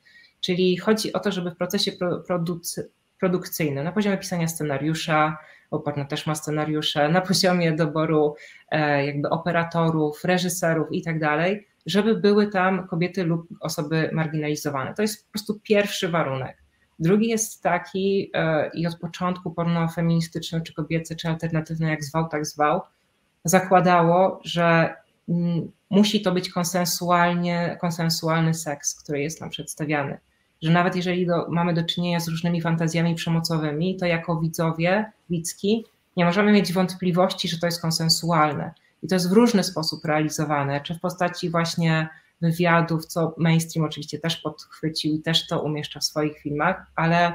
Czyli 0.42 0.78
chodzi 0.78 1.14
o 1.14 1.20
to, 1.20 1.32
żeby 1.32 1.52
w 1.52 1.58
procesie 1.58 1.92
producy, 2.28 2.92
produkcyjnym, 3.20 3.84
na 3.84 3.92
poziomie 3.92 4.18
pisania 4.18 4.48
scenariusza, 4.48 5.38
bo 5.72 5.80
porno 5.80 6.06
też 6.06 6.28
ma 6.28 6.36
scenariusze, 6.36 7.10
na 7.10 7.22
poziomie 7.22 7.72
doboru 7.72 8.36
e, 8.72 9.06
jakby 9.06 9.30
operatorów, 9.30 10.26
reżyserów 10.26 10.88
i 10.92 11.02
tak 11.02 11.20
dalej, 11.20 11.68
żeby 11.86 12.16
były 12.16 12.48
tam 12.48 12.88
kobiety 12.88 13.24
lub 13.24 13.48
osoby 13.60 14.10
marginalizowane. 14.14 14.94
To 14.94 15.02
jest 15.02 15.26
po 15.26 15.32
prostu 15.32 15.60
pierwszy 15.64 16.10
warunek. 16.10 16.58
Drugi 17.00 17.28
jest 17.28 17.64
taki, 17.64 18.32
e, 18.34 18.70
i 18.74 18.88
od 18.88 18.96
początku 18.96 19.52
porno 19.52 19.88
feministyczne, 19.88 20.62
czy 20.62 20.74
kobiece, 20.74 21.16
czy 21.16 21.28
alternatywne, 21.28 21.90
jak 21.90 22.04
zwał, 22.04 22.30
tak 22.30 22.46
zwał, 22.46 22.82
zakładało, 23.44 24.40
że 24.44 24.96
mm, 25.30 25.72
musi 25.90 26.22
to 26.22 26.32
być 26.32 26.50
konsensualnie, 26.50 27.78
konsensualny 27.82 28.54
seks, 28.54 29.04
który 29.04 29.22
jest 29.22 29.42
nam 29.42 29.50
przedstawiany. 29.50 30.18
Że 30.62 30.72
nawet 30.72 30.96
jeżeli 30.96 31.26
do, 31.26 31.50
mamy 31.50 31.74
do 31.74 31.84
czynienia 31.84 32.20
z 32.20 32.28
różnymi 32.28 32.62
fantazjami 32.62 33.16
przemocowymi, 33.16 33.98
to 33.98 34.06
jako 34.06 34.40
widzowie, 34.40 35.12
widzki, 35.30 35.86
nie 36.18 36.26
możemy 36.26 36.52
mieć 36.52 36.74
wątpliwości, 36.74 37.48
że 37.48 37.60
to 37.60 37.66
jest 37.66 37.82
konsensualne. 37.82 38.74
I 39.04 39.08
to 39.08 39.16
jest 39.16 39.30
w 39.30 39.34
różny 39.34 39.64
sposób 39.64 40.06
realizowane, 40.06 40.82
czy 40.82 40.96
w 40.96 41.00
postaci 41.00 41.50
właśnie 41.50 42.10
wywiadów, 42.42 43.06
co 43.06 43.36
mainstream 43.38 43.86
oczywiście 43.86 44.20
też 44.20 44.38
podchwycił 44.38 45.14
i 45.14 45.22
też 45.22 45.48
to 45.48 45.62
umieszcza 45.62 46.00
w 46.00 46.04
swoich 46.04 46.40
filmach, 46.40 46.86
ale 46.96 47.34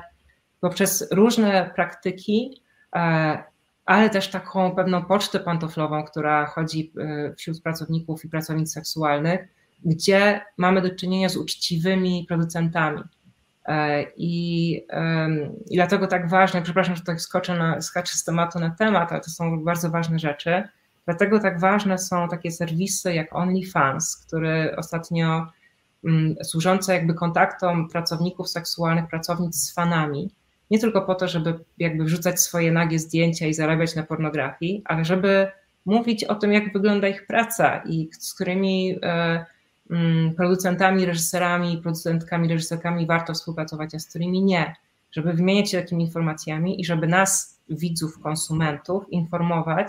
poprzez 0.60 1.08
różne 1.12 1.70
praktyki, 1.74 2.62
e, 2.96 3.42
ale 3.84 4.10
też 4.10 4.28
taką 4.28 4.74
pewną 4.76 5.04
pocztę 5.04 5.40
pantoflową, 5.40 6.04
która 6.04 6.46
chodzi 6.46 6.92
e, 7.00 7.34
wśród 7.34 7.62
pracowników 7.62 8.24
i 8.24 8.28
pracownic 8.28 8.72
seksualnych, 8.72 9.40
gdzie 9.84 10.40
mamy 10.56 10.82
do 10.82 10.94
czynienia 10.94 11.28
z 11.28 11.36
uczciwymi 11.36 12.24
producentami. 12.28 13.02
E, 13.66 14.02
I, 14.16 14.72
i 15.70 15.76
dlatego 15.76 16.06
tak 16.06 16.30
ważne, 16.30 16.62
przepraszam, 16.62 16.94
że 16.94 17.00
tutaj 17.00 17.18
skoczę, 17.18 17.58
na, 17.58 17.80
skaczę 17.80 18.16
z 18.16 18.24
tematu 18.24 18.58
na 18.58 18.70
temat, 18.70 19.12
ale 19.12 19.20
to 19.20 19.30
są 19.30 19.64
bardzo 19.64 19.90
ważne 19.90 20.18
rzeczy 20.18 20.68
Dlatego 21.06 21.40
tak 21.40 21.60
ważne 21.60 21.98
są 21.98 22.28
takie 22.28 22.50
serwisy 22.50 23.14
jak 23.14 23.34
OnlyFans, 23.34 24.16
które 24.16 24.74
ostatnio 24.76 25.46
mm, 26.04 26.34
służące 26.42 26.94
jakby 26.94 27.14
kontaktom 27.14 27.88
pracowników 27.88 28.48
seksualnych, 28.48 29.08
pracownic 29.08 29.56
z 29.56 29.74
fanami, 29.74 30.30
nie 30.70 30.78
tylko 30.78 31.02
po 31.02 31.14
to, 31.14 31.28
żeby 31.28 31.58
jakby 31.78 32.04
wrzucać 32.04 32.40
swoje 32.40 32.72
nagie 32.72 32.98
zdjęcia 32.98 33.46
i 33.46 33.54
zarabiać 33.54 33.96
na 33.96 34.02
pornografii, 34.02 34.82
ale 34.84 35.04
żeby 35.04 35.48
mówić 35.84 36.24
o 36.24 36.34
tym, 36.34 36.52
jak 36.52 36.72
wygląda 36.72 37.08
ich 37.08 37.26
praca 37.26 37.82
i 37.86 38.08
z 38.12 38.34
którymi 38.34 38.98
e, 39.02 39.44
mm, 39.90 40.34
producentami, 40.34 41.06
reżyserami, 41.06 41.78
producentkami, 41.82 42.48
reżyserkami 42.48 43.06
warto 43.06 43.34
współpracować, 43.34 43.94
a 43.94 43.98
z 43.98 44.08
którymi 44.08 44.42
nie. 44.42 44.76
Żeby 45.12 45.32
wymieniać 45.32 45.70
się 45.70 45.80
takimi 45.80 46.04
informacjami 46.04 46.80
i 46.80 46.84
żeby 46.84 47.06
nas, 47.06 47.60
widzów, 47.68 48.18
konsumentów, 48.18 49.12
informować, 49.12 49.88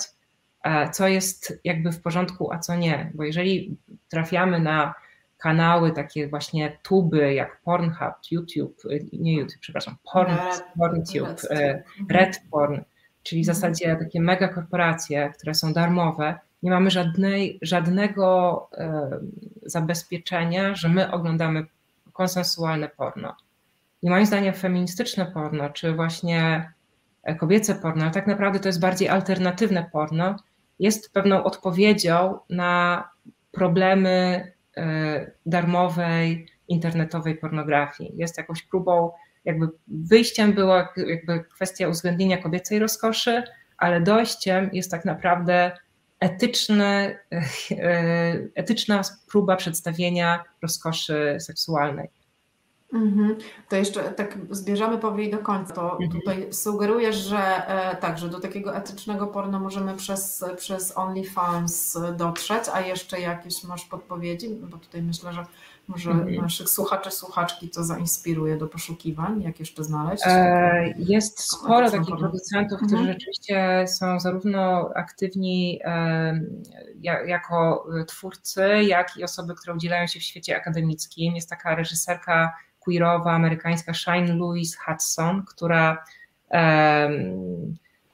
co 0.91 1.07
jest 1.07 1.59
jakby 1.63 1.91
w 1.91 2.01
porządku, 2.01 2.53
a 2.53 2.59
co 2.59 2.76
nie. 2.76 3.11
Bo 3.13 3.24
jeżeli 3.24 3.78
trafiamy 4.09 4.59
na 4.59 4.93
kanały 5.38 5.91
takie 5.91 6.28
właśnie 6.28 6.78
tuby 6.84 7.34
jak 7.34 7.61
Pornhub, 7.61 8.13
YouTube, 8.32 8.82
nie 9.13 9.36
YouTube, 9.36 9.59
przepraszam, 9.59 9.95
Porn, 10.13 10.34
PornTube, 10.78 11.41
e, 11.49 11.84
Red 12.09 12.41
Porn, 12.51 12.82
czyli 13.24 13.43
w 13.43 13.49
mhm. 13.49 13.55
zasadzie 13.55 13.95
takie 13.95 14.22
mega 14.22 14.47
korporacje, 14.47 15.32
które 15.38 15.53
są 15.53 15.74
darmowe, 15.74 16.39
nie 16.63 16.72
mamy 16.72 16.91
żadnej, 16.91 17.59
żadnego 17.61 18.70
e, 18.78 19.09
zabezpieczenia, 19.63 20.76
że 20.76 20.89
my 20.89 21.11
oglądamy 21.11 21.66
konsensualne 22.13 22.89
porno. 22.89 23.36
I 24.01 24.09
moim 24.09 24.26
zdaniem 24.26 24.53
feministyczne 24.53 25.26
porno, 25.26 25.70
czy 25.70 25.93
właśnie 25.93 26.72
kobiece 27.39 27.76
porno, 27.76 28.03
ale 28.03 28.11
tak 28.11 28.28
naprawdę 28.28 28.59
to 28.59 28.70
jest 28.70 28.80
bardziej 28.80 29.09
alternatywne 29.09 29.89
porno, 29.91 30.36
jest 30.80 31.13
pewną 31.13 31.43
odpowiedzią 31.43 32.39
na 32.49 33.03
problemy 33.51 34.43
e, 34.78 35.32
darmowej, 35.45 36.47
internetowej 36.67 37.36
pornografii. 37.38 38.13
Jest 38.15 38.38
jakąś 38.38 38.63
próbą, 38.63 39.11
jakby 39.45 39.67
wyjściem 39.88 40.53
była 40.53 40.93
jakby 41.07 41.43
kwestia 41.43 41.88
uwzględnienia 41.88 42.38
kobiecej 42.38 42.80
rozkoszy, 42.80 43.43
ale 43.78 44.01
dojściem 44.01 44.69
jest 44.73 44.91
tak 44.91 45.05
naprawdę 45.05 45.71
etyczne, 46.19 47.19
e, 47.32 48.34
etyczna 48.55 49.01
próba 49.32 49.55
przedstawienia 49.55 50.43
rozkoszy 50.61 51.38
seksualnej. 51.39 52.09
Mhm. 52.96 53.38
To 53.70 53.76
jeszcze 53.76 54.04
tak 54.04 54.38
zbierzemy 54.50 54.98
powoli 54.98 55.32
do 55.32 55.38
końca. 55.38 55.74
To 55.74 55.91
mhm. 55.91 56.12
tutaj 56.12 56.54
sugerujesz, 56.54 57.16
że 57.16 57.68
e, 57.68 57.96
tak, 57.96 58.18
że 58.18 58.30
do 58.30 58.39
takiego 58.39 58.76
etycznego 58.76 59.28
porno 59.28 59.60
możemy 59.60 59.96
przez, 59.96 60.46
przez 60.58 60.98
OnlyFans 60.98 61.98
dotrzeć, 62.18 62.64
a 62.74 62.82
jeszcze 62.82 63.20
jakieś 63.20 63.64
masz 63.64 63.86
podpowiedzi? 63.86 64.50
Bo 64.50 64.78
tutaj 64.78 65.02
myślę, 65.02 65.34
że 65.34 65.46
Może 65.88 66.12
mhm. 66.12 66.36
naszych 66.36 66.70
słuchaczy, 66.70 67.12
słuchaczki 67.12 67.70
to 67.70 67.84
zainspiruje 67.84 68.58
do 68.58 68.68
poszukiwań, 68.68 69.41
jak 69.41 69.60
jeszcze 69.60 69.84
znaleźć? 69.84 70.24
E, 70.26 70.93
jest 70.98 71.39
sporo 71.39 71.91
takich 71.91 72.16
producentów, 72.16 72.78
którzy 72.78 72.96
mhm. 72.96 73.14
rzeczywiście 73.14 73.86
są 73.88 74.20
zarówno 74.20 74.89
aktywni 74.96 75.80
jako 77.26 77.88
twórcy, 78.08 78.62
jak 78.84 79.18
i 79.18 79.24
osoby, 79.24 79.56
które 79.56 79.76
udzielają 79.76 80.08
się 80.08 80.20
w 80.20 80.24
świecie 80.24 80.58
akademickim. 80.58 81.36
Jest 81.36 81.50
taka 81.50 81.76
reżyserka 81.76 82.54
queerowa, 82.86 83.32
amerykańska 83.32 83.94
Shine 83.94 84.36
Louise 84.36 84.78
Hudson, 84.86 85.46
która 85.46 86.04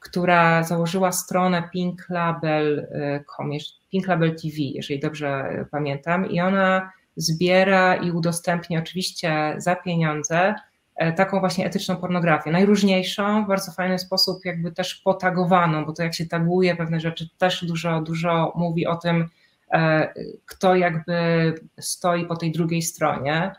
która 0.02 0.64
założyła 0.64 1.12
stronę 1.12 1.70
pinklabel.com, 1.74 3.52
Pinklabel 3.92 4.36
TV, 4.36 4.56
jeżeli 4.58 5.00
dobrze 5.00 5.66
pamiętam, 5.72 6.30
i 6.30 6.42
ona 6.42 6.92
zbiera 7.16 7.96
i 7.96 8.12
udostępnia 8.12 8.80
oczywiście 8.80 9.56
za 9.58 9.76
pieniądze 9.76 10.56
e, 10.96 11.14
taką 11.14 11.40
właśnie 11.40 11.66
etyczną 11.66 11.96
pornografię. 11.96 12.52
Najróżniejszą, 12.52 13.46
w 13.46 13.48
bardzo 13.48 13.72
fajny 13.72 14.00
sposób 14.00 14.46
jakby 14.46 14.72
też 14.72 14.96
potagowaną, 14.96 15.86
bo 15.86 15.94
to 15.94 16.04
jak 16.04 16.14
się 16.14 16.26
taguje 16.26 16.76
pewne 16.76 17.00
rzeczy 17.00 17.30
też 17.38 17.66
dużo, 17.66 18.02
dużo 18.02 18.54
mówi 18.56 18.88
o 18.88 18.96
tym, 18.96 19.30
e, 19.72 20.14
kto 20.46 20.76
jakby 20.76 21.54
stoi 21.80 22.26
po 22.26 22.36
tej 22.36 22.52
drugiej 22.52 22.82
stronie. 22.82 23.52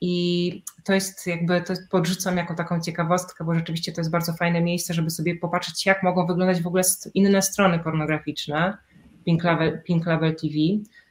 I 0.00 0.64
to 0.84 0.92
jest 0.92 1.26
jakby, 1.26 1.60
to 1.60 1.74
podrzucam 1.90 2.36
jako 2.36 2.54
taką 2.54 2.80
ciekawostkę, 2.80 3.44
bo 3.44 3.54
rzeczywiście 3.54 3.92
to 3.92 4.00
jest 4.00 4.10
bardzo 4.10 4.32
fajne 4.32 4.60
miejsce, 4.60 4.94
żeby 4.94 5.10
sobie 5.10 5.36
popatrzeć, 5.36 5.86
jak 5.86 6.02
mogą 6.02 6.26
wyglądać 6.26 6.62
w 6.62 6.66
ogóle 6.66 6.82
inne 7.14 7.42
strony 7.42 7.78
pornograficzne 7.78 8.78
Pink 9.24 9.44
Label, 9.44 9.82
Pink 9.82 10.06
Label 10.06 10.36
TV, 10.36 10.54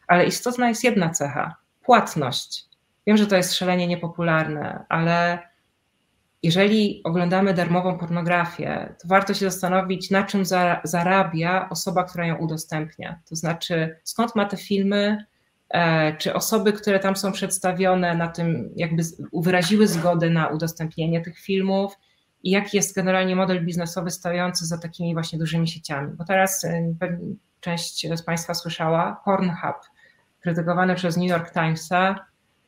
ale 0.07 0.25
istotna 0.25 0.69
jest 0.69 0.83
jedna 0.83 1.09
cecha 1.09 1.55
płatność. 1.83 2.65
Wiem, 3.07 3.17
że 3.17 3.27
to 3.27 3.35
jest 3.35 3.53
szalenie 3.53 3.87
niepopularne, 3.87 4.85
ale 4.89 5.39
jeżeli 6.43 7.01
oglądamy 7.03 7.53
darmową 7.53 7.97
pornografię, 7.97 8.95
to 9.01 9.07
warto 9.07 9.33
się 9.33 9.49
zastanowić, 9.51 10.09
na 10.09 10.23
czym 10.23 10.43
zarabia 10.83 11.69
osoba, 11.69 12.03
która 12.03 12.25
ją 12.25 12.37
udostępnia. 12.37 13.19
To 13.29 13.35
znaczy, 13.35 13.99
skąd 14.03 14.35
ma 14.35 14.45
te 14.45 14.57
filmy, 14.57 15.25
czy 16.17 16.33
osoby, 16.33 16.73
które 16.73 16.99
tam 16.99 17.15
są 17.15 17.31
przedstawione 17.31 18.15
na 18.15 18.27
tym, 18.27 18.69
jakby 18.75 19.03
wyraziły 19.33 19.87
zgodę 19.87 20.29
na 20.29 20.47
udostępnienie 20.47 21.21
tych 21.21 21.39
filmów 21.39 21.93
i 22.43 22.51
jaki 22.51 22.77
jest 22.77 22.95
generalnie 22.95 23.35
model 23.35 23.65
biznesowy 23.65 24.11
stojący 24.11 24.65
za 24.65 24.77
takimi 24.77 25.13
właśnie 25.13 25.39
dużymi 25.39 25.67
sieciami. 25.67 26.13
Bo 26.17 26.25
teraz 26.25 26.63
e, 26.63 26.95
część 27.59 28.07
z 28.15 28.23
Państwa 28.23 28.53
słyszała, 28.53 29.21
Pornhub, 29.25 29.75
krytykowany 30.39 30.95
przez 30.95 31.17
New 31.17 31.29
York 31.29 31.53
Timesa 31.53 32.15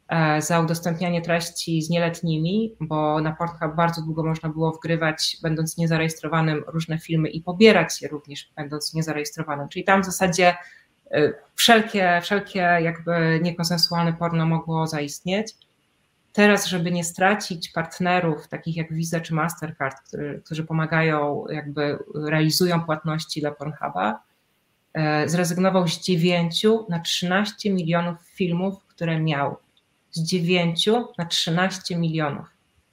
e, 0.07 0.41
za 0.41 0.59
udostępnianie 0.59 1.21
treści 1.21 1.81
z 1.81 1.89
nieletnimi, 1.89 2.75
bo 2.79 3.21
na 3.21 3.35
Pornhub 3.35 3.75
bardzo 3.75 4.01
długo 4.01 4.23
można 4.23 4.49
było 4.49 4.71
wgrywać, 4.71 5.37
będąc 5.41 5.77
niezarejestrowanym, 5.77 6.63
różne 6.67 6.99
filmy 6.99 7.29
i 7.29 7.41
pobierać 7.41 8.01
je 8.01 8.07
również, 8.07 8.51
będąc 8.55 8.93
niezarejestrowanym. 8.93 9.69
Czyli 9.69 9.85
tam 9.85 10.01
w 10.01 10.05
zasadzie 10.05 10.55
wszelkie, 11.55 12.19
wszelkie 12.23 12.59
jakby 12.59 13.39
niekonsensualne 13.43 14.13
porno 14.13 14.45
mogło 14.45 14.87
zaistnieć. 14.87 15.55
Teraz, 16.33 16.65
żeby 16.65 16.91
nie 16.91 17.03
stracić 17.03 17.69
partnerów 17.69 18.47
takich 18.47 18.75
jak 18.77 18.93
Visa 18.93 19.19
czy 19.19 19.33
Mastercard, 19.33 19.97
którzy, 20.07 20.41
którzy 20.45 20.63
pomagają, 20.63 21.45
jakby 21.49 21.99
realizują 22.15 22.81
płatności 22.81 23.41
dla 23.41 23.51
Pornhuba, 23.51 24.19
y, 24.97 25.29
zrezygnował 25.29 25.87
z 25.87 25.99
9 26.01 26.65
na 26.89 26.99
13 26.99 27.73
milionów 27.73 28.17
filmów, 28.21 28.85
które 28.87 29.19
miał. 29.19 29.57
Z 30.11 30.23
9 30.23 30.89
na 31.17 31.25
13 31.25 31.95
milionów, 31.95 32.45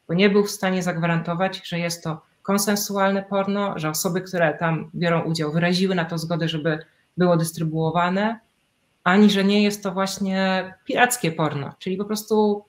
bo 0.08 0.14
nie 0.14 0.30
był 0.30 0.44
w 0.44 0.50
stanie 0.50 0.82
zagwarantować, 0.82 1.68
że 1.68 1.78
jest 1.78 2.04
to 2.04 2.22
konsensualne 2.42 3.22
porno, 3.22 3.78
że 3.78 3.90
osoby, 3.90 4.20
które 4.20 4.54
tam 4.54 4.90
biorą 4.94 5.22
udział, 5.22 5.52
wyraziły 5.52 5.94
na 5.94 6.04
to 6.04 6.18
zgodę, 6.18 6.48
żeby 6.48 6.78
było 7.16 7.36
dystrybuowane, 7.36 8.40
ani 9.04 9.30
że 9.30 9.44
nie 9.44 9.62
jest 9.62 9.82
to 9.82 9.92
właśnie 9.92 10.74
pirackie 10.84 11.32
porno, 11.32 11.72
czyli 11.78 11.96
po 11.96 12.04
prostu 12.04 12.64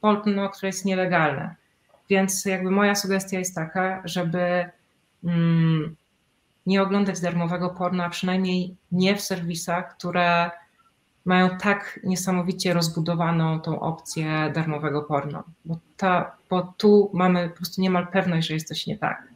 porno, 0.00 0.48
które 0.48 0.68
jest 0.68 0.84
nielegalne. 0.84 1.54
Więc 2.10 2.44
jakby 2.44 2.70
moja 2.70 2.94
sugestia 2.94 3.38
jest 3.38 3.54
taka, 3.54 4.02
żeby 4.04 4.70
mm, 5.24 5.96
nie 6.66 6.82
oglądać 6.82 7.20
darmowego 7.20 7.70
porno, 7.70 8.04
a 8.04 8.10
przynajmniej 8.10 8.76
nie 8.92 9.16
w 9.16 9.20
serwisach, 9.20 9.96
które 9.96 10.50
mają 11.24 11.58
tak 11.58 12.00
niesamowicie 12.04 12.74
rozbudowaną 12.74 13.60
tą 13.60 13.80
opcję 13.80 14.52
darmowego 14.54 15.02
porno. 15.02 15.44
Bo, 15.64 15.78
ta, 15.96 16.36
bo 16.50 16.74
tu 16.76 17.10
mamy 17.14 17.48
po 17.48 17.56
prostu 17.56 17.80
niemal 17.80 18.06
pewność, 18.06 18.48
że 18.48 18.54
jest 18.54 18.68
coś 18.68 18.86
nie 18.86 18.98
tak. 18.98 19.31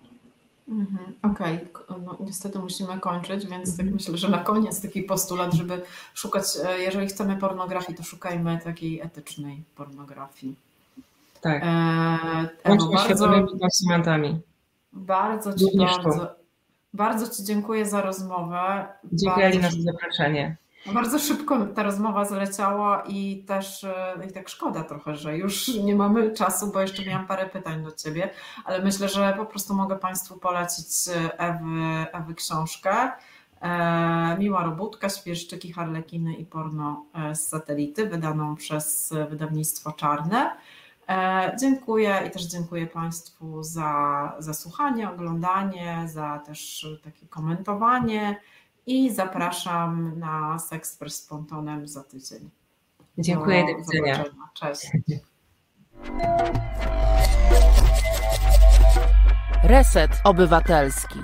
Mhm, 0.69 1.14
Okej, 1.23 1.59
okay. 1.75 2.03
no, 2.05 2.17
niestety 2.21 2.59
musimy 2.59 3.01
kończyć, 3.01 3.47
więc 3.47 3.71
tak 3.71 3.81
mhm. 3.81 3.95
myślę, 3.95 4.17
że 4.17 4.29
na 4.29 4.39
koniec 4.39 4.83
taki 4.83 5.03
postulat, 5.03 5.55
żeby 5.55 5.83
szukać, 6.14 6.45
e, 6.64 6.79
jeżeli 6.79 7.07
chcemy 7.07 7.37
pornografii, 7.37 7.99
to 7.99 8.03
szukajmy 8.05 8.59
takiej 8.64 9.01
etycznej 9.01 9.62
pornografii. 9.77 10.57
Tak. 11.41 11.62
E, 11.62 12.49
Ewo, 12.64 12.89
bardzo, 12.89 13.29
konsumentami. 13.61 14.41
Bardzo 14.93 15.55
Ci, 15.55 15.79
bardzo, 15.79 16.35
bardzo 16.95 17.29
Ci 17.37 17.45
dziękuję 17.45 17.87
za 17.87 18.03
rozmowę. 18.03 18.87
Dziękuję 19.12 19.51
bardzo, 19.51 19.71
za 19.71 19.93
zaproszenie. 19.93 20.57
Bardzo 20.93 21.18
szybko 21.18 21.66
ta 21.66 21.82
rozmowa 21.82 22.24
zleciała 22.24 23.03
i 23.09 23.45
też 23.47 23.84
e, 23.84 24.14
i 24.28 24.32
tak 24.32 24.49
szkoda 24.49 24.84
trochę, 24.84 25.16
że 25.16 25.37
już 25.37 25.68
nie 25.68 25.95
mamy 25.95 26.30
czasu, 26.30 26.72
bo 26.72 26.80
jeszcze 26.80 27.05
miałam 27.05 27.26
parę 27.26 27.47
pytań 27.47 27.84
do 27.84 27.93
Ciebie, 27.93 28.30
ale 28.64 28.82
myślę, 28.82 29.09
że 29.09 29.34
po 29.37 29.47
prostu 29.47 29.74
mogę 29.74 29.97
Państwu 29.97 30.37
polecić 30.39 30.87
e, 31.09 31.39
Ewy, 31.39 32.07
Ewy 32.12 32.34
książkę. 32.34 33.11
E, 33.61 34.37
Miła 34.39 34.64
robótka, 34.64 35.09
świerszczyki, 35.09 35.72
harlekiny 35.72 36.34
i 36.34 36.47
porno 36.47 37.05
z 37.34 37.41
satelity, 37.41 38.07
wydaną 38.07 38.57
przez 38.57 39.14
wydawnictwo 39.30 39.93
Czarne. 39.93 40.57
Dziękuję 41.61 42.22
i 42.26 42.30
też 42.30 42.43
dziękuję 42.43 42.87
Państwu 42.87 43.62
za, 43.62 44.32
za 44.39 44.55
słuchanie, 44.55 45.11
oglądanie, 45.11 46.03
za 46.07 46.39
też 46.47 46.87
takie 47.05 47.26
komentowanie 47.26 48.41
i 48.87 49.11
zapraszam 49.14 50.18
na 50.18 50.59
Sexpress 50.59 51.22
z 51.22 51.26
Pontonem 51.26 51.89
za 51.89 52.05
tydzień. 52.05 52.51
Dziękuję, 53.18 53.64
do, 53.66 53.72
do 53.72 53.78
widzenia. 53.78 54.24
Cześć. 54.55 54.91
Reset 59.64 60.11
Obywatelski. 60.24 61.18